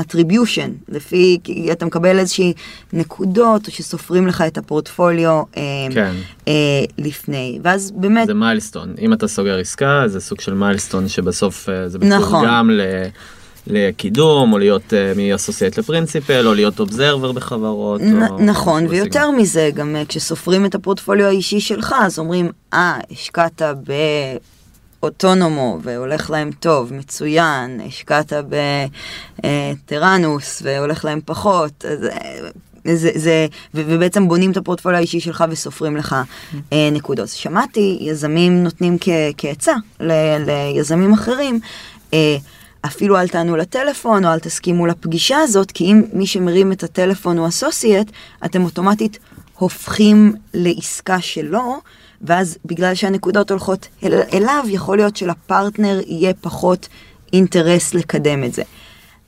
attribution, 0.00 0.70
לפי, 0.88 1.38
כי 1.44 1.72
אתה 1.72 1.86
מקבל 1.86 2.18
איזושהי 2.18 2.52
נקודות, 2.92 3.66
או 3.66 3.72
שסופרים 3.72 4.26
לך 4.26 4.44
את 4.46 4.58
הפורטפוליו 4.58 5.42
אה, 5.56 5.62
כן. 5.90 6.14
אה, 6.48 6.52
לפני, 6.98 7.58
ואז 7.62 7.90
באמת, 7.90 8.26
זה 8.26 8.34
milestone, 8.34 8.94
אם 9.00 9.12
אתה 9.12 9.28
סוגר 9.28 9.58
עסקה 9.58 10.02
זה 10.06 10.20
סוג 10.20 10.40
של 10.40 10.54
milestone 10.54 11.08
שבסוף 11.08 11.68
אה, 11.68 11.88
זה 11.88 11.98
נכון. 11.98 12.18
מתורגם 12.18 12.70
ל... 12.70 12.80
לקידום 13.68 14.52
או 14.52 14.58
להיות 14.58 14.82
אה, 14.92 15.18
מ 15.18 15.24
associate 15.24 15.78
ל 15.78 15.85
principal 15.85 16.46
או 16.46 16.54
להיות 16.54 16.80
observer 16.80 17.32
בחברות. 17.32 18.00
נ- 18.00 18.22
או 18.22 18.38
נכון, 18.42 18.82
משהו 18.84 18.90
ויותר 18.96 19.08
בסגנון. 19.20 19.36
מזה, 19.36 19.70
גם 19.74 19.96
אה, 19.96 20.02
כשסופרים 20.08 20.66
את 20.66 20.74
הפורטפוליו 20.74 21.26
האישי 21.26 21.60
שלך, 21.60 21.94
אז 22.00 22.18
אומרים, 22.18 22.50
אה, 22.74 22.98
השקעת 23.10 23.62
באוטונומו 25.00 25.78
והולך 25.82 26.30
להם 26.30 26.50
טוב, 26.60 26.92
מצוין, 26.94 27.80
השקעת 27.86 28.32
בטראנוס 29.38 30.62
והולך 30.64 31.04
להם 31.04 31.20
פחות, 31.24 31.84
אז... 31.84 32.04
אה, 32.04 32.48
זה, 32.94 33.10
זה, 33.14 33.46
ו- 33.74 33.82
ובעצם 33.86 34.28
בונים 34.28 34.50
את 34.50 34.56
הפורטפוליו 34.56 34.98
האישי 34.98 35.20
שלך 35.20 35.44
וסופרים 35.50 35.96
לך 35.96 36.16
אה, 36.72 36.88
נקודות. 36.92 37.28
שמעתי 37.28 37.98
יזמים 38.00 38.62
נותנים 38.64 38.96
כ- 39.00 39.08
כעצה 39.38 39.72
ל- 40.00 40.36
ליזמים 40.46 41.12
אחרים, 41.12 41.60
אה, 42.14 42.36
אפילו 42.86 43.18
אל 43.18 43.28
תענו 43.28 43.56
לטלפון 43.56 44.24
או 44.24 44.32
אל 44.32 44.38
תסכימו 44.38 44.86
לפגישה 44.86 45.38
הזאת, 45.38 45.70
כי 45.70 45.84
אם 45.84 46.02
מי 46.12 46.26
שמרים 46.26 46.72
את 46.72 46.82
הטלפון 46.82 47.38
הוא 47.38 47.48
אסוסייט, 47.48 48.10
אתם 48.44 48.64
אוטומטית 48.64 49.18
הופכים 49.58 50.34
לעסקה 50.54 51.20
שלו, 51.20 51.76
ואז 52.22 52.58
בגלל 52.64 52.94
שהנקודות 52.94 53.50
הולכות 53.50 53.88
אל, 54.04 54.20
אליו, 54.32 54.64
יכול 54.68 54.96
להיות 54.96 55.16
שלפרטנר 55.16 56.00
יהיה 56.06 56.34
פחות 56.34 56.88
אינטרס 57.32 57.94
לקדם 57.94 58.44
את 58.44 58.54
זה. 58.54 58.62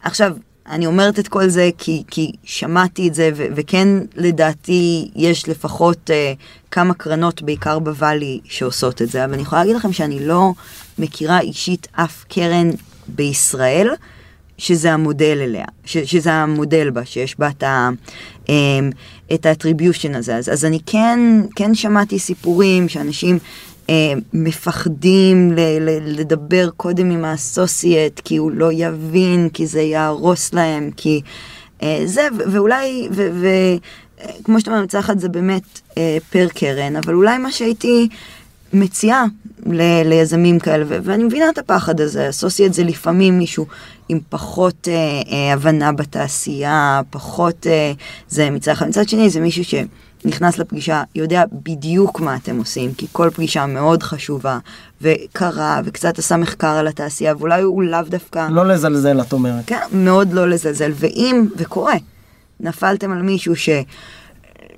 עכשיו, 0.02 0.36
אני 0.66 0.86
אומרת 0.86 1.18
את 1.18 1.28
כל 1.28 1.48
זה 1.48 1.70
כי, 1.78 2.02
כי 2.10 2.32
שמעתי 2.44 3.08
את 3.08 3.14
זה, 3.14 3.30
ו- 3.36 3.46
וכן 3.56 3.88
לדעתי 4.16 5.10
יש 5.16 5.48
לפחות 5.48 6.10
uh, 6.10 6.38
כמה 6.70 6.94
קרנות, 6.94 7.42
בעיקר 7.42 7.78
בוואלי, 7.78 8.40
שעושות 8.44 9.02
את 9.02 9.08
זה, 9.08 9.24
אבל 9.24 9.32
אני 9.32 9.42
יכולה 9.42 9.60
להגיד 9.60 9.76
לכם 9.76 9.92
שאני 9.92 10.26
לא 10.26 10.52
מכירה 10.98 11.40
אישית 11.40 11.88
אף 11.92 12.24
קרן 12.28 12.70
בישראל 13.14 13.88
שזה 14.58 14.92
המודל 14.92 15.38
אליה, 15.40 15.64
ש- 15.84 15.98
שזה 15.98 16.32
המודל 16.32 16.90
בה, 16.90 17.04
שיש 17.04 17.38
בה 17.38 17.48
את 17.48 17.62
ה... 17.62 17.88
um, 18.46 18.50
את 19.34 19.46
האטריביושן 19.46 20.14
הזה. 20.14 20.36
אז, 20.36 20.48
אז 20.48 20.64
אני 20.64 20.78
כן, 20.86 21.20
כן 21.56 21.74
שמעתי 21.74 22.18
סיפורים 22.18 22.88
שאנשים 22.88 23.38
אה, 23.90 23.94
מפחדים 24.32 25.52
ל- 25.52 25.60
ל- 25.80 26.20
לדבר 26.20 26.70
קודם 26.76 27.10
עם 27.10 27.24
האסוסייט, 27.24 28.20
כי 28.24 28.36
הוא 28.36 28.50
לא 28.50 28.70
יבין, 28.72 29.48
כי 29.52 29.66
זה 29.66 29.80
יהרוס 29.80 30.54
להם, 30.54 30.90
כי 30.96 31.20
אה, 31.82 32.02
זה, 32.04 32.28
ואולי, 32.52 33.08
וכמו 34.40 34.60
שאתה 34.60 34.70
אומר, 34.70 34.82
מצד 34.82 34.98
אחד 34.98 35.18
זה 35.18 35.28
באמת 35.28 35.62
אה, 35.98 36.18
פר 36.30 36.46
קרן, 36.54 36.96
אבל 36.96 37.14
אולי 37.14 37.38
מה 37.38 37.52
שהייתי 37.52 38.08
מציעה 38.72 39.24
ל- 39.66 40.08
ליזמים 40.08 40.58
כאלה, 40.58 40.84
ו- 40.88 40.98
ואני 41.02 41.24
מבינה 41.24 41.50
את 41.50 41.58
הפחד 41.58 42.00
הזה, 42.00 42.28
אסוסייט 42.28 42.72
זה 42.72 42.84
לפעמים 42.84 43.38
מישהו 43.38 43.66
עם 44.08 44.18
פחות 44.28 44.88
אה, 44.88 44.94
אה, 45.32 45.52
הבנה 45.52 45.92
בתעשייה, 45.92 47.00
פחות 47.10 47.66
אה, 47.66 47.92
זה 48.28 48.50
מצד 48.50 48.72
אחד, 48.72 48.88
מצד 48.88 49.08
שני 49.08 49.30
זה 49.30 49.40
מישהו 49.40 49.64
ש... 49.64 49.74
נכנס 50.24 50.58
לפגישה, 50.58 51.02
יודע 51.14 51.44
בדיוק 51.52 52.20
מה 52.20 52.36
אתם 52.36 52.58
עושים, 52.58 52.94
כי 52.94 53.06
כל 53.12 53.30
פגישה 53.34 53.66
מאוד 53.66 54.02
חשובה, 54.02 54.58
וקרה, 55.02 55.80
וקצת 55.84 56.18
עשה 56.18 56.36
מחקר 56.36 56.66
על 56.66 56.86
התעשייה, 56.86 57.34
ואולי 57.38 57.62
הוא 57.62 57.82
לאו 57.82 58.02
דווקא... 58.08 58.48
לא 58.50 58.66
לזלזל 58.66 59.20
את 59.20 59.32
אומרת. 59.32 59.64
כן, 59.66 59.80
מאוד 59.92 60.32
לא 60.32 60.48
לזלזל, 60.48 60.92
ואם, 60.94 61.46
וקורה, 61.56 61.94
נפלתם 62.60 63.12
על 63.12 63.22
מישהו 63.22 63.56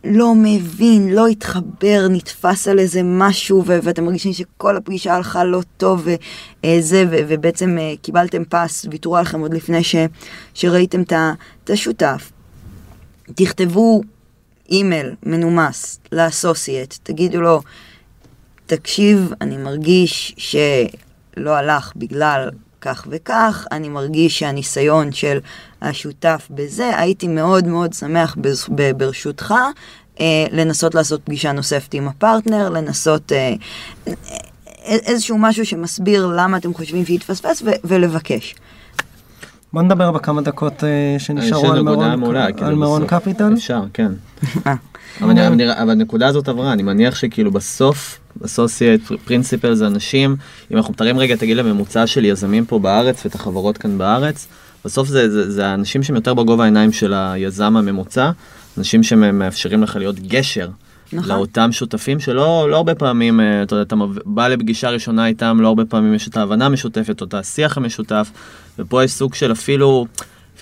שלא 0.05 0.35
מבין, 0.37 1.09
לא 1.09 1.27
התחבר, 1.27 2.07
נתפס 2.11 2.69
על 2.69 2.79
איזה 2.79 3.01
משהו, 3.05 3.65
ו- 3.67 3.79
ואתם 3.83 4.05
מרגישים 4.05 4.33
שכל 4.33 4.77
הפגישה 4.77 5.15
הלכה 5.15 5.45
לא 5.45 5.61
טוב, 5.77 6.07
וזה, 6.65 7.05
ו- 7.11 7.21
ובעצם 7.29 7.79
אה, 7.79 7.95
קיבלתם 8.03 8.43
פס, 8.45 8.87
ויתרו 8.91 9.17
עליכם 9.17 9.41
עוד 9.41 9.55
לפני 9.55 9.85
ש- 9.85 9.97
שראיתם 10.55 11.03
את 11.03 11.71
השותף. 11.71 12.33
תכתבו 13.35 14.03
אימייל 14.71 15.15
מנומס 15.23 16.01
לאסוסייט, 16.13 16.95
תגידו 17.03 17.41
לו, 17.41 17.63
תקשיב, 18.67 19.33
אני 19.41 19.57
מרגיש 19.57 20.35
שלא 20.37 21.51
הלך 21.51 21.93
בגלל 21.97 22.51
כך 22.83 23.07
וכך, 23.11 23.67
אני 23.73 23.89
מרגיש 23.89 24.39
שהניסיון 24.39 25.13
של 25.13 25.39
השותף 25.83 26.49
בזה, 26.51 26.99
הייתי 26.99 27.29
מאוד 27.29 27.67
מאוד 27.67 27.93
שמח 27.93 28.37
ב- 28.75 28.91
ברשותך 28.97 29.55
אה, 30.21 30.47
לנסות 30.53 30.95
לעשות 30.95 31.21
פגישה 31.25 31.53
נוספת 31.53 31.95
עם 31.95 32.09
הפרטנר, 32.09 32.69
לנסות 32.69 33.33
אה, 33.33 33.55
אה, 34.09 34.13
איזשהו 34.87 35.39
משהו 35.39 35.67
שמסביר 35.67 36.27
למה 36.27 36.57
אתם 36.57 36.75
חושבים 36.75 37.07
שהתפספס 37.07 37.63
ו- 37.63 37.71
ולבקש. 37.85 38.55
בוא 39.73 39.83
נדבר 39.83 40.11
בכמה 40.11 40.43
דקות 40.43 40.85
אה, 40.85 41.17
שנשארו 41.19 41.65
יש 41.65 41.71
על 41.71 41.85
כאילו, 42.53 42.67
על 42.69 42.75
בסוף. 43.01 43.11
קפיטל. 43.11 43.53
אפשר, 43.55 43.83
כן. 43.95 44.13
אה, 45.23 45.83
אבל 45.83 45.91
הנקודה 45.91 46.29
הזאת 46.29 46.49
עברה, 46.49 46.73
אני 46.73 46.83
מניח 46.83 47.15
שכאילו 47.15 47.51
בסוף, 47.51 48.19
associate 48.45 49.03
principal 49.25 49.75
זה 49.75 49.87
אנשים, 49.87 50.37
אם 50.71 50.77
אנחנו 50.77 50.93
מתארים 50.93 51.19
רגע 51.19 51.35
את 51.35 51.43
הגיל 51.43 51.61
הממוצע 51.61 52.07
של 52.07 52.25
יזמים 52.25 52.65
פה 52.65 52.79
בארץ 52.79 53.25
ואת 53.25 53.35
החברות 53.35 53.79
כאן 53.79 53.99
בארץ, 53.99 54.49
בסוף 54.85 55.09
זה, 55.09 55.31
זה, 55.31 55.51
זה 55.51 55.67
האנשים 55.67 56.03
שהם 56.03 56.17
יותר 56.17 56.35
בגובה 56.35 56.65
העיניים 56.65 56.93
של 56.93 57.15
היזם 57.15 57.77
הממוצע, 57.77 58.31
אנשים 58.79 59.03
שמאפשרים 59.03 59.83
לך 59.83 59.97
להיות 59.97 60.21
גשר. 60.21 60.69
נכון. 61.13 61.31
לאותם 61.31 61.73
שותפים 61.73 62.21
שלא 62.21 62.71
לא 62.71 62.77
הרבה 62.77 62.95
פעמים, 62.95 63.41
אה, 63.41 63.63
אתה 63.63 63.75
יודע, 63.75 63.83
אתה 63.83 63.97
בא 64.25 64.49
לפגישה 64.49 64.91
ראשונה 64.91 65.27
איתם, 65.27 65.59
לא 65.61 65.69
הרבה 65.69 65.85
פעמים 65.85 66.15
יש 66.15 66.29
את 66.29 66.37
ההבנה 66.37 66.67
המשותפת 66.67 67.21
או 67.21 67.27
את 67.27 67.35
השיח 67.35 67.77
המשותף, 67.77 68.31
ופה 68.79 69.05
יש 69.05 69.13
סוג 69.13 69.35
של 69.35 69.53
אפילו, 69.53 70.07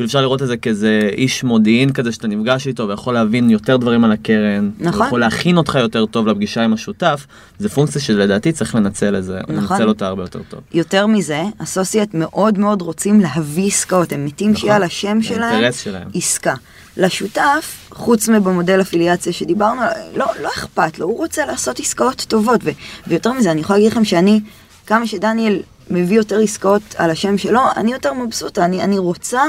אפילו 0.01 0.09
אפשר 0.09 0.21
לראות 0.21 0.43
את 0.43 0.47
זה 0.47 0.57
כאיזה 0.57 1.11
איש 1.13 1.45
מודיעין 1.45 1.93
כזה 1.93 2.13
שאתה 2.13 2.29
נפגש 2.29 2.67
איתו 2.67 2.89
ויכול 2.89 3.15
להבין 3.15 3.51
יותר 3.51 3.77
דברים 3.77 4.05
על 4.05 4.13
הקרן, 4.13 4.71
נכון. 4.79 5.07
יכול 5.07 5.21
להכין 5.21 5.57
אותך 5.57 5.75
יותר 5.75 6.07
טוב 6.07 6.27
לפגישה 6.27 6.65
עם 6.65 6.73
השותף, 6.73 7.27
זה 7.59 7.69
פונקציה 7.69 8.01
שלדעתי 8.01 8.53
צריך 8.53 8.75
לנצל 8.75 9.17
את 9.17 9.25
זה, 9.25 9.41
נכון. 9.49 9.77
לנצל 9.77 9.89
אותה 9.89 10.07
הרבה 10.07 10.23
יותר 10.23 10.41
טוב. 10.49 10.61
יותר 10.75 11.07
מזה, 11.07 11.43
אסוסייט 11.59 12.15
מאוד 12.15 12.59
מאוד 12.59 12.83
רוצים 12.83 13.21
להביא 13.21 13.67
עסקאות, 13.67 14.13
הם 14.13 14.25
מתים 14.25 14.57
שיהיה 14.57 14.77
על 14.77 14.83
השם 14.83 15.23
שלהם 15.23 15.73
שלהם. 15.73 16.09
עסקה. 16.15 16.55
לשותף, 16.97 17.89
חוץ 17.91 18.29
מבמודל 18.29 18.81
אפיליאציה 18.81 19.33
שדיברנו, 19.33 19.81
לא, 20.17 20.27
לא 20.43 20.49
אכפת 20.49 20.99
לו, 20.99 21.07
הוא 21.07 21.19
רוצה 21.19 21.47
לעשות 21.47 21.81
עסקאות 21.81 22.25
טובות. 22.29 22.61
ו- 22.65 22.71
ויותר 23.07 23.33
מזה, 23.33 23.51
אני 23.51 23.61
יכולה 23.61 23.79
להגיד 23.79 23.93
לכם 23.93 24.05
שאני, 24.05 24.41
כמה 24.87 25.07
שדניאל 25.07 25.61
מביא 25.91 26.17
יותר 26.17 26.39
עסקאות 26.39 26.83
על 26.97 27.11
השם 27.11 27.39
שלו, 27.39 27.61
אני 27.77 27.93
יותר 27.93 28.13
מבסוטה, 28.13 28.65
אני, 28.65 28.83
אני 28.83 28.99
רוצה 28.99 29.43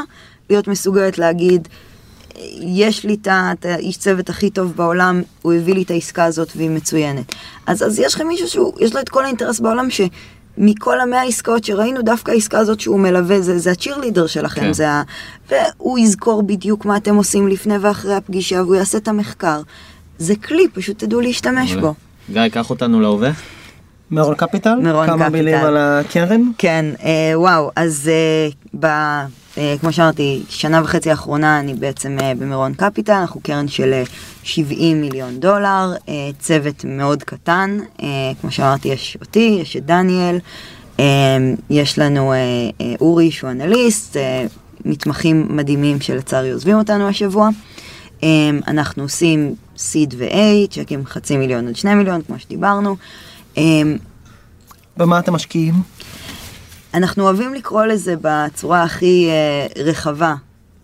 להיות 0.52 0.68
מסוגלת 0.68 1.18
להגיד, 1.18 1.68
יש 2.62 3.06
לי 3.06 3.18
את 3.26 3.66
האיש 3.66 3.98
צוות 3.98 4.30
הכי 4.30 4.50
טוב 4.50 4.74
בעולם, 4.76 5.22
הוא 5.42 5.54
הביא 5.54 5.74
לי 5.74 5.82
את 5.82 5.92
העסקה 5.92 6.24
הזאת 6.24 6.50
והיא 6.56 6.70
מצוינת. 6.70 7.36
אז, 7.68 7.84
אז 7.84 8.00
יש 8.00 8.16
לכם 8.16 8.28
מישהו 8.28 8.48
שיש 8.48 8.94
לו 8.94 9.00
את 9.00 9.10
כל 9.10 9.26
האינטרס 9.26 9.60
בעולם 9.60 9.88
שמכל 9.90 11.00
המאה 11.00 11.20
העסקאות 11.22 11.64
שראינו, 11.64 12.02
דווקא 12.02 12.32
העסקה 12.32 12.60
הזאת 12.60 12.80
שהוא 12.80 13.00
מלווה, 13.00 13.42
זה, 13.42 13.60
זה 13.60 13.72
הצ'ירלידר 13.72 14.28
שלכם, 14.28 14.62
כן. 14.62 14.74
זה 14.74 14.90
ה... 14.90 15.04
והוא 15.50 16.00
יזכור 16.00 16.44
בדיוק 16.44 16.86
מה 16.86 16.98
אתם 16.98 17.16
עושים 17.16 17.48
לפני 17.48 17.78
ואחרי 17.78 18.16
הפגישה, 18.16 18.56
והוא 18.64 18.76
יעשה 18.76 18.98
את 18.98 19.08
המחקר. 19.08 19.62
זה 20.18 20.36
כלי, 20.36 20.68
פשוט 20.74 21.00
תדעו 21.00 21.22
להשתמש 21.22 21.74
בו. 21.74 21.94
גיא, 22.34 22.48
קח 22.48 22.70
אותנו 22.70 23.02
להווה. 23.02 23.32
מירון 24.12 24.36
קפיטל? 24.36 24.76
מירון 24.76 25.08
כמה 25.08 25.18
קפיטל. 25.18 25.38
מילים 25.38 25.56
על 25.56 25.78
הקרן? 25.78 26.42
כן, 26.58 26.86
אה, 27.04 27.32
וואו, 27.36 27.72
אז 27.76 28.10
אה, 28.14 28.50
ב, 28.80 28.86
אה, 29.58 29.76
כמו 29.82 29.92
שאמרתי, 29.94 30.44
שנה 30.50 30.82
וחצי 30.84 31.10
האחרונה 31.10 31.60
אני 31.60 31.74
בעצם 31.74 32.18
אה, 32.22 32.34
במירון 32.40 32.74
קפיטל, 32.74 33.14
אנחנו 33.14 33.42
קרן 33.42 33.68
של 33.68 33.94
אה, 33.94 34.04
70 34.44 35.02
מיליון 35.02 35.40
דולר, 35.40 35.94
אה, 36.10 36.14
צוות 36.40 36.86
מאוד 36.86 37.24
קטן, 37.24 37.78
אה, 38.04 38.08
כמו 38.42 38.52
שאמרתי, 38.52 38.88
יש 38.88 39.18
אותי, 39.22 39.58
יש 39.62 39.78
את 39.78 39.86
דניאל, 39.86 40.40
אה, 41.00 41.06
יש 41.70 42.00
לנו 42.00 42.34
אה, 42.34 42.38
אה, 42.82 42.94
אורי 43.02 43.32
שהוא 43.32 43.52
אנליסט, 43.52 44.18
אה, 44.18 44.46
מתמחים 44.86 45.48
מדהימים 45.50 46.02
שלצערי 46.02 46.52
עוזבים 46.52 46.78
אותנו 46.78 47.08
השבוע. 47.08 47.50
אה, 48.24 48.30
אנחנו 48.68 49.04
עושים 49.04 49.56
seed 49.78 50.14
ו-A, 50.18 50.68
צ'קים 50.70 51.06
חצי 51.06 51.38
מיליון 51.38 51.68
עד 51.68 51.76
שני 51.76 51.96
מיליון, 51.96 52.22
כמו 52.22 52.40
שדיברנו. 52.40 52.96
אה, 53.58 53.82
במה 54.98 55.20
אתם 55.20 55.34
משקיעים? 55.34 55.74
אנחנו 56.94 57.24
אוהבים 57.24 57.54
לקרוא 57.54 57.86
לזה 57.86 58.16
בצורה 58.22 58.84
הכי 58.84 59.28
אה, 59.30 59.84
רחבה 59.84 60.36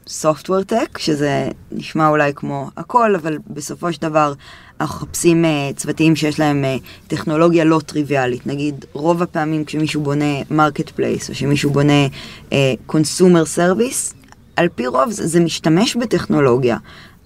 Software 0.08 0.72
Tech, 0.72 0.98
שזה 1.00 1.50
נשמע 1.72 2.08
אולי 2.08 2.32
כמו 2.36 2.70
הכל, 2.78 3.16
אבל 3.16 3.38
בסופו 3.48 3.94
של 3.94 4.02
דבר 4.02 4.34
אנחנו 4.82 5.06
מחפשים 5.06 5.46
אה, 5.46 5.70
צוותים 5.76 6.16
שיש 6.16 6.40
להם 6.40 6.66
אה, 6.66 6.78
טכנולוגיה 7.08 7.64
לא 7.64 7.80
טריוויאלית. 7.86 8.48
נגיד, 8.48 8.86
רוב 8.94 9.22
הפעמים 9.22 9.66
כשמישהו 9.66 10.02
בונה 10.02 10.42
מרקט 10.52 10.90
פלייס, 10.90 11.30
או 11.30 11.36
שמישהו 11.36 11.70
בונה 11.70 12.08
אה, 12.54 12.74
Consumer 12.90 13.58
Service, 13.58 14.14
על 14.56 14.68
פי 14.76 14.88
רוב 14.88 15.12
זה, 15.12 15.28
זה 15.28 15.40
משתמש 15.40 15.96
בטכנולוגיה. 15.96 16.78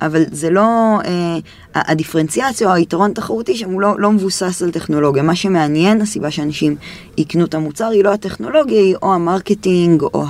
אבל 0.01 0.23
זה 0.31 0.49
לא, 0.49 0.99
אה, 1.05 1.37
הדיפרנציאציה 1.75 2.67
או 2.67 2.73
היתרון 2.73 3.11
התחרותי 3.11 3.55
שם 3.55 3.69
הוא 3.69 3.81
לא, 3.81 3.99
לא 3.99 4.11
מבוסס 4.11 4.61
על 4.61 4.71
טכנולוגיה. 4.71 5.23
מה 5.23 5.35
שמעניין, 5.35 6.01
הסיבה 6.01 6.31
שאנשים 6.31 6.75
יקנו 7.17 7.45
את 7.45 7.53
המוצר 7.53 7.87
היא 7.87 8.03
לא 8.03 8.13
הטכנולוגיה, 8.13 8.79
היא 8.79 8.95
או 9.01 9.13
המרקטינג, 9.13 10.01
או 10.01 10.25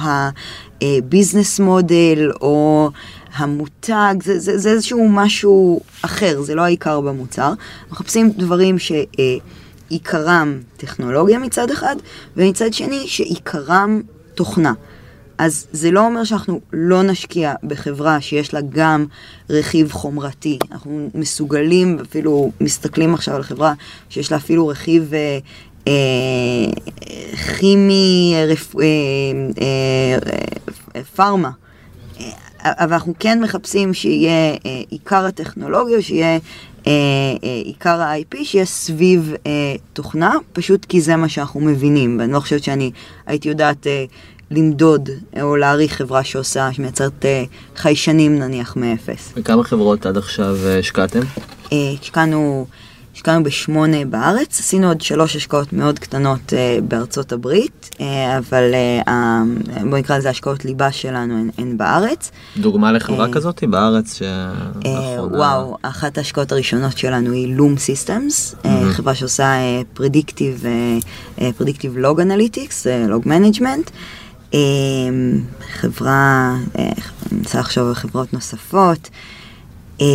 ה 0.82 0.90
business 0.90 1.60
model, 1.60 2.32
או 2.42 2.90
המותג, 3.36 4.16
זה, 4.24 4.40
זה, 4.40 4.58
זה 4.58 4.70
איזשהו 4.70 5.10
משהו 5.10 5.80
אחר, 6.02 6.42
זה 6.42 6.56
לא 6.56 6.62
העיקר 6.62 7.02
במוצר. 7.02 7.54
מחפשים 7.92 8.32
דברים 8.32 8.76
שעיקרם 8.80 10.60
טכנולוגיה 10.78 11.40
מצד 11.40 11.72
אחד, 11.72 11.96
ומצד 12.38 12.74
שני 12.74 13.08
שעיקרם 13.08 14.02
תוכנה. 14.36 14.74
אז 15.42 15.68
זה 15.72 15.92
לא 15.92 16.06
אומר 16.06 16.24
שאנחנו 16.24 16.60
לא 16.74 17.04
נשקיע 17.04 17.54
בחברה 17.64 18.22
שיש 18.22 18.54
לה 18.54 18.60
גם 18.70 19.06
רכיב 19.50 19.92
חומרתי. 19.92 20.60
אנחנו 20.72 21.10
מסוגלים, 21.16 21.98
אפילו 22.02 22.52
מסתכלים 22.62 23.14
עכשיו 23.14 23.36
על 23.36 23.44
חברה 23.44 23.74
שיש 24.10 24.32
לה 24.32 24.38
אפילו 24.38 24.68
רכיב 24.68 25.14
אה, 25.14 25.39
אה, 25.88 25.94
כימי, 27.60 28.34
רפ, 28.48 28.76
אה, 28.76 28.84
אה, 29.62 30.20
אה, 30.96 31.04
פארמה. 31.04 31.52
אה, 32.20 32.26
אבל 32.64 32.94
אנחנו 32.94 33.14
כן 33.20 33.42
מחפשים 33.42 33.94
שיהיה 33.94 34.54
אה, 34.66 34.82
עיקר 34.89 35.26
הטכנולוגיה, 35.26 36.02
שיהיה 36.02 36.39
אה, 36.88 36.92
אה, 37.44 37.62
עיקר 37.64 38.02
ה-IP, 38.02 38.38
שיהיה 38.44 38.66
סביב 38.66 39.34
אה, 39.48 39.76
תוכנה, 39.94 40.36
פשוט 40.54 40.86
כי 40.86 41.02
זה 41.02 41.16
מה 41.16 41.30
שאנחנו 41.30 41.60
מבינים, 41.60 42.20
ואני 42.20 42.34
לא 42.34 42.39
חושבת 42.39 42.64
שאני 42.64 42.92
הייתי 43.26 43.50
יודעת 43.50 43.88
אה, 43.88 44.06
למדוד 44.52 45.10
או 45.41 45.56
להעריך 45.56 45.93
חברה 45.93 46.24
שעושה, 46.24 46.74
שמייצרת 46.74 47.26
אה, 47.26 47.43
חיישנים 47.76 48.39
נניח 48.39 48.76
מאפס. 48.76 49.34
וכמה 49.36 49.64
חברות 49.64 50.06
עד 50.06 50.18
עכשיו 50.18 50.58
אה, 50.66 50.80
השקעתם? 50.80 51.20
אה, 51.74 51.78
השקענו, 52.02 52.66
השקענו 53.16 53.43
בשמונה 53.43 54.06
בארץ, 54.06 54.60
עשינו 54.60 54.88
עוד 54.88 55.02
שלוש 55.02 55.36
השקעות 55.36 55.74
מאוד 55.74 55.99
קטנות 55.99 56.54
בארצות 56.84 57.32
הברית, 57.32 57.95
אבל 58.38 58.64
בוא 59.89 59.97
נקרא 59.97 60.18
לזה 60.18 60.30
השקעות 60.30 60.66
ליבה 60.66 60.91
שלנו 60.91 61.34
הן, 61.34 61.49
הן 61.58 61.78
בארץ. 61.78 62.32
דוגמה 62.58 62.91
לחברה 62.91 63.32
כזאת 63.32 63.64
בארץ 63.64 64.18
שלאחרונה... 64.18 65.38
וואו, 65.38 65.78
אחת 65.82 66.18
ההשקעות 66.18 66.52
הראשונות 66.52 66.97
שלנו 66.97 67.32
היא 67.32 67.56
לום 67.56 67.78
סיסטמס, 67.78 68.56
חברה 68.91 69.16
שעושה 69.16 69.54
predictive, 69.94 70.64
predictive 71.58 71.98
log 71.98 72.20
analytics, 72.20 72.88
log 73.08 73.24
management. 73.26 73.92
חברה, 75.62 76.56
אה, 76.80 76.84
אני 76.84 77.39
מנסה 77.39 77.60
לחשוב 77.60 77.88
על 77.88 77.93
חברות 77.93 78.34
נוספות. 78.34 79.10
אה, 80.02 80.06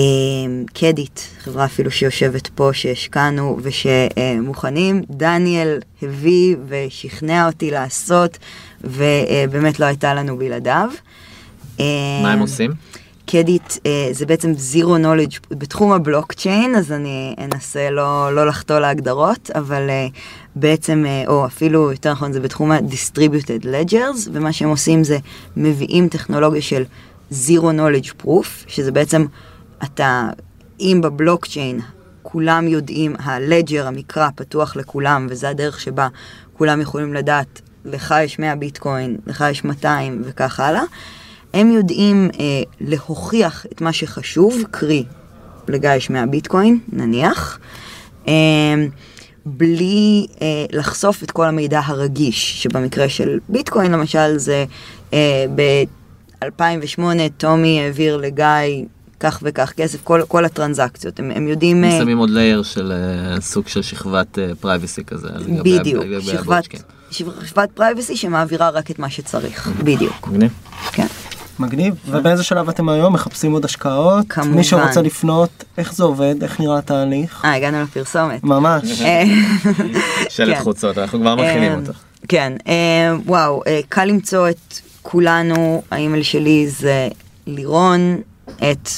קדיט, 0.75 1.21
חברה 1.39 1.65
אפילו 1.65 1.91
שיושבת 1.91 2.47
פה, 2.47 2.71
שהשקענו 2.73 3.59
ושמוכנים. 3.63 5.03
דניאל 5.11 5.79
הביא 6.03 6.57
ושכנע 6.69 7.47
אותי 7.47 7.71
לעשות, 7.71 8.39
ובאמת 8.85 9.81
לא 9.81 9.85
הייתה 9.85 10.15
לנו 10.15 10.39
בלעדיו. 10.39 10.91
מה 11.79 11.85
הם 12.33 12.39
עושים? 12.39 12.71
קדיט 13.27 13.73
אה, 13.87 14.09
זה 14.13 14.27
בעצם 14.27 14.55
זירו 14.55 14.99
נולדג' 14.99 15.37
בתחום 15.51 15.93
הבלוקצ'יין, 15.93 16.75
אז 16.75 16.93
אני 16.93 17.35
אנסה 17.39 17.91
לא, 17.91 18.35
לא 18.35 18.47
לחטוא 18.47 18.79
להגדרות, 18.79 19.51
אבל 19.55 19.91
אה, 19.91 20.07
בעצם, 20.57 21.05
אה, 21.07 21.25
או 21.27 21.47
אפילו 21.47 21.93
יותר 21.93 22.13
נכון, 22.13 22.33
זה 22.33 22.41
בתחום 22.41 22.73
ה-distributed 22.73 23.65
ledgers, 23.65 24.29
ומה 24.33 24.53
שהם 24.53 24.69
עושים 24.69 25.05
זה 25.05 25.19
מביאים 25.57 26.09
טכנולוגיה 26.09 26.63
של 26.63 26.85
זירו 27.31 27.73
נולדג' 27.73 28.11
פרוף, 28.17 28.65
שזה 28.69 28.93
בעצם, 28.93 29.27
אתה, 29.85 30.29
אם 30.81 31.01
בבלוקצ'יין 31.03 31.81
כולם 32.23 32.69
יודעים, 32.69 33.17
הלג'ר, 33.19 33.87
המקרא, 33.87 34.29
פתוח 34.35 34.77
לכולם, 34.77 35.27
וזה 35.31 35.49
הדרך 35.49 35.81
שבה 35.81 36.09
כולם 36.53 36.81
יכולים 36.81 37.15
לדעת, 37.15 37.61
לך 37.85 38.15
יש 38.25 38.39
100 38.39 38.57
ביטקוין, 38.57 39.17
לך 39.27 39.45
יש 39.51 39.65
200 39.65 40.23
וכך 40.25 40.61
הלאה. 40.61 40.83
הם 41.57 41.71
יודעים 41.71 42.31
אה, 42.41 42.45
להוכיח 42.81 43.67
את 43.73 43.81
מה 43.81 43.93
שחשוב, 43.93 44.63
קרי, 44.71 45.05
לגיא 45.69 45.91
יש 45.95 46.11
100 46.11 46.27
ביטקוין, 46.27 46.79
נניח, 46.93 47.59
אה, 48.29 48.33
בלי 49.47 50.27
אה, 50.43 50.47
לחשוף 50.73 51.23
את 51.23 51.31
כל 51.31 51.47
המידע 51.47 51.81
הרגיש, 51.85 52.63
שבמקרה 52.63 53.09
של 53.09 53.39
ביטקוין 53.49 53.93
למשל 53.93 54.37
זה 54.39 54.65
אה, 55.13 55.45
ב-2008 55.55 57.01
טומי 57.37 57.81
העביר 57.81 58.17
לגיא 58.17 58.85
כך 59.21 59.39
וכך 59.43 59.73
כסף, 59.77 59.99
כל, 60.05 60.23
כל 60.29 60.45
הטרנזקציות, 60.45 61.19
הם, 61.19 61.31
הם 61.35 61.49
יודעים... 61.49 61.85
הם 61.85 61.91
אה, 61.91 61.99
שמים 61.99 62.19
עוד 62.19 62.31
layer 62.31 62.63
של 62.63 62.93
אה, 62.93 63.41
סוג 63.41 63.69
של 63.69 63.83
שכבת 63.83 64.39
privacy 64.61 65.05
כזה. 65.05 65.29
על 65.35 65.45
גבי- 65.45 65.79
בדיוק, 65.79 66.03
על 66.05 66.11
גבי 66.15 66.23
שכבת. 66.27 66.65
שכבת 67.11 67.69
privacy 67.75 68.17
שמעבירה 68.17 68.71
רק 68.71 68.91
את 68.91 68.99
מה 68.99 69.11
שצריך, 69.11 69.69
בדיוק, 69.85 70.29
מגניב. 70.29 70.51
כן. 70.93 71.07
מגניב. 71.61 71.95
ובאיזה 72.09 72.45
שלב 72.45 72.69
אתם 72.69 72.89
היום? 72.89 73.13
מחפשים 73.13 73.53
עוד 73.53 73.65
השקעות? 73.65 74.27
כמובן. 74.29 74.57
מי 74.57 74.65
שרוצה 74.65 75.03
לפנות, 75.03 75.65
איך 75.79 75.95
זה 75.95 76.05
עובד? 76.05 76.43
איך 76.43 76.61
נראה 76.61 76.79
התהליך? 76.79 77.45
אה, 77.45 77.55
הגענו 77.55 77.83
לפרסומת. 77.83 78.45
ממש. 78.45 79.03
אה, 79.03 79.25
שלט 80.29 80.57
כן. 80.57 80.63
חוצות, 80.63 80.99
אנחנו 80.99 81.21
כבר 81.21 81.35
מכינים 81.35 81.73
אה, 81.73 81.77
אותו. 81.77 81.93
כן, 82.29 82.53
אה, 82.69 83.15
וואו, 83.27 83.63
אה, 83.67 83.81
קל 83.89 84.05
למצוא 84.05 84.49
את 84.49 84.79
כולנו, 85.03 85.83
האימייל 85.91 86.23
שלי 86.23 86.69
זה 86.69 87.09
לירון, 87.47 88.21
את 88.49 88.89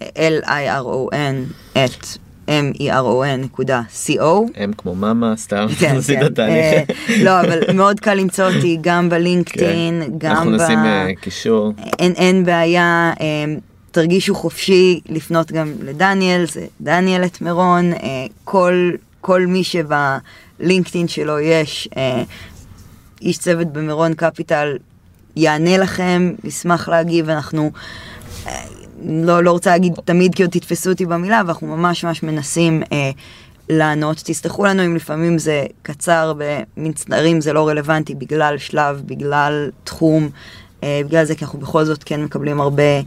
L-I-R-O-N, 0.00 1.52
את 1.72 2.06
M-E-R-O-N 2.48 3.36
נקודה 3.44 3.82
C-O. 4.06 4.50
הם 4.54 4.72
כמו 4.72 4.94
מאמה, 4.94 5.36
סתם, 5.36 5.66
כן, 5.78 5.96
עשית 5.98 6.18
כן. 6.18 6.34
תהליך. 6.34 6.90
אה, 6.90 6.94
לא, 7.24 7.40
אבל 7.40 7.74
מאוד 7.74 8.00
קל 8.00 8.14
למצוא 8.14 8.44
אותי 8.44 8.78
גם 8.80 9.08
בלינקדאין, 9.08 10.02
כן. 10.02 10.10
גם 10.18 10.30
אנחנו 10.30 10.50
ב... 10.50 10.54
נשים 10.54 10.78
אה, 10.78 11.08
קישור. 11.20 11.72
אין, 11.98 12.12
אין 12.12 12.44
בעיה, 12.44 13.12
אה, 13.20 13.44
תרגישו 13.90 14.34
חופשי 14.34 15.00
לפנות 15.08 15.52
גם 15.52 15.72
לדניאל, 15.82 16.44
זה 16.46 16.66
דניאל 16.80 17.24
את 17.24 17.40
מירון, 17.40 17.92
כל, 18.44 18.90
כל 19.20 19.46
מי 19.46 19.62
שבלינקדאין 19.64 21.08
שלו 21.08 21.38
יש 21.38 21.88
איש 23.22 23.38
צוות 23.38 23.72
במירון 23.72 24.14
קפיטל 24.14 24.76
יענה 25.36 25.78
לכם, 25.78 26.32
ישמח 26.44 26.88
להגיב, 26.88 27.28
אנחנו 27.28 27.70
לא, 29.04 29.44
לא 29.44 29.50
רוצה 29.50 29.70
להגיד 29.70 29.92
תמיד 30.04 30.34
כי 30.34 30.42
עוד 30.42 30.50
תתפסו 30.50 30.90
אותי 30.90 31.06
במילה, 31.06 31.40
אבל 31.40 31.48
אנחנו 31.48 31.66
ממש 31.66 32.04
ממש 32.04 32.22
מנסים 32.22 32.82
אה, 32.92 33.10
לענות. 33.68 34.22
תסלחו 34.24 34.64
לנו 34.64 34.84
אם 34.84 34.96
לפעמים 34.96 35.38
זה 35.38 35.64
קצר 35.82 36.32
במצטערים 36.76 37.40
זה 37.40 37.52
לא 37.52 37.68
רלוונטי 37.68 38.14
בגלל 38.14 38.58
שלב, 38.58 39.02
בגלל 39.06 39.70
תחום, 39.84 40.28
אה, 40.82 41.00
בגלל 41.06 41.24
זה 41.24 41.34
כי 41.34 41.44
אנחנו 41.44 41.58
בכל 41.58 41.84
זאת 41.84 42.04
כן 42.04 42.24
מקבלים 42.24 42.60
הרבה 42.60 43.00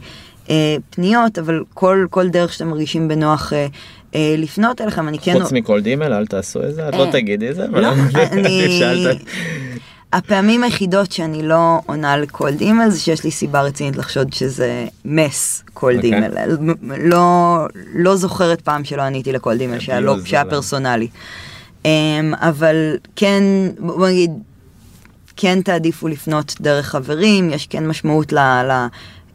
אה, 0.50 0.76
פניות, 0.90 1.38
אבל 1.38 1.62
כל, 1.74 2.06
כל 2.10 2.28
דרך 2.28 2.52
שאתם 2.52 2.68
מרגישים 2.68 3.08
בנוח 3.08 3.52
אה, 3.52 3.66
אה, 4.14 4.34
לפנות 4.38 4.80
אליכם, 4.80 5.08
אני 5.08 5.18
כן... 5.18 5.40
חוץ 5.40 5.52
מקולד 5.52 5.86
אימייל, 5.86 6.12
אל 6.12 6.26
תעשו 6.26 6.62
את 6.62 6.74
זה, 6.74 6.88
את 6.88 6.94
לא 6.94 7.04
אה. 7.04 7.12
תגידי 7.12 7.50
את 7.50 7.54
זה, 7.54 7.64
אבל 7.64 7.80
לא, 7.80 7.88
אני... 8.32 8.68
הפעמים 10.16 10.62
היחידות 10.62 11.12
שאני 11.12 11.42
לא 11.42 11.80
עונה 11.86 12.16
ל 12.16 12.25
cold 12.25 12.60
email 12.60 12.90
זה 12.90 13.00
שיש 13.00 13.24
לי 13.24 13.30
סיבה 13.30 13.62
רצינית 13.62 13.96
לחשוד 13.96 14.32
שזה 14.32 14.86
מס 15.04 15.62
cold 15.74 15.96
אוקיי. 15.96 16.14
אימייל. 16.14 16.32
לא, 16.98 17.58
לא 17.94 18.16
זוכרת 18.16 18.60
פעם 18.60 18.84
שלא 18.84 19.02
עניתי 19.02 19.32
ל 19.32 19.38
cold 19.38 19.60
email 19.60 19.80
שהיה, 19.80 20.00
לא, 20.00 20.16
פרסונלי. 20.50 21.08
אמ, 21.84 22.34
אבל 22.34 22.96
כן, 23.16 23.42
בוא 23.78 24.08
נגיד, 24.08 24.30
כן 25.36 25.62
תעדיפו 25.62 26.08
לפנות 26.08 26.54
דרך 26.60 26.86
חברים, 26.86 27.50
יש 27.50 27.66
כן 27.66 27.86
משמעות 27.86 28.32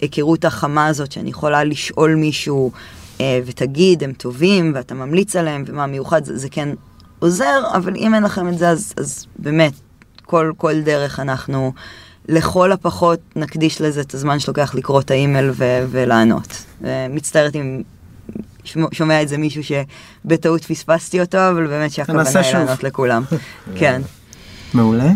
להיכרות 0.02 0.46
החמה 0.46 0.88
הזאת 0.88 1.12
שאני 1.12 1.30
יכולה 1.30 1.64
לשאול 1.64 2.16
מישהו 2.16 2.72
אה, 3.22 3.40
ותגיד, 3.46 4.04
הם 4.04 4.14
טובים 4.14 4.72
ואתה 4.76 4.94
ממליץ 4.94 5.36
עליהם 5.36 5.64
ומה 5.68 5.88
מיוחד, 5.88 6.26
זה, 6.26 6.38
זה 6.38 6.50
כן 6.50 6.70
עוזר, 7.20 7.62
אבל 7.74 7.96
אם 7.96 8.16
אין 8.16 8.24
לכם 8.24 8.48
את 8.48 8.58
זה 8.58 8.70
אז, 8.70 8.94
אז 8.98 9.26
באמת, 9.40 9.74
כל, 10.32 10.52
כל 10.58 10.82
דרך 10.82 11.20
אנחנו 11.20 11.74
לכל 12.30 12.72
הפחות 12.72 13.20
נקדיש 13.36 13.82
לזה 13.82 14.02
את 14.02 14.14
הזמן 14.14 14.40
שלוקח 14.40 14.76
לקרוא 14.76 15.02
את 15.02 15.12
האימייל 15.12 15.52
ו- 15.54 15.86
ולענות. 15.90 16.66
מצטערת 17.10 17.56
אם 17.56 17.82
שומע 18.92 19.22
את 19.22 19.28
זה 19.28 19.38
מישהו 19.38 19.62
שבטעות 19.64 20.66
פספסתי 20.66 21.22
אותו, 21.22 21.38
אבל 21.50 21.68
באמת 21.68 21.92
שהכוונה 21.92 22.30
היא. 22.30 22.54
לענות 22.54 22.84
לכולם. 22.84 23.24
כן, 23.80 24.02
מעולה. 24.74 25.10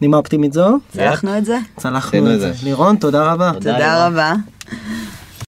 נימה 0.00 0.16
אופטימית 0.16 0.52
זו, 0.52 0.78
צלחנו 0.92 1.38
את 1.38 1.44
זה? 1.44 1.58
צלחנו 1.76 2.34
את 2.34 2.40
זה. 2.40 2.52
לירון, 2.62 2.96
תודה 2.96 3.32
רבה. 3.32 3.52
תודה. 3.52 4.06
רבה. 4.06 4.34